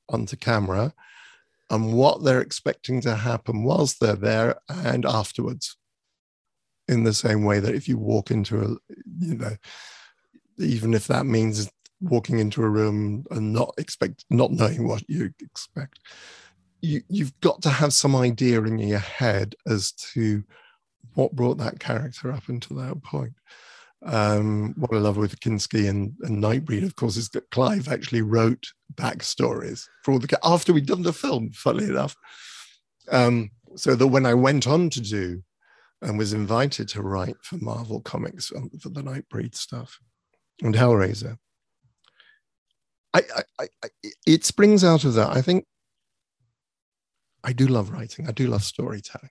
onto 0.09 0.37
camera 0.37 0.93
and 1.71 1.93
what 1.95 2.25
they're 2.25 2.41
expecting 2.41 3.01
to 3.01 3.15
happen 3.15 3.63
whilst 3.63 4.01
they're 4.01 4.17
there 4.17 4.57
and 4.69 5.07
afterwards. 5.07 5.77
In 6.89 7.05
the 7.05 7.15
same 7.15 7.45
way 7.45 7.61
that 7.61 7.75
if 7.75 7.89
you 7.89 7.97
walk 7.97 8.33
into 8.33 8.61
a 8.61 8.95
you 9.21 9.37
know 9.37 9.57
even 10.59 10.93
if 10.93 11.07
that 11.07 11.25
means 11.25 11.71
walking 12.01 12.41
into 12.41 12.63
a 12.63 12.69
room 12.69 13.25
and 13.31 13.53
not 13.53 13.73
expect 13.79 14.25
not 14.29 14.51
knowing 14.51 14.89
what 14.89 15.09
you 15.09 15.33
expect 15.41 16.01
you, 16.81 17.03
you've 17.09 17.39
got 17.41 17.63
to 17.63 17.71
have 17.71 17.93
some 17.93 18.17
idea 18.17 18.63
in 18.63 18.79
your 18.79 18.99
head 18.99 19.55
as 19.67 19.93
to 19.93 20.43
what 21.15 21.35
brought 21.35 21.59
that 21.59 21.81
character 21.81 22.33
up 22.33 22.49
until 22.49 22.77
that 22.77 23.03
point. 23.03 23.35
Um, 24.05 24.75
what 24.79 24.95
I 24.95 24.99
love 24.99 25.19
with 25.19 25.41
Kinski 25.41 25.89
and, 25.89 26.15
and 26.23 26.43
Nightbreed, 26.43 26.85
of 26.85 26.97
course, 26.97 27.17
is 27.17 27.29
that 27.31 27.51
Clive 27.51 27.89
actually 27.89 28.23
wrote 28.23 28.73
backstories 28.95 29.85
for 30.03 30.13
all 30.13 30.19
the 30.19 30.39
after 30.43 30.73
we'd 30.73 30.87
done 30.87 31.03
the 31.03 31.13
film. 31.13 31.51
Funnily 31.53 31.87
enough, 31.87 32.17
um, 33.11 33.51
so 33.77 33.95
that 33.95 34.07
when 34.07 34.25
I 34.25 34.35
went 34.35 34.67
on 34.67 34.89
to 34.91 35.01
do 35.01 35.43
and 36.01 36.17
was 36.17 36.33
invited 36.33 36.89
to 36.89 37.03
write 37.03 37.37
for 37.43 37.57
Marvel 37.59 38.01
Comics 38.01 38.51
um, 38.57 38.71
for 38.81 38.89
the 38.89 39.03
Nightbreed 39.03 39.55
stuff 39.55 39.99
and 40.63 40.75
Hellraiser, 40.75 41.37
I, 43.13 43.23
I, 43.59 43.69
I, 43.85 43.89
it 44.27 44.45
springs 44.45 44.83
out 44.83 45.05
of 45.05 45.13
that. 45.15 45.37
I 45.37 45.43
think 45.43 45.67
I 47.45 47.53
do 47.53 47.67
love 47.67 47.91
writing. 47.91 48.29
I 48.29 48.33
do 48.33 48.49
love 48.49 48.63
storytelling. 48.63 49.31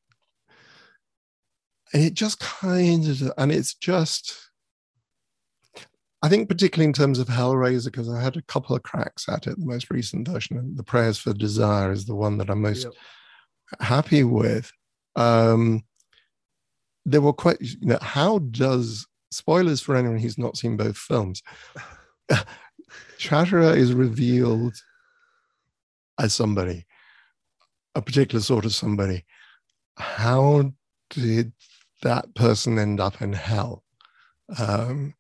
And 1.93 2.03
it 2.03 2.13
just 2.13 2.39
kind 2.39 3.07
of, 3.07 3.31
and 3.37 3.51
it's 3.51 3.73
just, 3.73 4.49
I 6.21 6.29
think 6.29 6.49
particularly 6.49 6.85
in 6.85 6.93
terms 6.93 7.19
of 7.19 7.27
Hellraiser, 7.27 7.85
because 7.85 8.09
I 8.09 8.21
had 8.21 8.37
a 8.37 8.41
couple 8.43 8.75
of 8.75 8.83
cracks 8.83 9.27
at 9.29 9.47
it. 9.47 9.59
The 9.59 9.65
most 9.65 9.89
recent 9.89 10.27
version, 10.27 10.75
The 10.75 10.83
Prayers 10.83 11.17
for 11.17 11.33
Desire, 11.33 11.91
is 11.91 12.05
the 12.05 12.15
one 12.15 12.37
that 12.37 12.49
I'm 12.49 12.61
most 12.61 12.83
yep. 12.83 12.93
happy 13.79 14.23
with. 14.23 14.71
Um, 15.15 15.83
there 17.05 17.21
were 17.21 17.33
quite, 17.33 17.57
you 17.61 17.77
know, 17.81 17.99
how 18.01 18.39
does 18.39 19.07
spoilers 19.31 19.81
for 19.81 19.95
anyone 19.95 20.19
who's 20.19 20.37
not 20.37 20.57
seen 20.57 20.77
both 20.77 20.97
films? 20.97 21.41
Chatterer 23.17 23.75
is 23.75 23.93
revealed 23.93 24.75
as 26.19 26.33
somebody, 26.33 26.85
a 27.99 28.01
particular 28.01 28.41
sort 28.41 28.65
of 28.65 28.73
somebody. 28.73 29.25
How 29.97 30.71
did 31.09 31.51
that 32.01 32.33
person 32.33 32.79
end 32.79 32.99
up 32.99 33.21
in 33.21 33.33
hell? 33.33 33.83
Um, 34.57 35.13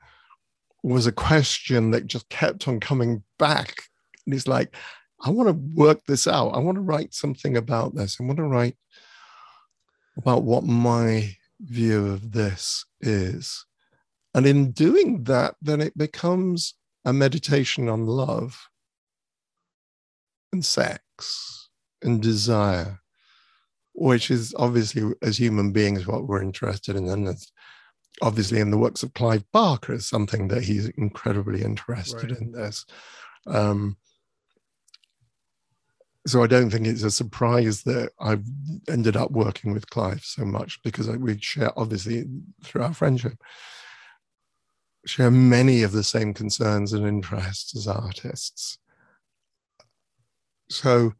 was 0.81 1.05
a 1.05 1.11
question 1.11 1.91
that 1.91 2.07
just 2.07 2.29
kept 2.29 2.67
on 2.67 2.79
coming 2.79 3.21
back. 3.37 3.83
And 4.25 4.33
he's 4.33 4.47
like, 4.47 4.75
I 5.21 5.29
want 5.29 5.49
to 5.49 5.75
work 5.75 6.05
this 6.05 6.25
out. 6.25 6.51
I 6.51 6.59
want 6.59 6.77
to 6.77 6.81
write 6.81 7.13
something 7.13 7.57
about 7.57 7.95
this. 7.95 8.17
I 8.19 8.23
want 8.23 8.37
to 8.37 8.43
write 8.43 8.77
about 10.17 10.43
what 10.43 10.63
my 10.63 11.35
view 11.59 12.07
of 12.07 12.31
this 12.31 12.85
is. 13.01 13.65
And 14.33 14.45
in 14.45 14.71
doing 14.71 15.25
that, 15.25 15.55
then 15.61 15.81
it 15.81 15.97
becomes 15.97 16.75
a 17.03 17.11
meditation 17.11 17.89
on 17.89 18.05
love 18.05 18.69
and 20.53 20.63
sex 20.63 21.58
and 22.01 22.21
desire, 22.21 22.99
which 23.93 24.31
is 24.31 24.53
obviously, 24.57 25.11
as 25.21 25.37
human 25.37 25.71
beings, 25.71 26.07
what 26.07 26.27
we're 26.27 26.41
interested 26.41 26.95
in. 26.95 27.07
And 27.09 27.27
it's 27.27 27.51
obviously 28.21 28.59
in 28.59 28.71
the 28.71 28.77
works 28.77 29.03
of 29.03 29.13
Clive 29.13 29.43
Barker 29.51 29.93
is 29.93 30.07
something 30.07 30.47
that 30.49 30.63
he's 30.63 30.89
incredibly 30.89 31.63
interested 31.63 32.31
right. 32.31 32.41
in 32.41 32.51
this. 32.51 32.85
Um, 33.47 33.97
so 36.27 36.43
I 36.43 36.47
don't 36.47 36.69
think 36.69 36.85
it's 36.85 37.03
a 37.03 37.11
surprise 37.11 37.83
that 37.83 38.11
I've 38.19 38.45
ended 38.89 39.15
up 39.15 39.31
working 39.31 39.73
with 39.73 39.89
Clive 39.89 40.23
so 40.23 40.45
much 40.45 40.81
because 40.83 41.09
we 41.09 41.39
share, 41.39 41.77
obviously, 41.79 42.25
through 42.63 42.83
our 42.83 42.93
friendship, 42.93 43.41
share 45.05 45.31
many 45.31 45.81
of 45.81 45.91
the 45.91 46.03
same 46.03 46.33
concerns 46.33 46.93
and 46.93 47.07
interests 47.07 47.75
as 47.75 47.87
artists. 47.87 48.77
So 50.69 51.13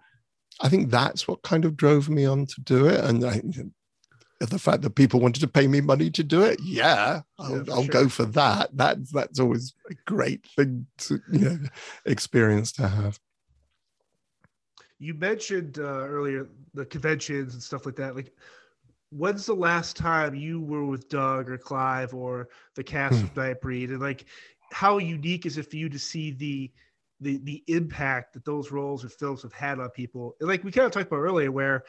I 0.61 0.69
think 0.69 0.89
that's 0.89 1.27
what 1.27 1.41
kind 1.41 1.65
of 1.65 1.77
drove 1.77 2.09
me 2.09 2.25
on 2.25 2.45
to 2.47 2.61
do 2.61 2.87
it. 2.87 3.03
And 3.03 3.23
I, 3.23 3.41
the 4.45 4.59
fact 4.59 4.81
that 4.83 4.91
people 4.91 5.19
wanted 5.19 5.41
to 5.41 5.47
pay 5.47 5.67
me 5.67 5.81
money 5.81 6.09
to 6.11 6.23
do 6.23 6.43
it, 6.43 6.59
yeah, 6.63 7.21
I'll, 7.37 7.57
yeah, 7.57 7.73
I'll 7.73 7.83
sure. 7.83 7.91
go 7.91 8.09
for 8.09 8.25
that. 8.25 8.69
That's 8.73 9.11
that's 9.11 9.39
always 9.39 9.73
a 9.89 9.95
great 10.05 10.45
thing 10.55 10.87
to 10.99 11.19
you 11.31 11.39
know 11.39 11.57
experience 12.05 12.71
to 12.73 12.87
have. 12.87 13.19
You 14.97 15.13
mentioned 15.13 15.79
uh, 15.79 15.81
earlier 16.07 16.47
the 16.73 16.85
conventions 16.85 17.53
and 17.53 17.63
stuff 17.63 17.85
like 17.85 17.95
that. 17.97 18.15
Like, 18.15 18.33
when's 19.11 19.45
the 19.45 19.55
last 19.55 19.95
time 19.95 20.35
you 20.35 20.61
were 20.61 20.85
with 20.85 21.09
Doug 21.09 21.49
or 21.49 21.57
Clive 21.57 22.13
or 22.13 22.49
the 22.75 22.83
cast 22.83 23.19
hmm. 23.19 23.25
of 23.25 23.33
Nightbreed, 23.33 23.89
and 23.89 23.99
like, 23.99 24.25
how 24.71 24.97
unique 24.97 25.45
is 25.45 25.57
it 25.57 25.69
for 25.69 25.77
you 25.77 25.89
to 25.89 25.99
see 25.99 26.31
the 26.31 26.71
the 27.19 27.37
the 27.43 27.63
impact 27.67 28.33
that 28.33 28.45
those 28.45 28.71
roles 28.71 29.03
or 29.03 29.09
films 29.09 29.43
have 29.43 29.53
had 29.53 29.79
on 29.79 29.89
people? 29.89 30.35
And 30.39 30.49
like 30.49 30.63
we 30.63 30.71
kind 30.71 30.85
of 30.85 30.91
talked 30.91 31.07
about 31.07 31.17
earlier, 31.17 31.51
where 31.51 31.83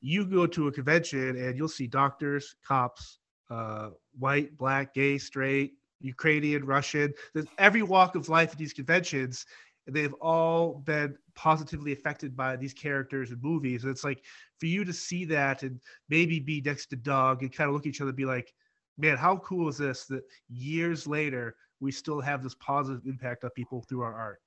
you 0.00 0.26
go 0.26 0.46
to 0.46 0.68
a 0.68 0.72
convention 0.72 1.36
and 1.36 1.56
you'll 1.56 1.68
see 1.68 1.86
doctors, 1.86 2.56
cops, 2.66 3.18
uh, 3.50 3.90
white, 4.18 4.56
black, 4.58 4.92
gay, 4.92 5.16
straight, 5.18 5.74
Ukrainian, 6.00 6.64
Russian. 6.64 7.12
There's 7.32 7.46
every 7.58 7.82
walk 7.82 8.14
of 8.14 8.28
life 8.28 8.52
at 8.52 8.58
these 8.58 8.74
conventions, 8.74 9.46
and 9.86 9.96
they've 9.96 10.12
all 10.14 10.82
been 10.84 11.16
positively 11.34 11.92
affected 11.92 12.36
by 12.36 12.56
these 12.56 12.74
characters 12.74 13.30
and 13.30 13.42
movies. 13.42 13.82
And 13.82 13.90
it's 13.90 14.04
like 14.04 14.22
for 14.58 14.66
you 14.66 14.84
to 14.84 14.92
see 14.92 15.24
that 15.26 15.62
and 15.62 15.80
maybe 16.08 16.38
be 16.38 16.60
next 16.60 16.86
to 16.86 16.96
Doug 16.96 17.42
and 17.42 17.52
kind 17.52 17.68
of 17.68 17.74
look 17.74 17.84
at 17.84 17.88
each 17.88 18.00
other 18.00 18.10
and 18.10 18.16
be 18.16 18.26
like, 18.26 18.52
man, 18.98 19.16
how 19.16 19.38
cool 19.38 19.68
is 19.68 19.78
this 19.78 20.04
that 20.06 20.22
years 20.48 21.06
later 21.06 21.56
we 21.80 21.90
still 21.90 22.20
have 22.20 22.42
this 22.42 22.54
positive 22.54 23.06
impact 23.06 23.44
on 23.44 23.50
people 23.50 23.82
through 23.82 24.02
our 24.02 24.14
art? 24.14 24.40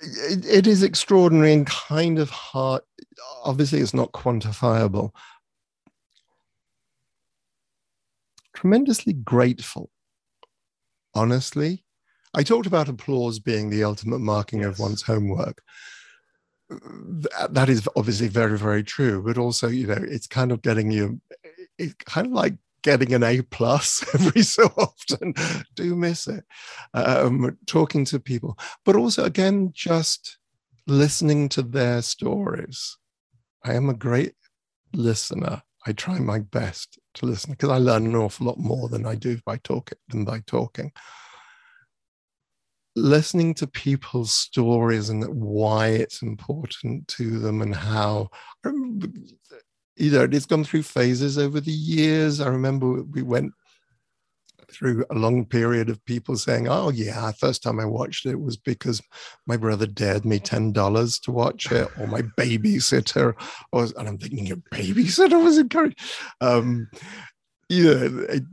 It, 0.00 0.44
it 0.44 0.66
is 0.66 0.82
extraordinary 0.82 1.52
and 1.52 1.66
kind 1.66 2.18
of 2.18 2.30
hard. 2.30 2.82
Obviously, 3.44 3.80
it's 3.80 3.94
not 3.94 4.12
quantifiable. 4.12 5.10
Tremendously 8.54 9.12
grateful, 9.12 9.90
honestly. 11.14 11.84
I 12.34 12.42
talked 12.42 12.66
about 12.66 12.88
applause 12.88 13.38
being 13.38 13.70
the 13.70 13.84
ultimate 13.84 14.18
marking 14.18 14.60
yes. 14.60 14.68
of 14.68 14.78
one's 14.78 15.02
homework. 15.02 15.62
That 16.68 17.68
is 17.68 17.88
obviously 17.96 18.28
very, 18.28 18.58
very 18.58 18.82
true. 18.82 19.22
But 19.22 19.38
also, 19.38 19.68
you 19.68 19.86
know, 19.86 19.98
it's 19.98 20.26
kind 20.26 20.52
of 20.52 20.62
getting 20.62 20.90
you, 20.90 21.20
it's 21.78 21.94
kind 22.04 22.26
of 22.26 22.32
like 22.32 22.54
getting 22.82 23.14
an 23.14 23.22
A 23.22 23.42
plus 23.42 24.04
every 24.14 24.42
so 24.42 24.64
often. 24.76 25.34
Do 25.74 25.94
miss 25.96 26.26
it. 26.28 26.44
Um, 26.94 27.58
talking 27.66 28.04
to 28.06 28.20
people, 28.20 28.58
but 28.84 28.96
also 28.96 29.24
again, 29.24 29.70
just 29.74 30.38
listening 30.86 31.48
to 31.50 31.62
their 31.62 32.02
stories. 32.02 32.96
I 33.64 33.74
am 33.74 33.88
a 33.88 33.94
great 33.94 34.34
listener. 34.92 35.62
I 35.86 35.92
try 35.92 36.18
my 36.18 36.40
best 36.40 36.98
to 37.14 37.26
listen 37.26 37.52
because 37.52 37.70
I 37.70 37.78
learn 37.78 38.06
an 38.06 38.16
awful 38.16 38.46
lot 38.46 38.58
more 38.58 38.88
than 38.88 39.06
I 39.06 39.14
do 39.14 39.38
by 39.44 39.58
talking 39.58 39.98
than 40.08 40.24
by 40.24 40.42
talking. 40.46 40.92
Listening 42.94 43.54
to 43.54 43.66
people's 43.66 44.32
stories 44.32 45.10
and 45.10 45.24
why 45.28 45.88
it's 45.88 46.22
important 46.22 47.06
to 47.08 47.38
them 47.38 47.60
and 47.60 47.74
how 47.74 48.30
you 49.96 50.10
know, 50.10 50.28
it's 50.30 50.46
gone 50.46 50.64
through 50.64 50.82
phases 50.82 51.38
over 51.38 51.60
the 51.60 51.72
years. 51.72 52.40
I 52.40 52.48
remember 52.48 53.02
we 53.02 53.22
went 53.22 53.52
through 54.70 55.04
a 55.10 55.14
long 55.14 55.44
period 55.46 55.88
of 55.88 56.04
people 56.04 56.36
saying, 56.36 56.68
"Oh 56.68 56.90
yeah, 56.90 57.32
first 57.32 57.62
time 57.62 57.80
I 57.80 57.86
watched 57.86 58.26
it 58.26 58.40
was 58.40 58.56
because 58.56 59.00
my 59.46 59.56
brother 59.56 59.86
dared 59.86 60.24
me 60.24 60.38
ten 60.38 60.72
dollars 60.72 61.18
to 61.20 61.32
watch 61.32 61.70
it, 61.72 61.88
or 61.98 62.06
my 62.06 62.22
babysitter." 62.22 63.34
Was, 63.72 63.92
and 63.92 64.08
I'm 64.08 64.18
thinking, 64.18 64.46
"Your 64.46 64.58
babysitter 64.72 65.42
was 65.42 65.58
encouraged." 65.58 66.00
Um, 66.40 66.88
yeah, 67.68 68.08
it, 68.28 68.44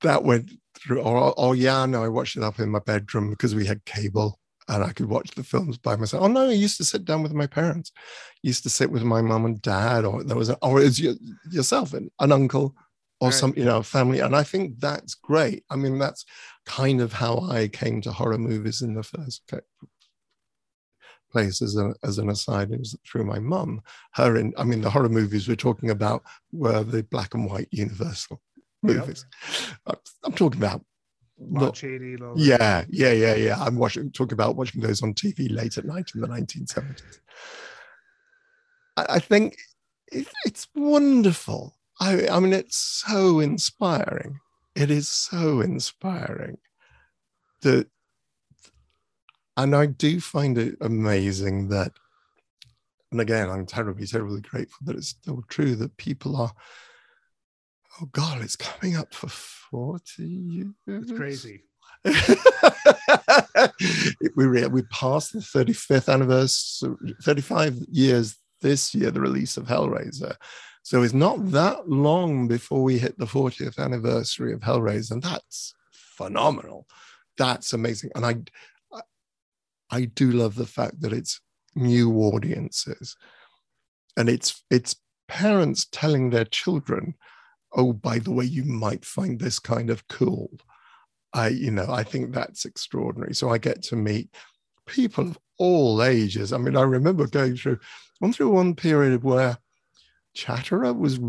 that 0.00 0.24
went 0.24 0.50
through. 0.78 1.00
Or, 1.02 1.34
oh 1.36 1.52
yeah, 1.52 1.84
no, 1.86 2.02
I 2.02 2.08
watched 2.08 2.36
it 2.36 2.42
up 2.42 2.58
in 2.58 2.70
my 2.70 2.80
bedroom 2.80 3.30
because 3.30 3.54
we 3.54 3.66
had 3.66 3.84
cable 3.84 4.38
and 4.68 4.82
I 4.82 4.92
could 4.92 5.06
watch 5.06 5.30
the 5.30 5.44
films 5.44 5.78
by 5.78 5.96
myself. 5.96 6.22
Oh 6.24 6.28
no, 6.28 6.48
I 6.48 6.52
used 6.52 6.76
to 6.78 6.84
sit 6.84 7.04
down 7.04 7.22
with 7.22 7.32
my 7.32 7.46
parents. 7.46 7.92
I 7.96 8.00
used 8.42 8.62
to 8.64 8.70
sit 8.70 8.90
with 8.90 9.02
my 9.02 9.22
mom 9.22 9.44
and 9.44 9.62
dad, 9.62 10.04
or 10.04 10.24
there 10.24 10.36
was, 10.36 10.50
a, 10.50 10.56
or 10.56 10.80
as 10.80 10.98
you, 10.98 11.16
yourself, 11.50 11.94
an, 11.94 12.10
an 12.20 12.32
uncle, 12.32 12.74
or 13.20 13.28
right. 13.28 13.34
some, 13.34 13.54
you 13.56 13.64
know, 13.64 13.82
family. 13.82 14.20
And 14.20 14.36
I 14.36 14.42
think 14.42 14.78
that's 14.78 15.14
great. 15.14 15.64
I 15.70 15.76
mean, 15.76 15.98
that's 15.98 16.24
kind 16.66 17.00
of 17.00 17.12
how 17.12 17.48
I 17.48 17.68
came 17.68 18.00
to 18.02 18.12
horror 18.12 18.38
movies 18.38 18.82
in 18.82 18.94
the 18.94 19.02
first 19.02 19.50
place. 21.30 21.62
As, 21.62 21.76
a, 21.76 21.94
as 22.02 22.18
an 22.18 22.28
aside, 22.28 22.72
it 22.72 22.78
was 22.78 22.96
through 23.06 23.24
my 23.24 23.38
mum. 23.38 23.80
Her, 24.12 24.36
in, 24.36 24.52
I 24.58 24.64
mean, 24.64 24.82
the 24.82 24.90
horror 24.90 25.08
movies 25.08 25.48
we're 25.48 25.56
talking 25.56 25.90
about 25.90 26.24
were 26.52 26.82
the 26.82 27.04
black 27.04 27.34
and 27.34 27.48
white 27.48 27.68
Universal 27.70 28.42
movies. 28.82 29.24
Yep. 29.86 29.98
I'm 30.24 30.32
talking 30.32 30.60
about 30.60 30.84
not, 31.38 31.82
yeah, 32.36 32.84
yeah, 32.88 33.12
yeah, 33.12 33.34
yeah. 33.34 33.56
I'm 33.62 33.76
watching, 33.76 34.10
talking 34.10 34.34
about 34.34 34.56
watching 34.56 34.80
those 34.80 35.02
on 35.02 35.14
TV 35.14 35.50
late 35.50 35.76
at 35.76 35.84
night 35.84 36.12
in 36.14 36.20
the 36.22 36.28
1970s. 36.28 37.18
I, 38.96 39.06
I 39.10 39.18
think 39.18 39.56
it, 40.10 40.28
it's 40.44 40.68
wonderful. 40.74 41.76
I, 42.00 42.28
I 42.28 42.40
mean, 42.40 42.52
it's 42.52 42.76
so 42.76 43.40
inspiring. 43.40 44.38
It 44.74 44.90
is 44.90 45.08
so 45.08 45.60
inspiring 45.60 46.58
that, 47.62 47.88
and 49.56 49.74
I 49.74 49.86
do 49.86 50.20
find 50.20 50.58
it 50.58 50.76
amazing 50.80 51.68
that, 51.68 51.92
and 53.10 53.20
again, 53.20 53.48
I'm 53.48 53.66
terribly, 53.66 54.06
terribly 54.06 54.40
grateful 54.40 54.86
that 54.86 54.96
it's 54.96 55.08
still 55.08 55.42
true 55.48 55.76
that 55.76 55.96
people 55.96 56.36
are 56.36 56.52
oh 58.00 58.06
god 58.12 58.42
it's 58.42 58.56
coming 58.56 58.96
up 58.96 59.14
for 59.14 59.28
40 59.28 60.22
years 60.22 60.66
it's 60.86 61.12
crazy 61.12 61.62
we 64.36 64.44
re- 64.44 64.66
we 64.66 64.82
passed 64.82 65.32
the 65.32 65.40
35th 65.40 66.12
anniversary 66.12 67.14
35 67.22 67.78
years 67.90 68.36
this 68.60 68.94
year 68.94 69.10
the 69.10 69.20
release 69.20 69.56
of 69.56 69.66
Hellraiser. 69.66 70.36
So 70.82 71.02
it's 71.02 71.14
not 71.14 71.50
that 71.50 71.88
long 71.88 72.48
before 72.48 72.82
we 72.82 72.98
hit 72.98 73.18
the 73.18 73.26
40th 73.26 73.78
anniversary 73.78 74.52
of 74.52 74.60
Hellraiser, 74.60 75.12
and 75.12 75.22
that's 75.22 75.74
phenomenal. 75.92 76.86
That's 77.38 77.72
amazing, 77.72 78.10
and 78.14 78.24
I, 78.24 79.00
I 79.90 80.06
do 80.06 80.32
love 80.32 80.54
the 80.54 80.66
fact 80.66 81.00
that 81.00 81.12
it's 81.12 81.40
new 81.74 82.16
audiences, 82.18 83.16
and 84.16 84.28
it's 84.28 84.62
it's 84.70 84.96
parents 85.28 85.86
telling 85.90 86.30
their 86.30 86.44
children, 86.44 87.14
"Oh, 87.76 87.92
by 87.92 88.18
the 88.18 88.32
way, 88.32 88.44
you 88.44 88.64
might 88.64 89.04
find 89.04 89.38
this 89.38 89.58
kind 89.60 89.90
of 89.90 90.06
cool." 90.08 90.50
I, 91.32 91.48
you 91.48 91.70
know, 91.70 91.86
I 91.88 92.02
think 92.02 92.32
that's 92.32 92.64
extraordinary. 92.64 93.34
So 93.34 93.50
I 93.50 93.58
get 93.58 93.82
to 93.84 93.96
meet 93.96 94.34
people 94.86 95.28
of 95.28 95.38
all 95.58 96.02
ages. 96.02 96.52
I 96.52 96.58
mean, 96.58 96.76
I 96.76 96.82
remember 96.82 97.26
going 97.26 97.56
through, 97.56 97.78
one 98.20 98.32
through 98.32 98.50
one 98.50 98.74
period 98.74 99.22
where 99.22 99.58
Chatterer 100.34 100.92
was, 100.94 101.20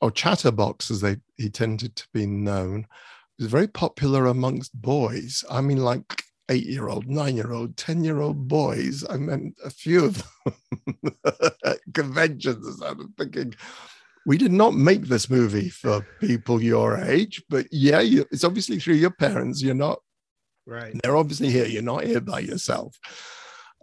or 0.00 0.10
Chatterbox 0.10 0.90
as 0.90 1.00
they 1.00 1.16
he 1.36 1.50
tended 1.50 1.96
to 1.96 2.06
be 2.12 2.26
known, 2.26 2.86
was 3.38 3.48
very 3.48 3.68
popular 3.68 4.26
amongst 4.26 4.80
boys. 4.80 5.44
I 5.50 5.60
mean, 5.60 5.78
like 5.78 6.24
eight 6.48 6.66
year 6.66 6.88
old, 6.88 7.06
nine 7.08 7.36
year 7.36 7.52
old, 7.52 7.76
10 7.76 8.04
year 8.04 8.20
old 8.20 8.48
boys. 8.48 9.04
I 9.08 9.16
meant 9.16 9.56
a 9.64 9.70
few 9.70 10.04
of 10.04 10.24
them 10.44 11.12
at 11.64 11.78
conventions. 11.94 12.82
I 12.82 12.92
was 12.92 13.06
thinking, 13.16 13.54
we 14.26 14.38
did 14.38 14.52
not 14.52 14.74
make 14.74 15.02
this 15.02 15.30
movie 15.30 15.68
for 15.68 16.06
people 16.20 16.62
your 16.62 16.98
age, 16.98 17.42
but 17.48 17.66
yeah, 17.70 18.00
you, 18.00 18.26
it's 18.30 18.44
obviously 18.44 18.78
through 18.78 18.94
your 18.94 19.10
parents. 19.10 19.62
You're 19.62 19.74
not, 19.74 19.98
right. 20.66 20.94
They're 21.02 21.16
obviously 21.16 21.50
here. 21.50 21.66
You're 21.66 21.82
not 21.82 22.04
here 22.04 22.20
by 22.20 22.40
yourself. 22.40 22.96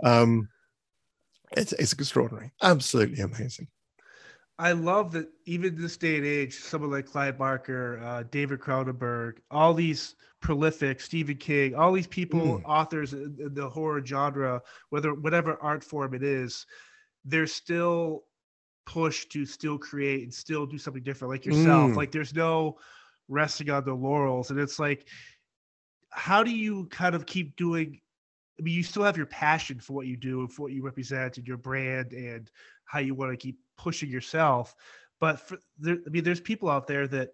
Um, 0.03 0.49
it's, 1.55 1.73
it's 1.73 1.93
extraordinary. 1.93 2.51
Absolutely 2.61 3.21
amazing. 3.21 3.67
I 4.57 4.71
love 4.71 5.11
that 5.11 5.27
even 5.45 5.75
this 5.75 5.97
day 5.97 6.15
and 6.15 6.25
age, 6.25 6.55
someone 6.55 6.91
like 6.91 7.05
Clive 7.05 7.37
Barker, 7.37 7.99
uh, 8.01 8.23
David 8.31 8.59
Cronenberg, 8.59 9.33
all 9.51 9.73
these 9.73 10.15
prolific 10.41 11.01
Stephen 11.01 11.35
King, 11.35 11.75
all 11.75 11.91
these 11.91 12.07
people, 12.07 12.59
mm. 12.59 12.63
authors 12.65 13.13
in, 13.13 13.35
in, 13.39 13.53
the 13.53 13.67
horror 13.67 14.05
genre, 14.05 14.61
whether 14.91 15.13
whatever 15.13 15.57
art 15.61 15.83
form 15.83 16.13
it 16.13 16.23
is, 16.23 16.65
they're 17.25 17.47
still 17.47 18.23
pushed 18.85 19.31
to 19.31 19.45
still 19.45 19.77
create 19.77 20.23
and 20.23 20.33
still 20.33 20.65
do 20.65 20.77
something 20.77 21.03
different, 21.03 21.31
like 21.31 21.45
yourself. 21.45 21.91
Mm. 21.91 21.95
Like 21.95 22.11
there's 22.11 22.35
no 22.35 22.77
resting 23.27 23.69
on 23.69 23.83
the 23.83 23.93
laurels, 23.93 24.51
and 24.51 24.59
it's 24.59 24.79
like, 24.79 25.07
how 26.09 26.43
do 26.43 26.51
you 26.51 26.85
kind 26.85 27.15
of 27.15 27.25
keep 27.25 27.55
doing? 27.55 27.99
I 28.57 28.63
mean, 28.63 28.73
you 28.73 28.83
still 28.83 29.03
have 29.03 29.17
your 29.17 29.25
passion 29.25 29.79
for 29.79 29.93
what 29.93 30.07
you 30.07 30.15
do 30.15 30.39
and 30.39 30.51
for 30.51 30.63
what 30.63 30.71
you 30.71 30.81
represent 30.81 31.37
and 31.37 31.47
your 31.47 31.57
brand 31.57 32.13
and 32.13 32.49
how 32.85 32.99
you 32.99 33.13
want 33.13 33.31
to 33.31 33.37
keep 33.37 33.59
pushing 33.77 34.09
yourself. 34.09 34.75
But 35.19 35.41
for, 35.41 35.57
there, 35.77 35.97
I 36.05 36.09
mean, 36.09 36.23
there's 36.23 36.39
people 36.39 36.69
out 36.69 36.87
there 36.87 37.07
that 37.07 37.31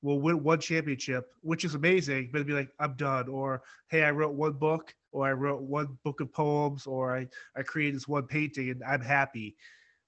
will 0.00 0.20
win 0.20 0.42
one 0.42 0.60
championship, 0.60 1.26
which 1.42 1.64
is 1.64 1.74
amazing, 1.74 2.30
but 2.32 2.46
be 2.46 2.54
like, 2.54 2.70
I'm 2.78 2.94
done. 2.94 3.28
Or, 3.28 3.62
hey, 3.88 4.02
I 4.02 4.10
wrote 4.12 4.34
one 4.34 4.52
book, 4.52 4.94
or 5.12 5.26
I 5.26 5.32
wrote 5.32 5.62
one 5.62 5.98
book 6.04 6.20
of 6.20 6.32
poems, 6.32 6.86
or 6.86 7.14
I, 7.14 7.28
I 7.54 7.62
created 7.62 7.96
this 7.96 8.08
one 8.08 8.26
painting 8.26 8.70
and 8.70 8.82
I'm 8.82 9.02
happy. 9.02 9.56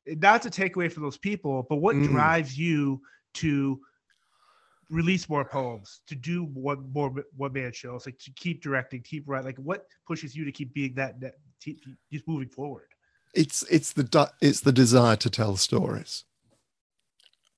Not 0.07 0.43
to 0.43 0.51
take 0.51 0.77
away 0.77 0.89
from 0.89 1.03
those 1.03 1.19
people, 1.19 1.67
but 1.69 1.77
what 1.77 1.97
mm. 1.97 2.07
drives 2.07 2.59
you 2.59 3.01
to 3.35 3.81
release 4.91 5.29
more 5.29 5.45
poems, 5.45 6.01
to 6.07 6.15
do 6.15 6.45
one 6.45 6.91
more 6.93 7.15
one 7.37 7.53
man 7.53 7.73
shows, 7.73 8.07
like 8.07 8.19
to 8.19 8.31
keep 8.33 8.63
directing, 8.63 9.03
keep 9.03 9.25
writing? 9.27 9.47
Like 9.47 9.57
what 9.57 9.87
pushes 10.07 10.37
you 10.37 10.45
to 10.45 10.53
keep 10.53 10.75
being 10.75 10.95
that, 10.95 11.21
that 11.21 11.35
just 12.11 12.29
moving 12.29 12.49
forward? 12.49 12.89
it's 13.35 13.63
it's 13.65 13.93
the 13.93 14.33
it's 14.41 14.61
the 14.61 14.73
desire 14.73 15.17
to 15.17 15.31
tell 15.31 15.57
stories 15.57 16.25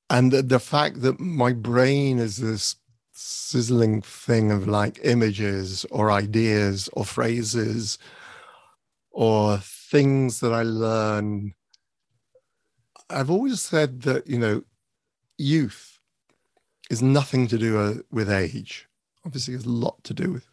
and 0.08 0.32
the, 0.32 0.42
the 0.42 0.60
fact 0.60 1.02
that 1.02 1.20
my 1.20 1.52
brain 1.52 2.18
is 2.18 2.36
this 2.36 2.76
sizzling 3.12 4.02
thing 4.02 4.52
of 4.52 4.68
like 4.68 4.98
images 5.02 5.84
or 5.90 6.10
ideas 6.10 6.88
or 6.92 7.04
phrases 7.04 7.98
or 9.10 9.58
things 9.58 10.40
that 10.40 10.52
i 10.52 10.62
learn 10.62 11.54
i've 13.10 13.30
always 13.30 13.60
said 13.60 14.02
that 14.02 14.26
you 14.26 14.38
know 14.38 14.62
youth 15.38 15.98
is 16.90 17.02
nothing 17.02 17.46
to 17.46 17.58
do 17.58 17.78
uh, 17.78 17.94
with 18.10 18.30
age 18.30 18.88
obviously 19.24 19.54
has 19.54 19.64
a 19.64 19.70
lot 19.70 20.02
to 20.04 20.14
do 20.14 20.32
with 20.32 20.48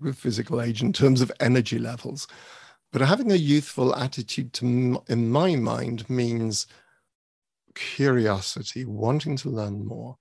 with 0.00 0.16
physical 0.16 0.60
age 0.60 0.82
in 0.82 0.92
terms 0.92 1.20
of 1.20 1.32
energy 1.40 1.78
levels 1.78 2.28
but 2.90 3.02
having 3.02 3.32
a 3.32 3.36
youthful 3.36 3.94
attitude 3.94 4.52
to, 4.54 5.02
in 5.08 5.30
my 5.30 5.56
mind, 5.56 6.08
means 6.08 6.66
curiosity, 7.74 8.84
wanting 8.86 9.36
to 9.36 9.50
learn 9.50 9.84
more. 9.84 10.16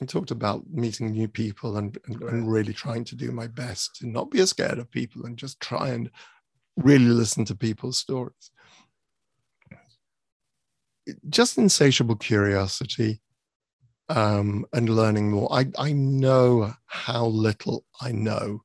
I 0.00 0.04
talked 0.04 0.30
about 0.30 0.68
meeting 0.70 1.10
new 1.10 1.26
people 1.26 1.78
and, 1.78 1.98
and, 2.06 2.22
and, 2.22 2.52
really 2.52 2.74
trying 2.74 3.04
to 3.04 3.16
do 3.16 3.32
my 3.32 3.46
best 3.46 3.96
to 3.96 4.06
not 4.06 4.30
be 4.30 4.40
as 4.40 4.50
scared 4.50 4.78
of 4.78 4.90
people 4.90 5.24
and 5.24 5.38
just 5.38 5.58
try 5.58 5.88
and 5.88 6.10
really 6.76 7.06
listen 7.06 7.44
to 7.46 7.56
people's 7.56 7.98
stories. 7.98 8.50
Just 11.28 11.58
insatiable 11.58 12.16
curiosity 12.16 13.20
um, 14.08 14.64
and 14.72 14.88
learning 14.88 15.30
more. 15.30 15.52
I, 15.52 15.66
I 15.78 15.92
know 15.92 16.72
how 16.86 17.26
little 17.26 17.84
I 18.00 18.12
know. 18.12 18.62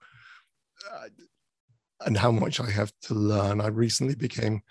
Uh, 0.92 1.08
and 2.06 2.18
how 2.18 2.32
much 2.32 2.60
I 2.60 2.70
have 2.70 2.92
to 3.04 3.14
learn. 3.14 3.62
I 3.62 3.68
recently 3.68 4.16
became 4.16 4.62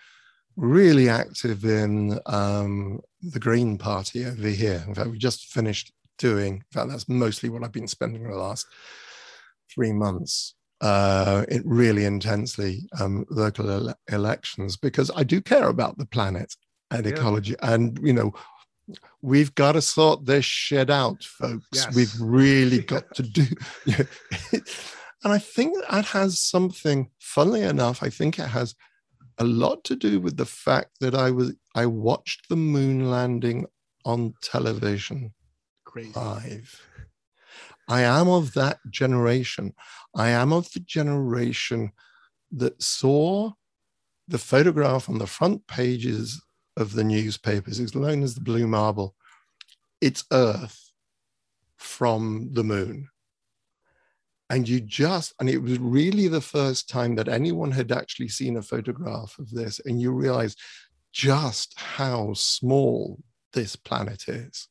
really 0.56 1.08
active 1.08 1.64
in 1.64 2.18
um, 2.26 3.00
the 3.22 3.38
Green 3.38 3.78
Party 3.78 4.24
over 4.24 4.48
here. 4.48 4.84
In 4.86 4.94
fact, 4.94 5.10
we 5.10 5.18
just 5.18 5.46
finished 5.46 5.92
doing, 6.18 6.54
in 6.54 6.64
fact, 6.72 6.90
that's 6.90 7.08
mostly 7.08 7.48
what 7.48 7.64
I've 7.64 7.72
been 7.72 7.88
spending 7.88 8.28
the 8.28 8.36
last 8.36 8.66
three 9.72 9.92
months. 9.92 10.54
Uh, 10.80 11.44
it 11.48 11.62
really 11.64 12.04
intensely 12.04 12.88
um, 12.98 13.26
local 13.28 13.70
ele- 13.70 13.94
elections 14.10 14.76
because 14.76 15.10
I 15.14 15.24
do 15.24 15.40
care 15.40 15.68
about 15.68 15.98
the 15.98 16.06
planet 16.06 16.54
and 16.90 17.04
yeah. 17.04 17.12
ecology, 17.12 17.54
and 17.62 17.98
you 18.02 18.12
know 18.12 18.32
we've 19.22 19.54
got 19.54 19.72
to 19.72 19.82
sort 19.82 20.26
this 20.26 20.44
shit 20.44 20.90
out, 20.90 21.22
folks. 21.22 21.66
Yes. 21.72 21.94
We've 21.94 22.20
really 22.20 22.78
got 22.94 23.14
to 23.14 23.22
do. 23.22 23.46
And 25.22 25.32
I 25.32 25.38
think 25.38 25.76
that 25.78 26.06
has 26.06 26.40
something, 26.40 27.10
funnily 27.18 27.62
enough, 27.62 28.02
I 28.02 28.08
think 28.08 28.38
it 28.38 28.48
has 28.48 28.74
a 29.38 29.44
lot 29.44 29.84
to 29.84 29.96
do 29.96 30.20
with 30.20 30.36
the 30.36 30.46
fact 30.46 30.98
that 31.00 31.14
I 31.14 31.30
was 31.30 31.52
I 31.74 31.86
watched 31.86 32.48
the 32.48 32.56
moon 32.56 33.10
landing 33.10 33.66
on 34.04 34.34
television 34.42 35.32
Crazy. 35.84 36.12
live. 36.14 36.86
I 37.88 38.02
am 38.02 38.28
of 38.28 38.54
that 38.54 38.78
generation. 38.88 39.74
I 40.14 40.30
am 40.30 40.52
of 40.52 40.70
the 40.72 40.80
generation 40.80 41.92
that 42.52 42.82
saw 42.82 43.52
the 44.28 44.38
photograph 44.38 45.08
on 45.08 45.18
the 45.18 45.26
front 45.26 45.66
pages 45.66 46.40
of 46.80 46.94
the 46.94 47.04
newspapers. 47.04 47.78
It's 47.80 47.94
known 47.94 48.22
as 48.22 48.34
the 48.34 48.40
Blue 48.40 48.66
Marble. 48.66 49.14
It's 50.00 50.24
Earth 50.32 50.92
from 51.76 52.50
the 52.52 52.64
moon 52.64 53.08
and 54.50 54.68
you 54.68 54.80
just 54.80 55.32
and 55.40 55.48
it 55.48 55.58
was 55.58 55.78
really 55.78 56.28
the 56.28 56.40
first 56.40 56.90
time 56.90 57.14
that 57.14 57.28
anyone 57.28 57.70
had 57.70 57.92
actually 57.92 58.28
seen 58.28 58.56
a 58.56 58.62
photograph 58.62 59.38
of 59.38 59.50
this 59.50 59.80
and 59.86 60.00
you 60.00 60.10
realize 60.10 60.56
just 61.12 61.78
how 61.78 62.34
small 62.34 63.18
this 63.52 63.76
planet 63.76 64.28
is 64.28 64.68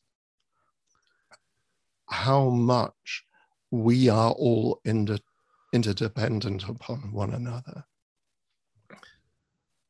how 2.10 2.49
much 2.49 3.24
we 3.72 4.10
are 4.10 4.32
all 4.32 4.82
inter- 4.84 5.18
interdependent 5.74 6.68
upon 6.68 7.12
one 7.12 7.34
another 7.34 7.84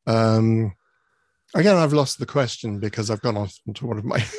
um 0.06 0.72
again 1.54 1.76
i've 1.76 1.92
lost 1.92 2.18
the 2.18 2.26
question 2.26 2.78
because 2.78 3.10
i've 3.10 3.20
gone 3.20 3.36
off 3.36 3.58
into 3.66 3.86
one 3.86 3.98
of 3.98 4.04
my 4.04 4.24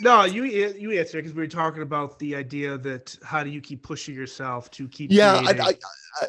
no, 0.00 0.24
you 0.24 0.44
you 0.44 0.92
answer 0.92 1.18
because 1.18 1.34
we 1.34 1.42
were 1.42 1.48
talking 1.48 1.82
about 1.82 2.18
the 2.18 2.34
idea 2.34 2.76
that 2.78 3.16
how 3.24 3.44
do 3.44 3.50
you 3.50 3.60
keep 3.60 3.82
pushing 3.82 4.14
yourself 4.14 4.70
to 4.72 4.88
keep. 4.88 5.12
Yeah, 5.12 5.40
I, 5.44 5.60
I, 5.60 5.74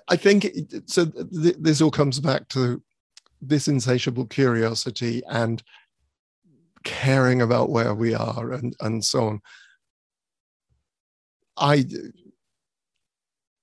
I 0.10 0.16
think 0.16 0.46
it, 0.46 0.90
so. 0.90 1.06
Th- 1.06 1.56
this 1.60 1.82
all 1.82 1.92
comes 1.92 2.20
back 2.20 2.48
to 2.50 2.82
this 3.42 3.68
insatiable 3.68 4.26
curiosity 4.26 5.24
and 5.30 5.62
caring 6.84 7.42
about 7.42 7.70
where 7.70 7.94
we 7.94 8.14
are 8.14 8.52
and 8.52 8.76
and 8.82 9.04
so 9.04 9.28
on. 9.28 9.42
I. 11.58 11.86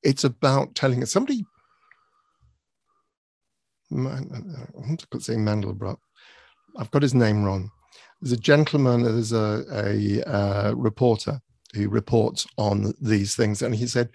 It's 0.02 0.24
about 0.24 0.74
telling 0.74 1.02
us 1.02 1.12
somebody. 1.12 1.44
I 3.92 3.94
want 3.94 5.06
to 5.10 5.20
say 5.20 5.34
Mandelbrot. 5.34 5.98
I've 6.76 6.90
got 6.90 7.02
his 7.02 7.14
name 7.14 7.44
wrong 7.44 7.70
there's 8.22 8.32
a 8.32 8.36
gentleman, 8.36 9.02
there's 9.02 9.32
a, 9.32 9.64
a 9.72 10.22
uh, 10.22 10.72
reporter 10.76 11.40
who 11.74 11.88
reports 11.88 12.46
on 12.56 12.94
these 13.00 13.34
things, 13.34 13.62
and 13.62 13.74
he 13.74 13.86
said, 13.86 14.10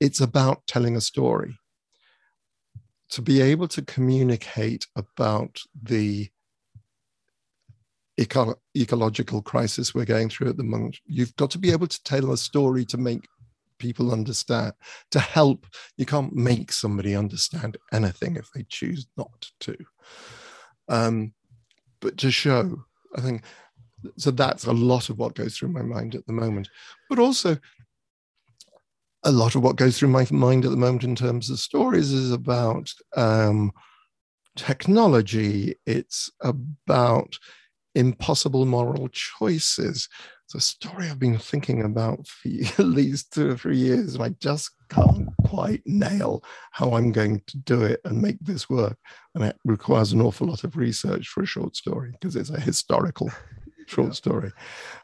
it's 0.00 0.20
about 0.20 0.66
telling 0.66 0.96
a 0.96 1.00
story. 1.02 1.58
To 3.10 3.20
be 3.20 3.42
able 3.42 3.68
to 3.68 3.82
communicate 3.82 4.86
about 4.96 5.60
the 5.82 6.30
eco- 8.16 8.58
ecological 8.74 9.42
crisis 9.42 9.94
we're 9.94 10.06
going 10.06 10.30
through 10.30 10.48
at 10.48 10.56
the 10.56 10.64
moment. 10.64 10.96
You've 11.04 11.36
got 11.36 11.50
to 11.50 11.58
be 11.58 11.72
able 11.72 11.88
to 11.88 12.02
tell 12.04 12.32
a 12.32 12.38
story 12.38 12.86
to 12.86 12.96
make 12.96 13.28
people 13.78 14.12
understand, 14.12 14.72
to 15.10 15.20
help. 15.20 15.66
You 15.98 16.06
can't 16.06 16.34
make 16.34 16.72
somebody 16.72 17.14
understand 17.14 17.76
anything 17.92 18.36
if 18.36 18.50
they 18.54 18.64
choose 18.70 19.06
not 19.18 19.50
to. 19.60 19.76
Um, 20.88 21.34
but 22.02 22.18
to 22.18 22.30
show, 22.30 22.84
I 23.16 23.22
think, 23.22 23.44
so 24.18 24.30
that's 24.30 24.64
a 24.64 24.72
lot 24.72 25.08
of 25.08 25.18
what 25.18 25.34
goes 25.34 25.56
through 25.56 25.70
my 25.70 25.82
mind 25.82 26.14
at 26.14 26.26
the 26.26 26.32
moment. 26.32 26.68
But 27.08 27.18
also, 27.18 27.56
a 29.24 29.32
lot 29.32 29.54
of 29.54 29.62
what 29.62 29.76
goes 29.76 29.96
through 29.96 30.08
my 30.08 30.26
mind 30.30 30.64
at 30.64 30.72
the 30.72 30.76
moment 30.76 31.04
in 31.04 31.14
terms 31.14 31.48
of 31.48 31.60
stories 31.60 32.12
is 32.12 32.32
about 32.32 32.92
um, 33.16 33.70
technology. 34.56 35.76
It's 35.86 36.30
about 36.40 37.38
impossible 37.94 38.66
moral 38.66 39.08
choices. 39.08 40.08
It's 40.54 40.66
a 40.66 40.70
story 40.70 41.08
I've 41.08 41.18
been 41.18 41.38
thinking 41.38 41.82
about 41.82 42.26
for 42.26 42.48
at 42.78 42.84
least 42.84 43.32
two 43.32 43.52
or 43.52 43.56
three 43.56 43.78
years, 43.78 44.14
and 44.14 44.22
I 44.22 44.30
just 44.38 44.70
can't 44.90 45.30
quite 45.46 45.80
nail 45.86 46.44
how 46.72 46.92
I'm 46.94 47.10
going 47.10 47.40
to 47.46 47.56
do 47.56 47.82
it 47.82 48.00
and 48.04 48.20
make 48.20 48.38
this 48.40 48.68
work. 48.68 48.98
And 49.34 49.44
it 49.44 49.56
requires 49.64 50.12
an 50.12 50.20
awful 50.20 50.48
lot 50.48 50.64
of 50.64 50.76
research 50.76 51.28
for 51.28 51.42
a 51.42 51.46
short 51.46 51.74
story 51.74 52.10
because 52.12 52.36
it's 52.36 52.50
a 52.50 52.60
historical 52.60 53.30
short 53.86 54.08
yeah. 54.08 54.14
story. 54.14 54.52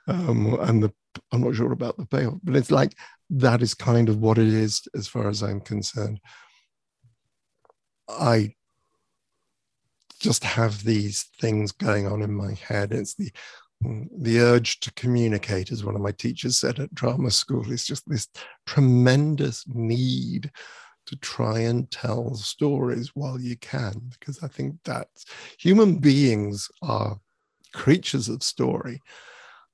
Um, 0.06 0.58
and 0.60 0.82
the, 0.82 0.92
I'm 1.32 1.40
not 1.40 1.54
sure 1.54 1.72
about 1.72 1.96
the 1.96 2.04
payoff, 2.04 2.40
but 2.44 2.54
it's 2.54 2.70
like 2.70 2.94
that 3.30 3.62
is 3.62 3.72
kind 3.72 4.10
of 4.10 4.18
what 4.18 4.36
it 4.36 4.48
is 4.48 4.86
as 4.94 5.08
far 5.08 5.30
as 5.30 5.42
I'm 5.42 5.60
concerned. 5.60 6.20
I 8.06 8.54
just 10.20 10.44
have 10.44 10.84
these 10.84 11.24
things 11.40 11.72
going 11.72 12.06
on 12.06 12.20
in 12.20 12.34
my 12.34 12.52
head. 12.52 12.92
It's 12.92 13.14
the 13.14 13.30
the 13.80 14.40
urge 14.40 14.80
to 14.80 14.92
communicate, 14.94 15.70
as 15.70 15.84
one 15.84 15.94
of 15.94 16.00
my 16.00 16.12
teachers 16.12 16.56
said 16.56 16.78
at 16.80 16.94
drama 16.94 17.30
school, 17.30 17.70
is 17.70 17.86
just 17.86 18.08
this 18.08 18.28
tremendous 18.66 19.64
need 19.68 20.50
to 21.06 21.16
try 21.16 21.60
and 21.60 21.90
tell 21.90 22.34
stories 22.34 23.12
while 23.14 23.40
you 23.40 23.56
can, 23.56 24.10
because 24.10 24.42
I 24.42 24.48
think 24.48 24.76
that 24.84 25.08
human 25.58 25.98
beings 25.98 26.68
are 26.82 27.18
creatures 27.72 28.28
of 28.28 28.42
story. 28.42 29.00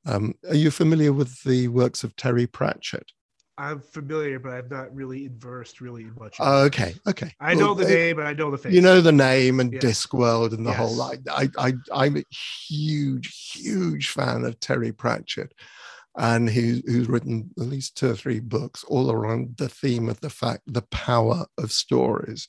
Um, 0.06 0.34
are 0.48 0.54
you 0.54 0.70
familiar 0.70 1.12
with 1.12 1.42
the 1.42 1.68
works 1.68 2.04
of 2.04 2.14
Terry 2.14 2.46
Pratchett? 2.46 3.10
I'm 3.56 3.80
familiar, 3.80 4.38
but 4.38 4.50
I'm 4.50 4.68
not 4.68 4.94
really 4.94 5.30
versed 5.32 5.80
really 5.80 6.04
much. 6.18 6.36
Oh, 6.40 6.64
okay, 6.64 6.94
okay. 7.06 7.32
I 7.40 7.54
know 7.54 7.74
the 7.74 7.84
name, 7.84 8.16
but 8.16 8.26
I 8.26 8.32
know 8.32 8.50
the 8.50 8.58
face. 8.58 8.72
You 8.72 8.80
know 8.80 9.00
the 9.00 9.12
name 9.12 9.60
and 9.60 9.72
yes. 9.72 9.82
Discworld 9.82 10.52
and 10.52 10.66
the 10.66 10.70
yes. 10.70 10.78
whole. 10.78 11.02
I, 11.02 11.18
I, 11.30 11.48
I, 11.56 11.72
I'm 11.92 12.16
a 12.16 12.24
huge, 12.68 13.52
huge 13.52 14.10
fan 14.10 14.44
of 14.44 14.58
Terry 14.58 14.92
Pratchett, 14.92 15.54
and 16.16 16.50
who's 16.50 17.08
written 17.08 17.50
at 17.58 17.66
least 17.66 17.96
two 17.96 18.10
or 18.10 18.16
three 18.16 18.40
books 18.40 18.82
all 18.84 19.10
around 19.10 19.56
the 19.56 19.68
theme 19.68 20.08
of 20.08 20.20
the 20.20 20.30
fact, 20.30 20.62
the 20.66 20.82
power 20.82 21.46
of 21.56 21.70
stories, 21.70 22.48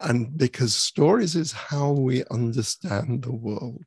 and 0.00 0.36
because 0.38 0.74
stories 0.74 1.36
is 1.36 1.52
how 1.52 1.90
we 1.90 2.24
understand 2.30 3.22
the 3.22 3.32
world 3.32 3.84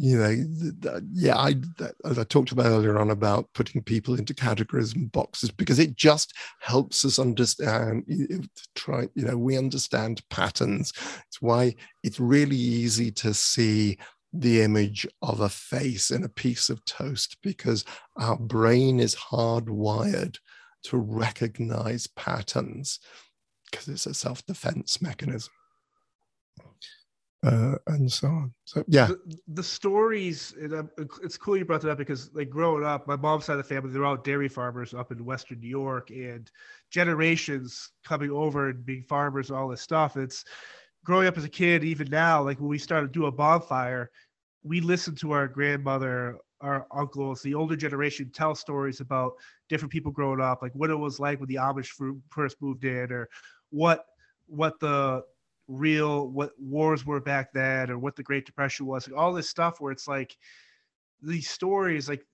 you 0.00 0.16
know, 0.16 1.00
yeah, 1.12 1.36
I, 1.36 1.56
as 2.04 2.20
I 2.20 2.24
talked 2.24 2.52
about 2.52 2.66
earlier 2.66 3.00
on 3.00 3.10
about 3.10 3.48
putting 3.52 3.82
people 3.82 4.14
into 4.14 4.32
categories 4.32 4.94
and 4.94 5.10
boxes 5.10 5.50
because 5.50 5.80
it 5.80 5.96
just 5.96 6.32
helps 6.60 7.04
us 7.04 7.18
understand. 7.18 8.04
Try, 8.76 9.08
you 9.16 9.24
know, 9.24 9.36
we 9.36 9.58
understand 9.58 10.22
patterns. 10.30 10.92
It's 11.26 11.42
why 11.42 11.74
it's 12.04 12.20
really 12.20 12.54
easy 12.54 13.10
to 13.10 13.34
see 13.34 13.98
the 14.32 14.62
image 14.62 15.04
of 15.20 15.40
a 15.40 15.48
face 15.48 16.12
in 16.12 16.22
a 16.22 16.28
piece 16.28 16.68
of 16.68 16.84
toast 16.84 17.36
because 17.42 17.84
our 18.20 18.36
brain 18.36 19.00
is 19.00 19.16
hardwired 19.16 20.36
to 20.84 20.96
recognize 20.96 22.06
patterns 22.06 23.00
because 23.68 23.88
it's 23.88 24.06
a 24.06 24.14
self-defense 24.14 25.02
mechanism 25.02 25.52
uh, 27.44 27.76
and 27.86 28.10
so 28.10 28.28
on. 28.28 28.52
So 28.64 28.84
yeah, 28.88 29.06
the, 29.06 29.38
the 29.48 29.62
stories. 29.62 30.54
it's 31.22 31.36
cool 31.36 31.56
you 31.56 31.64
brought 31.64 31.82
that 31.82 31.90
up 31.90 31.98
because 31.98 32.30
like 32.34 32.50
growing 32.50 32.84
up, 32.84 33.06
my 33.06 33.16
mom's 33.16 33.44
side 33.44 33.52
of 33.52 33.58
the 33.58 33.74
family 33.74 33.92
they're 33.92 34.04
all 34.04 34.16
dairy 34.16 34.48
farmers 34.48 34.92
up 34.92 35.12
in 35.12 35.24
Western 35.24 35.60
New 35.60 35.68
York, 35.68 36.10
and 36.10 36.50
generations 36.90 37.92
coming 38.04 38.30
over 38.30 38.70
and 38.70 38.84
being 38.84 39.04
farmers, 39.04 39.50
all 39.50 39.68
this 39.68 39.80
stuff. 39.80 40.16
It's 40.16 40.44
growing 41.04 41.28
up 41.28 41.38
as 41.38 41.44
a 41.44 41.48
kid, 41.48 41.84
even 41.84 42.08
now. 42.10 42.42
Like 42.42 42.58
when 42.58 42.68
we 42.68 42.78
started 42.78 43.12
to 43.12 43.18
do 43.18 43.26
a 43.26 43.32
bonfire, 43.32 44.10
we 44.64 44.80
listened 44.80 45.18
to 45.18 45.30
our 45.32 45.46
grandmother, 45.46 46.38
our 46.60 46.86
uncles, 46.90 47.40
the 47.42 47.54
older 47.54 47.76
generation 47.76 48.30
tell 48.34 48.56
stories 48.56 49.00
about 49.00 49.34
different 49.68 49.92
people 49.92 50.10
growing 50.10 50.40
up, 50.40 50.60
like 50.60 50.72
what 50.74 50.90
it 50.90 50.98
was 50.98 51.20
like 51.20 51.38
when 51.38 51.48
the 51.48 51.54
Amish 51.54 51.90
first 52.30 52.56
moved 52.60 52.84
in, 52.84 53.12
or 53.12 53.28
what 53.70 54.06
what 54.48 54.80
the 54.80 55.22
real 55.68 56.28
what 56.28 56.52
wars 56.58 57.04
were 57.04 57.20
back 57.20 57.52
then 57.52 57.90
or 57.90 57.98
what 57.98 58.16
the 58.16 58.22
Great 58.22 58.46
Depression 58.46 58.86
was, 58.86 59.06
like 59.06 59.18
all 59.18 59.32
this 59.32 59.48
stuff 59.48 59.80
where 59.80 59.92
it's 59.92 60.08
like 60.08 60.36
these 61.22 61.48
stories, 61.48 62.08
like 62.08 62.24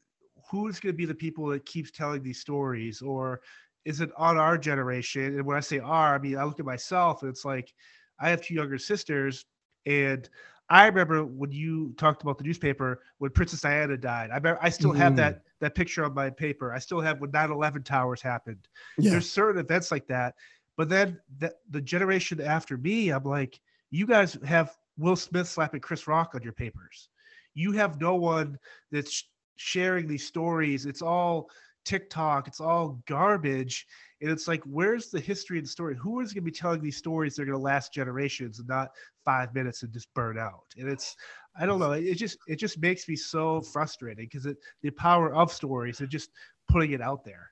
who's 0.51 0.81
going 0.81 0.93
to 0.93 0.97
be 0.97 1.05
the 1.05 1.15
people 1.15 1.47
that 1.49 1.67
keeps 1.67 1.91
telling 1.91 2.23
these 2.23 2.41
stories, 2.41 3.03
or 3.03 3.41
is 3.85 4.01
it 4.01 4.11
on 4.17 4.39
our 4.39 4.57
generation? 4.57 5.25
And 5.25 5.45
when 5.45 5.57
I 5.57 5.61
say 5.61 5.81
our, 5.81 6.15
I 6.15 6.19
mean 6.19 6.39
I 6.39 6.45
look 6.45 6.61
at 6.61 6.67
myself, 6.67 7.23
and 7.23 7.31
it's 7.31 7.45
like 7.45 7.73
I 8.21 8.31
have 8.31 8.41
two 8.41 8.55
younger 8.55 8.79
sisters, 8.79 9.45
and 9.85 10.29
I 10.71 10.87
remember 10.87 11.25
when 11.25 11.53
you 11.53 11.93
talked 11.99 12.23
about 12.23 12.39
the 12.39 12.45
newspaper 12.45 13.03
when 13.19 13.31
Princess 13.33 13.61
Diana 13.61 13.97
died. 13.99 14.31
I 14.31 14.37
remember, 14.37 14.59
I 14.63 14.71
still 14.71 14.93
mm. 14.93 14.97
have 14.97 15.17
that 15.17 15.43
that 15.61 15.75
picture 15.75 16.05
on 16.05 16.15
my 16.15 16.31
paper. 16.31 16.73
I 16.73 16.79
still 16.79 17.01
have 17.01 17.21
when 17.21 17.33
9/11 17.33 17.85
towers 17.85 18.23
happened. 18.23 18.69
Yeah. 18.97 19.11
There's 19.13 19.31
certain 19.31 19.61
events 19.61 19.91
like 19.91 20.07
that 20.07 20.35
but 20.77 20.89
then 20.89 21.21
the, 21.39 21.55
the 21.71 21.81
generation 21.81 22.41
after 22.41 22.77
me, 22.77 23.11
I'm 23.11 23.25
like, 23.25 23.61
you 23.91 24.07
guys 24.07 24.37
have 24.45 24.77
Will 24.99 25.17
Smith 25.17 25.49
slapping 25.49 25.81
Chris 25.81 26.07
Rock 26.07 26.33
on 26.35 26.43
your 26.43 26.53
papers. 26.53 27.09
You 27.55 27.73
have 27.73 28.01
no 28.01 28.17
one 28.17 28.59
that's 28.91 29.25
sharing 29.57 30.07
these 30.07 30.27
stories. 30.27 30.87
It's 30.87 31.03
all 31.03 31.49
TikTok. 31.85 32.49
It's 32.49 32.61
all 32.61 33.01
garbage. 33.07 33.87
And 34.21 34.31
it's 34.31 34.49
like, 34.49 34.63
where's 34.65 35.11
the 35.11 35.21
history 35.21 35.59
of 35.59 35.65
the 35.65 35.71
story? 35.71 35.97
Who 35.97 36.21
is 36.21 36.33
going 36.33 36.43
to 36.43 36.51
be 36.51 36.57
telling 36.57 36.81
these 36.81 36.97
stories? 36.97 37.37
They're 37.37 37.47
going 37.47 37.59
to 37.59 37.63
last 37.63 37.93
generations 37.93 38.59
and 38.59 38.69
not 38.69 38.91
five 39.25 39.55
minutes 39.55 39.83
and 39.83 39.93
just 39.93 40.13
burn 40.15 40.39
out. 40.39 40.65
And 40.77 40.89
it's, 40.89 41.15
I 41.59 41.67
don't 41.67 41.79
know. 41.79 41.93
It 41.93 42.15
just, 42.15 42.39
it 42.49 42.57
just 42.57 42.81
makes 42.81 43.09
me 43.09 43.17
so 43.17 43.61
frustrated 43.61 44.29
because 44.29 44.49
the 44.83 44.91
power 44.91 45.35
of 45.35 45.53
stories 45.53 46.01
and 46.01 46.09
just 46.09 46.31
putting 46.69 46.93
it 46.93 47.01
out 47.01 47.25
there 47.25 47.51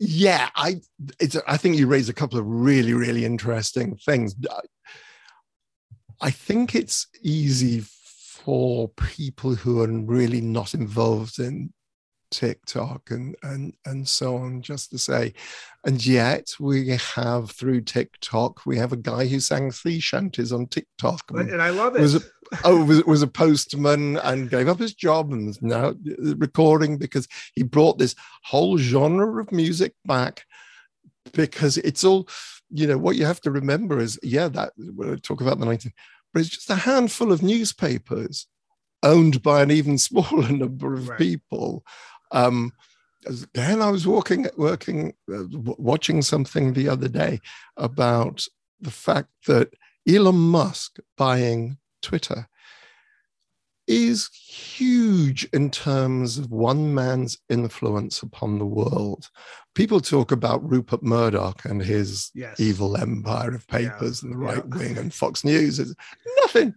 yeah 0.00 0.48
i 0.56 0.80
it's 1.20 1.36
i 1.46 1.56
think 1.56 1.76
you 1.76 1.86
raise 1.86 2.08
a 2.08 2.14
couple 2.14 2.38
of 2.38 2.46
really 2.46 2.94
really 2.94 3.24
interesting 3.24 3.96
things. 3.96 4.34
Uh, 4.50 4.60
I 6.20 6.30
think 6.30 6.74
it's 6.74 7.06
easy 7.22 7.80
for 7.80 8.88
people 8.88 9.54
who 9.54 9.80
are 9.80 9.88
really 9.88 10.40
not 10.40 10.74
involved 10.74 11.38
in 11.38 11.72
TikTok 12.30 13.10
and 13.10 13.36
and 13.42 13.74
and 13.84 14.06
so 14.06 14.36
on, 14.36 14.62
just 14.62 14.90
to 14.90 14.98
say. 14.98 15.34
And 15.84 16.04
yet 16.04 16.50
we 16.60 16.98
have 17.14 17.50
through 17.50 17.82
TikTok, 17.82 18.66
we 18.66 18.76
have 18.76 18.92
a 18.92 18.96
guy 18.96 19.26
who 19.26 19.40
sang 19.40 19.72
sea 19.72 19.98
shanties 19.98 20.52
on 20.52 20.66
TikTok. 20.66 21.22
And, 21.30 21.50
and 21.50 21.62
I 21.62 21.70
love 21.70 21.96
it. 21.96 22.02
Was 22.02 22.16
a, 22.16 22.20
oh, 22.64 22.84
was, 22.84 23.04
was 23.04 23.22
a 23.22 23.26
postman 23.26 24.18
and 24.18 24.50
gave 24.50 24.68
up 24.68 24.78
his 24.78 24.94
job 24.94 25.32
and 25.32 25.48
is 25.48 25.62
now 25.62 25.88
uh, 25.88 26.36
recording 26.36 26.98
because 26.98 27.26
he 27.54 27.62
brought 27.62 27.98
this 27.98 28.14
whole 28.44 28.76
genre 28.76 29.42
of 29.42 29.52
music 29.52 29.94
back 30.04 30.44
because 31.32 31.78
it's 31.78 32.04
all, 32.04 32.28
you 32.70 32.86
know, 32.86 32.98
what 32.98 33.16
you 33.16 33.24
have 33.24 33.40
to 33.42 33.50
remember 33.50 34.00
is, 34.00 34.18
yeah, 34.22 34.48
that 34.48 34.72
we'll 34.76 35.16
talk 35.18 35.40
about 35.40 35.58
the 35.58 35.66
19, 35.66 35.92
but 36.32 36.40
it's 36.40 36.50
just 36.50 36.70
a 36.70 36.74
handful 36.74 37.32
of 37.32 37.42
newspapers 37.42 38.46
owned 39.02 39.42
by 39.42 39.62
an 39.62 39.70
even 39.70 39.98
smaller 39.98 40.50
number 40.50 40.94
of 40.94 41.08
right. 41.08 41.18
people 41.18 41.84
um, 42.32 42.72
again, 43.26 43.82
I 43.82 43.90
was 43.90 44.06
walking, 44.06 44.46
working, 44.56 45.14
uh, 45.32 45.44
watching 45.50 46.22
something 46.22 46.72
the 46.72 46.88
other 46.88 47.08
day 47.08 47.40
about 47.76 48.46
the 48.80 48.90
fact 48.90 49.28
that 49.46 49.74
Elon 50.08 50.36
Musk 50.36 50.98
buying 51.16 51.78
Twitter 52.02 52.48
is 53.86 54.28
huge 54.32 55.44
in 55.52 55.68
terms 55.68 56.38
of 56.38 56.50
one 56.50 56.94
man's 56.94 57.38
influence 57.48 58.22
upon 58.22 58.58
the 58.58 58.66
world. 58.66 59.28
People 59.74 60.00
talk 60.00 60.30
about 60.30 60.68
Rupert 60.68 61.02
Murdoch 61.02 61.64
and 61.64 61.82
his 61.82 62.30
yes. 62.32 62.60
evil 62.60 62.96
empire 62.96 63.52
of 63.52 63.66
papers 63.66 64.22
yeah. 64.22 64.26
and 64.26 64.32
the 64.34 64.38
right 64.38 64.64
yeah. 64.70 64.78
wing 64.78 64.96
and 64.96 65.12
Fox 65.12 65.44
News 65.44 65.80
is 65.80 65.94
nothing. 66.42 66.74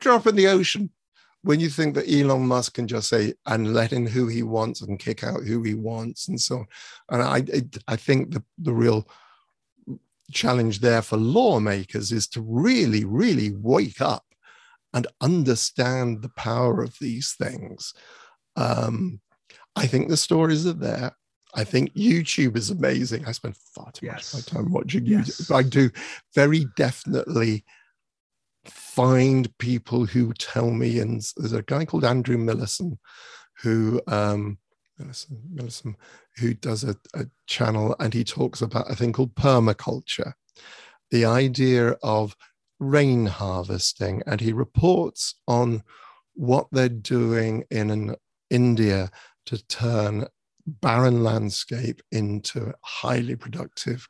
Drop 0.00 0.26
in 0.26 0.36
the 0.36 0.48
ocean 0.48 0.90
when 1.44 1.60
you 1.60 1.68
think 1.68 1.94
that 1.94 2.10
Elon 2.10 2.46
Musk 2.46 2.74
can 2.74 2.88
just 2.88 3.08
say 3.08 3.34
and 3.46 3.72
let 3.74 3.92
in 3.92 4.06
who 4.06 4.26
he 4.28 4.42
wants 4.42 4.80
and 4.80 4.98
kick 4.98 5.22
out 5.22 5.44
who 5.44 5.62
he 5.62 5.74
wants 5.74 6.28
and 6.28 6.40
so 6.40 6.58
on, 6.58 6.66
and 7.10 7.22
I 7.22 7.62
I 7.92 7.96
think 7.96 8.32
the 8.32 8.42
the 8.58 8.72
real 8.72 9.06
challenge 10.32 10.80
there 10.80 11.02
for 11.02 11.16
lawmakers 11.18 12.10
is 12.12 12.26
to 12.28 12.40
really 12.40 13.04
really 13.04 13.52
wake 13.52 14.00
up 14.00 14.24
and 14.94 15.06
understand 15.20 16.22
the 16.22 16.30
power 16.30 16.82
of 16.82 16.96
these 17.00 17.32
things. 17.34 17.92
Um, 18.56 19.20
I 19.76 19.86
think 19.86 20.08
the 20.08 20.16
stories 20.16 20.66
are 20.66 20.72
there. 20.72 21.12
I 21.56 21.64
think 21.64 21.94
YouTube 21.94 22.56
is 22.56 22.70
amazing. 22.70 23.26
I 23.26 23.32
spend 23.32 23.56
far 23.56 23.90
too 23.92 24.06
Yes. 24.06 24.34
much 24.34 24.46
of 24.46 24.54
my 24.54 24.62
time 24.62 24.72
watching 24.72 25.06
Yes. 25.06 25.28
YouTube. 25.30 25.54
I 25.54 25.62
do 25.62 25.90
very 26.34 26.66
definitely 26.76 27.64
find 28.66 29.56
people 29.58 30.06
who 30.06 30.32
tell 30.34 30.70
me, 30.70 30.98
and 30.98 31.22
there's 31.36 31.52
a 31.52 31.62
guy 31.62 31.84
called 31.84 32.04
Andrew 32.04 32.36
Millison 32.36 32.98
who 33.62 34.00
um 34.06 34.58
Millison, 35.00 35.40
Millison 35.54 35.94
who 36.36 36.54
does 36.54 36.84
a, 36.84 36.96
a 37.14 37.26
channel 37.46 37.94
and 38.00 38.12
he 38.12 38.24
talks 38.24 38.62
about 38.62 38.90
a 38.90 38.96
thing 38.96 39.12
called 39.12 39.34
permaculture, 39.34 40.32
the 41.10 41.24
idea 41.24 41.90
of 42.02 42.36
rain 42.80 43.26
harvesting, 43.26 44.22
and 44.26 44.40
he 44.40 44.52
reports 44.52 45.36
on 45.46 45.82
what 46.34 46.66
they're 46.72 46.88
doing 46.88 47.64
in 47.70 47.90
an 47.90 48.16
India 48.50 49.10
to 49.46 49.64
turn 49.66 50.26
barren 50.66 51.22
landscape 51.22 52.00
into 52.10 52.72
highly 52.82 53.36
productive 53.36 54.08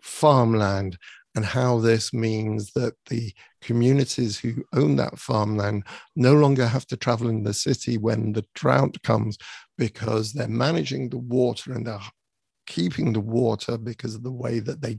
farmland 0.00 0.96
and 1.36 1.44
how 1.44 1.78
this 1.78 2.14
means 2.14 2.72
that 2.72 2.94
the 3.10 3.32
communities 3.60 4.38
who 4.38 4.64
own 4.72 4.96
that 4.96 5.18
farmland 5.18 5.84
no 6.16 6.32
longer 6.32 6.66
have 6.66 6.86
to 6.86 6.96
travel 6.96 7.28
in 7.28 7.44
the 7.44 7.52
city 7.52 7.98
when 7.98 8.32
the 8.32 8.44
drought 8.54 8.96
comes 9.02 9.36
because 9.76 10.32
they're 10.32 10.48
managing 10.48 11.10
the 11.10 11.18
water 11.18 11.74
and 11.74 11.86
they're 11.86 12.00
keeping 12.66 13.12
the 13.12 13.20
water 13.20 13.76
because 13.76 14.14
of 14.14 14.22
the 14.22 14.32
way 14.32 14.58
that 14.60 14.80
they 14.80 14.98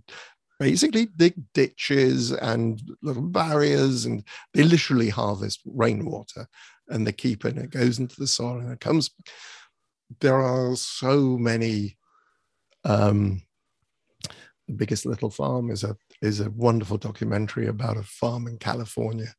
basically 0.60 1.08
dig 1.18 1.34
ditches 1.54 2.32
and 2.32 2.82
little 3.02 3.24
barriers 3.24 4.06
and 4.06 4.24
they 4.54 4.64
literally 4.64 5.10
harvest 5.10 5.62
rainwater 5.66 6.48
and 6.90 7.06
they 7.06 7.12
keep 7.12 7.46
it 7.46 7.56
and 7.56 7.66
it 7.66 7.72
goes 7.72 7.98
into 8.00 8.16
the 8.18 8.28
soil 8.28 8.60
and 8.60 8.72
it 8.72 8.80
comes. 8.80 9.10
There 10.20 10.40
are 10.40 10.76
so 10.76 11.38
many 11.38 11.98
um 12.84 13.42
the 14.68 14.74
biggest 14.74 15.06
little 15.06 15.30
farm 15.30 15.72
is 15.72 15.84
a 15.84 15.96
is 16.22 16.40
a 16.40 16.50
wonderful 16.52 16.98
documentary 16.98 17.68
about 17.68 17.98
a 17.98 18.04
farm 18.04 18.48
in 18.48 18.58
california. 18.58 19.34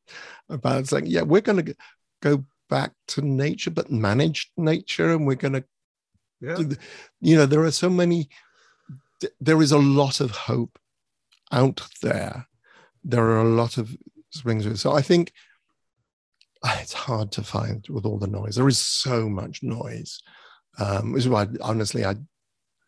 About 0.49 0.87
saying 0.89 1.07
yeah 1.07 1.23
we're 1.23 1.41
going 1.41 1.65
to 1.65 1.75
go 2.23 2.45
back 2.71 2.93
to 3.09 3.23
nature 3.23 3.71
but 3.71 3.91
manage 3.91 4.51
nature 4.57 5.13
and 5.13 5.27
we're 5.27 5.35
going 5.37 5.55
to 5.55 5.65
Yeah. 6.41 6.59
you 7.21 7.37
know 7.37 7.47
there 7.47 7.65
are 7.65 7.71
so 7.73 7.91
many 7.91 8.29
there 9.41 9.61
is 9.63 9.73
a 9.73 9.79
lot 9.79 10.21
of 10.21 10.31
hope 10.31 10.79
out 11.51 11.81
there. 12.03 12.47
There 13.03 13.25
are 13.25 13.41
a 13.41 13.49
lot 13.63 13.79
of 13.79 13.97
springs 14.31 14.81
so 14.81 14.93
i 14.93 15.01
think 15.03 15.33
ah, 16.63 16.79
it's 16.83 16.93
hard 16.93 17.33
to 17.33 17.43
find 17.43 17.87
with 17.89 18.05
all 18.05 18.19
the 18.19 18.27
noise. 18.27 18.55
There 18.57 18.69
is 18.69 18.79
so 18.79 19.29
much 19.29 19.63
noise. 19.63 20.21
Um 20.79 21.13
which 21.13 21.25
is 21.25 21.29
why 21.29 21.47
honestly 21.63 22.05
i 22.05 22.15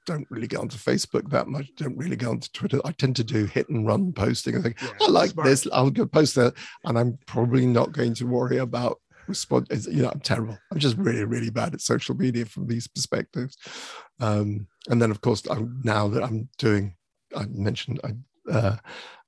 don't 0.07 0.26
really 0.30 0.46
get 0.46 0.61
onto 0.61 0.76
facebook 0.78 1.28
that 1.30 1.46
much 1.48 1.68
don't 1.76 1.96
really 1.96 2.16
go 2.16 2.30
onto 2.30 2.48
twitter. 2.53 2.80
I 2.84 2.92
tend 2.92 3.16
to 3.16 3.24
do 3.24 3.44
hit 3.44 3.68
and 3.68 3.86
run 3.86 4.12
posting. 4.12 4.57
I 4.57 4.62
think 4.62 4.80
Yeah, 4.82 4.88
i 5.03 5.09
like 5.09 5.30
smart. 5.30 5.46
this 5.48 5.66
i'll 5.72 5.90
go 5.90 6.07
post 6.07 6.34
that 6.36 6.55
and 6.84 6.98
i'm 6.98 7.18
probably 7.26 7.66
not 7.66 7.92
going 7.92 8.14
to 8.14 8.26
worry 8.26 8.59
about 8.59 9.01
respond 9.28 9.66
you 9.90 10.03
know 10.03 10.11
i'm 10.11 10.20
terrible. 10.20 10.59
I'm 10.72 10.78
just 10.78 10.96
really 10.96 11.24
really 11.24 11.51
bad 11.51 11.74
at 11.74 11.80
social 11.80 12.16
media 12.16 12.46
from 12.46 12.66
these 12.66 12.88
perspectives. 12.88 13.57
Um 14.18 14.66
and 14.88 15.01
then 15.01 15.11
of 15.11 15.20
course 15.20 15.46
i'm 15.48 15.80
now 15.84 16.09
that 16.09 16.24
i'm 16.24 16.48
doing 16.59 16.96
i 17.36 17.44
mentioned 17.46 18.01
i 18.03 18.11
uh 18.51 18.76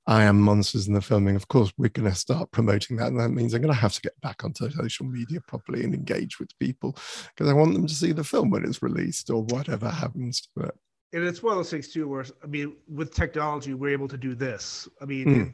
I 0.05 0.23
am 0.23 0.41
monsters 0.41 0.87
in 0.87 0.93
the 0.93 1.01
filming. 1.01 1.35
Of 1.35 1.47
course, 1.47 1.71
we're 1.77 1.89
going 1.89 2.09
to 2.09 2.15
start 2.15 2.51
promoting 2.51 2.97
that, 2.97 3.07
and 3.07 3.19
that 3.19 3.29
means 3.29 3.53
I'm 3.53 3.61
going 3.61 3.73
to 3.73 3.79
have 3.79 3.93
to 3.93 4.01
get 4.01 4.19
back 4.21 4.43
onto 4.43 4.69
social 4.69 5.05
media 5.05 5.39
properly 5.47 5.83
and 5.83 5.93
engage 5.93 6.39
with 6.39 6.49
people 6.59 6.97
because 7.29 7.49
I 7.49 7.53
want 7.53 7.73
them 7.73 7.87
to 7.87 7.93
see 7.95 8.11
the 8.11 8.23
film 8.23 8.49
when 8.49 8.65
it's 8.65 8.81
released 8.83 9.29
or 9.29 9.43
whatever 9.43 9.89
happens 9.89 10.41
to 10.57 10.65
it. 10.65 10.75
and 11.13 11.23
it's 11.23 11.41
one 11.41 11.53
of 11.53 11.59
those 11.59 11.69
things 11.69 11.89
too 11.89 12.07
where 12.07 12.25
i 12.43 12.47
mean 12.47 12.75
with 12.87 13.13
technology 13.13 13.73
we're 13.75 13.91
able 13.97 14.07
to 14.07 14.17
do 14.17 14.33
this 14.35 14.87
i 15.01 15.05
mean 15.05 15.25
Mm. 15.27 15.53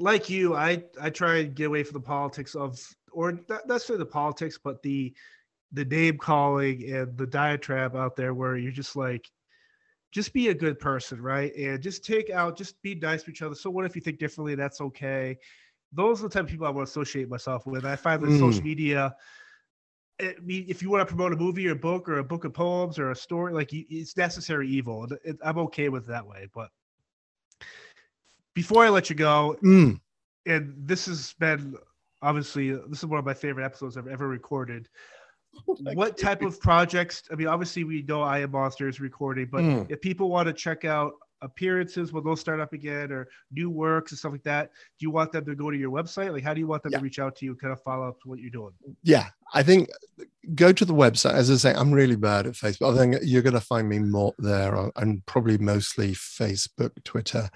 like 0.00 0.28
you 0.28 0.54
i 0.56 0.82
i 1.00 1.08
try 1.10 1.36
and 1.38 1.54
get 1.54 1.68
away 1.68 1.84
from 1.84 1.94
the 1.94 2.06
politics 2.16 2.54
of 2.56 2.78
or 3.12 3.32
not 3.48 3.66
necessarily 3.68 4.02
the 4.04 4.10
politics 4.10 4.58
but 4.62 4.82
the 4.82 5.14
the 5.72 5.84
name 5.84 6.18
calling 6.18 6.78
and 6.92 7.16
the 7.16 7.26
diatribe 7.26 7.94
out 7.94 8.16
there 8.16 8.34
where 8.34 8.56
you're 8.56 8.72
just 8.82 8.96
like 8.96 9.24
just 10.12 10.32
be 10.32 10.48
a 10.48 10.54
good 10.54 10.78
person 10.78 11.20
right 11.20 11.54
and 11.56 11.82
just 11.82 12.04
take 12.04 12.30
out 12.30 12.56
just 12.56 12.80
be 12.82 12.94
nice 12.94 13.22
to 13.24 13.30
each 13.30 13.42
other 13.42 13.54
so 13.54 13.68
what 13.70 13.84
if 13.84 13.94
you 13.94 14.00
think 14.00 14.18
differently 14.18 14.54
that's 14.54 14.80
okay 14.80 15.36
those 15.92 16.20
are 16.20 16.28
the 16.28 16.28
type 16.32 16.44
of 16.44 16.50
people 16.50 16.66
i 16.66 16.70
want 16.70 16.86
to 16.86 16.90
associate 16.90 17.28
myself 17.28 17.66
with 17.66 17.84
i 17.84 17.96
find 17.96 18.22
that 18.22 18.30
Mm. 18.30 18.38
social 18.38 18.62
media 18.62 19.14
I 20.18 20.34
mean, 20.42 20.64
if 20.66 20.80
you 20.82 20.88
want 20.88 21.06
to 21.06 21.14
promote 21.14 21.34
a 21.34 21.36
movie 21.36 21.68
or 21.68 21.72
a 21.72 21.76
book 21.76 22.08
or 22.08 22.20
a 22.20 22.24
book 22.24 22.46
of 22.46 22.54
poems 22.54 22.98
or 22.98 23.10
a 23.10 23.14
story, 23.14 23.52
like 23.52 23.68
it's 23.74 24.16
necessary 24.16 24.66
evil. 24.66 25.06
it- 25.24 25.36
I'm 25.42 25.58
okay 25.58 25.90
with 25.90 26.04
it 26.04 26.08
that 26.08 26.26
way. 26.26 26.48
But 26.54 26.70
before 28.54 28.82
I 28.82 28.88
let 28.88 29.10
you 29.10 29.16
go, 29.16 29.58
Mm. 29.62 30.00
and 30.46 30.74
this 30.88 31.04
has 31.04 31.34
been 31.34 31.76
obviously 32.22 32.70
this 32.70 33.00
is 33.00 33.04
one 33.06 33.18
of 33.18 33.26
my 33.26 33.34
favorite 33.34 33.64
episodes 33.66 33.98
I've 33.98 34.06
ever 34.08 34.26
recorded. 34.26 34.88
what 35.94 36.18
type 36.18 36.42
of 36.42 36.60
projects? 36.60 37.22
I 37.30 37.34
mean, 37.34 37.46
obviously 37.46 37.84
we 37.84 38.02
know 38.02 38.22
I 38.22 38.40
Am 38.40 38.50
Monster 38.50 38.88
is 38.88 39.00
recording, 39.00 39.48
but 39.50 39.62
Mm. 39.62 39.90
if 39.90 40.00
people 40.00 40.28
want 40.28 40.46
to 40.46 40.52
check 40.52 40.84
out 40.84 41.14
appearances 41.42 42.12
when 42.12 42.24
those 42.24 42.40
start 42.40 42.60
up 42.60 42.72
again 42.72 43.12
or 43.12 43.28
new 43.52 43.70
works 43.70 44.12
and 44.12 44.18
stuff 44.18 44.32
like 44.32 44.42
that, 44.44 44.70
do 44.98 45.04
you 45.06 45.10
want 45.10 45.32
them 45.32 45.44
to 45.44 45.54
go 45.54 45.70
to 45.70 45.76
your 45.76 45.90
website? 45.90 46.32
Like, 46.32 46.42
how 46.44 46.54
do 46.54 46.60
you 46.60 46.66
want 46.66 46.82
them 46.82 46.92
Yeah. 46.92 46.98
to 46.98 47.04
reach 47.04 47.18
out 47.18 47.36
to 47.36 47.44
you, 47.44 47.54
kind 47.54 47.72
of 47.72 47.82
follow 47.82 48.08
up 48.08 48.20
to 48.22 48.28
what 48.28 48.38
you're 48.38 48.50
doing? 48.50 48.72
yeah 49.02 49.28
i 49.54 49.62
think 49.62 49.88
go 50.54 50.72
to 50.72 50.84
the 50.84 50.92
website 50.94 51.34
as 51.34 51.50
i 51.50 51.54
say 51.54 51.72
i'm 51.74 51.92
really 51.92 52.16
bad 52.16 52.46
at 52.46 52.54
facebook 52.54 52.94
i 52.94 52.98
think 52.98 53.16
you're 53.22 53.42
going 53.42 53.52
to 53.54 53.60
find 53.60 53.88
me 53.88 53.98
more 53.98 54.32
there 54.38 54.76
uh, 54.76 54.90
and 54.96 55.24
probably 55.26 55.56
mostly 55.58 56.12
facebook 56.12 56.90
twitter 57.04 57.48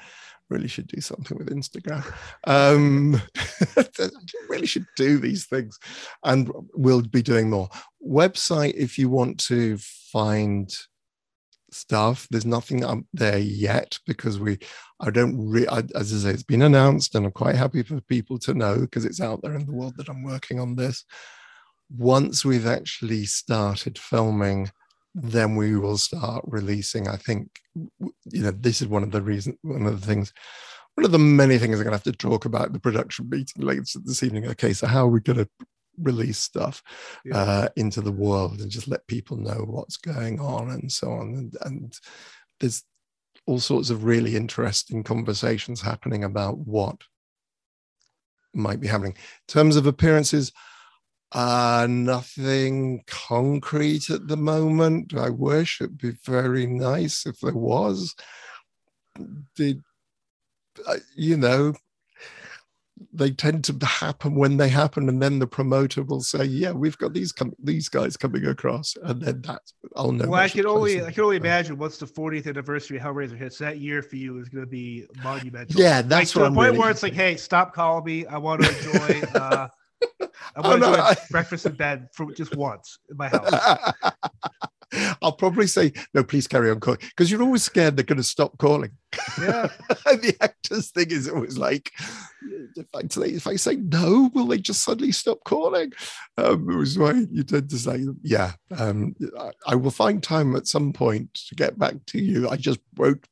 really 0.51 0.68
should 0.68 0.87
do 0.87 1.01
something 1.01 1.37
with 1.39 1.49
instagram 1.51 2.05
um 2.47 3.20
really 4.49 4.66
should 4.66 4.87
do 4.97 5.18
these 5.18 5.47
things 5.47 5.78
and 6.24 6.51
we'll 6.74 7.03
be 7.03 7.22
doing 7.22 7.51
more 7.51 7.68
website 8.07 8.74
if 8.74 8.99
you 8.99 9.09
want 9.09 9.39
to 9.39 9.76
find 10.12 10.72
stuff. 11.74 12.26
There's 12.30 12.46
nothing 12.46 12.84
up 12.84 13.00
there 13.12 13.38
yet 13.38 13.98
because 14.06 14.38
we 14.38 14.58
i 15.00 15.10
don't 15.10 15.36
re- 15.48 15.66
as 15.94 16.12
i 16.12 16.16
say 16.16 16.30
it's 16.30 16.42
been 16.42 16.62
announced 16.62 17.14
and 17.14 17.26
i'm 17.26 17.32
quite 17.32 17.56
happy 17.56 17.82
for 17.82 18.00
people 18.02 18.38
to 18.38 18.54
know 18.54 18.80
because 18.80 19.04
it's 19.04 19.20
out 19.20 19.40
there 19.42 19.54
in 19.54 19.64
the 19.64 19.72
world 19.72 19.96
that 19.96 20.08
i'm 20.08 20.22
working 20.22 20.60
on 20.60 20.76
this. 20.76 21.04
Once 21.96 22.44
we've 22.44 22.66
actually 22.66 23.24
started 23.24 23.98
filming 23.98 24.70
then 25.14 25.56
we 25.56 25.76
will 25.76 25.98
start 25.98 26.44
releasing 26.46 27.08
i 27.08 27.16
think 27.16 27.48
you 27.74 28.42
know 28.42 28.52
this 28.52 28.80
is 28.80 28.86
one 28.86 29.02
of 29.02 29.10
the 29.10 29.20
reasons 29.20 29.56
one 29.62 29.86
of 29.86 30.00
the 30.00 30.06
things 30.06 30.32
one 30.94 31.04
of 31.04 31.10
the 31.10 31.18
many 31.18 31.58
things 31.58 31.78
i'm 31.78 31.84
going 31.84 31.86
to 31.86 31.96
have 31.96 32.02
to 32.02 32.12
talk 32.12 32.44
about 32.44 32.72
the 32.72 32.78
production 32.78 33.28
meeting 33.28 33.64
later 33.64 33.82
this 34.04 34.22
evening. 34.22 34.46
Okay 34.46 34.72
so 34.72 34.86
how 34.86 35.06
are 35.06 35.10
we 35.10 35.20
going 35.20 35.38
to 35.38 35.48
release 35.99 36.38
stuff 36.38 36.82
Yeah. 37.24 37.36
uh, 37.36 37.68
into 37.76 38.01
the 38.01 38.12
world 38.12 38.61
and 38.61 38.70
just 38.70 38.88
let 38.88 39.07
people 39.07 39.36
know 39.36 39.64
what's 39.66 39.97
going 39.97 40.41
on 40.41 40.70
and 40.70 40.91
so 40.91 41.11
on 41.12 41.34
and, 41.34 41.57
and 41.62 41.95
there's 42.59 42.82
all 43.47 43.61
sorts 43.61 43.91
of 43.91 44.05
really 44.05 44.36
interesting 44.36 45.03
conversations 45.03 45.80
happening 45.80 46.24
about 46.24 46.59
what 46.59 47.01
might 48.53 48.80
be 48.80 48.88
happening 48.88 49.12
in 49.14 49.53
terms 49.53 49.76
of 49.76 49.86
appearances 49.86 50.53
uh, 51.32 51.86
nothing 51.88 53.05
concrete 53.07 54.11
at 54.11 54.26
the 54.26 54.36
moment. 54.36 55.14
I 55.16 55.30
wish 55.30 55.80
it'd 55.80 55.99
be 55.99 56.12
very 56.24 56.66
nice 56.66 57.24
if 57.24 57.38
there 57.41 57.55
was. 57.55 58.14
Did 59.55 59.82
uh, 60.86 60.97
you 61.14 61.36
know? 61.36 61.74
They 63.12 63.30
tend 63.30 63.64
to 63.64 63.86
happen 63.86 64.34
when 64.34 64.59
they 64.59 64.68
happen, 64.68 65.09
and 65.09 65.22
then 65.22 65.38
the 65.38 65.46
promoter 65.46 66.03
will 66.03 66.20
say, 66.20 66.44
"Yeah, 66.44 66.72
we've 66.72 66.98
got 66.98 67.14
these 67.14 67.32
com- 67.32 67.55
these 67.62 67.88
guys 67.88 68.16
coming 68.16 68.44
across," 68.46 68.94
and 69.03 69.22
then 69.22 69.40
that's 69.40 69.72
I'll 69.96 70.12
know. 70.12 70.28
well, 70.28 70.40
I 70.42 70.48
can 70.48 70.66
only. 70.66 71.03
I 71.03 71.11
can 71.11 71.24
only 71.24 71.36
imagine 71.38 71.78
once 71.78 71.96
the 71.96 72.07
40th 72.07 72.46
anniversary 72.46 72.98
of 72.98 73.03
Hellraiser 73.05 73.38
hits. 73.38 73.57
That 73.59 73.78
year 73.78 74.03
for 74.03 74.16
you 74.16 74.38
is 74.38 74.48
going 74.51 74.64
to 74.64 74.70
be 74.70 75.07
monumental. 75.22 75.80
Yeah, 75.80 75.96
like, 75.98 76.09
that's 76.09 76.32
to 76.32 76.38
what 76.40 76.42
the 76.42 76.46
I'm 76.48 76.55
point 76.55 76.66
really 76.68 76.78
where 76.78 76.90
it's 76.90 77.03
like, 77.03 77.14
hey, 77.14 77.36
stop 77.36 77.72
calling 77.74 78.05
me. 78.05 78.26
I 78.26 78.36
want 78.36 78.62
to 78.62 78.68
enjoy. 78.68 79.26
uh 79.34 79.68
I 80.22 80.28
Oh, 80.57 80.70
want 80.70 80.74
to 80.74 80.78
no, 80.78 80.88
enjoy 80.94 81.03
I- 81.03 81.16
breakfast 81.30 81.66
in 81.66 81.72
bed 81.74 82.09
for 82.14 82.32
just 82.32 82.55
once 82.57 82.98
in 83.11 83.16
my 83.16 83.28
house. 83.30 83.92
I'll 85.22 85.32
probably 85.32 85.66
say 85.66 85.93
no. 86.14 86.24
Please 86.24 86.47
carry 86.47 86.70
on 86.70 86.80
calling 86.80 87.01
because 87.01 87.30
you're 87.30 87.43
always 87.43 87.62
scared 87.62 87.97
they're 87.97 88.05
going 88.05 88.18
to 88.18 88.22
stop 88.22 88.59
calling. 88.59 88.91
Yeah. 89.41 89.68
the 89.88 90.36
actors 90.41 90.91
thing 90.91 91.11
is 91.11 91.28
always 91.28 91.59
like, 91.59 91.91
if 92.76 92.86
I 92.95 93.03
say 93.09 93.28
if 93.30 93.47
I 93.47 93.57
say 93.57 93.76
no, 93.76 94.30
will 94.34 94.47
they 94.47 94.59
just 94.59 94.84
suddenly 94.84 95.12
stop 95.12 95.38
calling? 95.45 95.93
Um, 96.36 96.70
it 96.70 96.76
was 96.76 96.99
why 96.99 97.24
you 97.30 97.43
tend 97.43 97.70
to 97.70 97.78
say, 97.78 98.05
yeah. 98.22 98.53
Um, 98.76 99.14
I, 99.38 99.51
I 99.66 99.74
will 99.74 99.91
find 99.91 100.22
time 100.22 100.57
at 100.57 100.66
some 100.66 100.93
point 100.93 101.34
to 101.49 101.55
get 101.55 101.78
back 101.78 101.95
to 102.09 102.20
you. 102.20 102.49
I 102.49 102.57
just 102.57 102.80
won't 102.97 103.24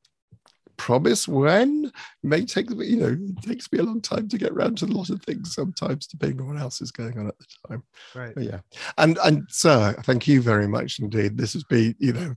promise 0.78 1.28
when. 1.28 1.84
It 1.84 1.92
may 2.26 2.44
take 2.44 2.70
you 2.70 2.96
know, 2.96 3.18
it 3.18 3.42
takes 3.42 3.70
me 3.70 3.80
a 3.80 3.82
long 3.82 4.00
time 4.00 4.28
to 4.28 4.38
get 4.38 4.52
around 4.52 4.78
to 4.78 4.86
a 4.86 4.86
lot 4.86 5.10
of 5.10 5.22
things 5.22 5.54
sometimes, 5.54 6.06
depending 6.06 6.40
on 6.40 6.48
what 6.48 6.60
else 6.60 6.80
is 6.80 6.90
going 6.90 7.18
on 7.18 7.28
at 7.28 7.38
the 7.38 7.46
time. 7.68 7.82
Right. 8.14 8.34
But 8.34 8.44
yeah. 8.44 8.60
And 8.96 9.18
and 9.24 9.44
sir, 9.50 9.94
thank 10.04 10.26
you 10.26 10.40
very 10.40 10.66
much 10.66 10.98
indeed. 10.98 11.36
This 11.36 11.52
has 11.52 11.64
been, 11.64 11.94
you 11.98 12.14
know, 12.14 12.34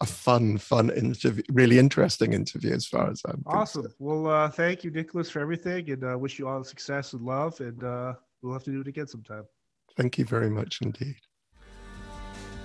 a 0.00 0.06
fun, 0.06 0.58
fun 0.58 0.90
interview, 0.90 1.42
really 1.50 1.78
interesting 1.78 2.32
interview 2.32 2.72
as 2.72 2.86
far 2.86 3.10
as 3.10 3.22
I'm 3.26 3.42
Awesome. 3.46 3.82
concerned. 3.82 3.94
Well, 3.98 4.26
uh, 4.26 4.50
thank 4.50 4.84
you, 4.84 4.90
Nicholas, 4.90 5.30
for 5.30 5.40
everything, 5.40 5.90
and 5.90 6.04
uh, 6.04 6.18
wish 6.18 6.38
you 6.38 6.48
all 6.48 6.58
the 6.58 6.64
success 6.64 7.12
and 7.12 7.22
love. 7.22 7.60
And 7.60 7.82
uh, 7.82 8.14
we'll 8.42 8.52
have 8.52 8.64
to 8.64 8.72
do 8.72 8.80
it 8.80 8.88
again 8.88 9.06
sometime. 9.06 9.44
Thank 9.96 10.18
you 10.18 10.24
very 10.24 10.50
much 10.50 10.80
indeed. 10.82 11.16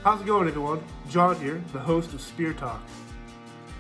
How's 0.04 0.22
it 0.22 0.28
going, 0.28 0.48
everyone? 0.48 0.82
John 1.10 1.40
here, 1.40 1.62
the 1.74 1.80
host 1.80 2.14
of 2.14 2.22
Spear 2.22 2.54
Talk. 2.54 2.82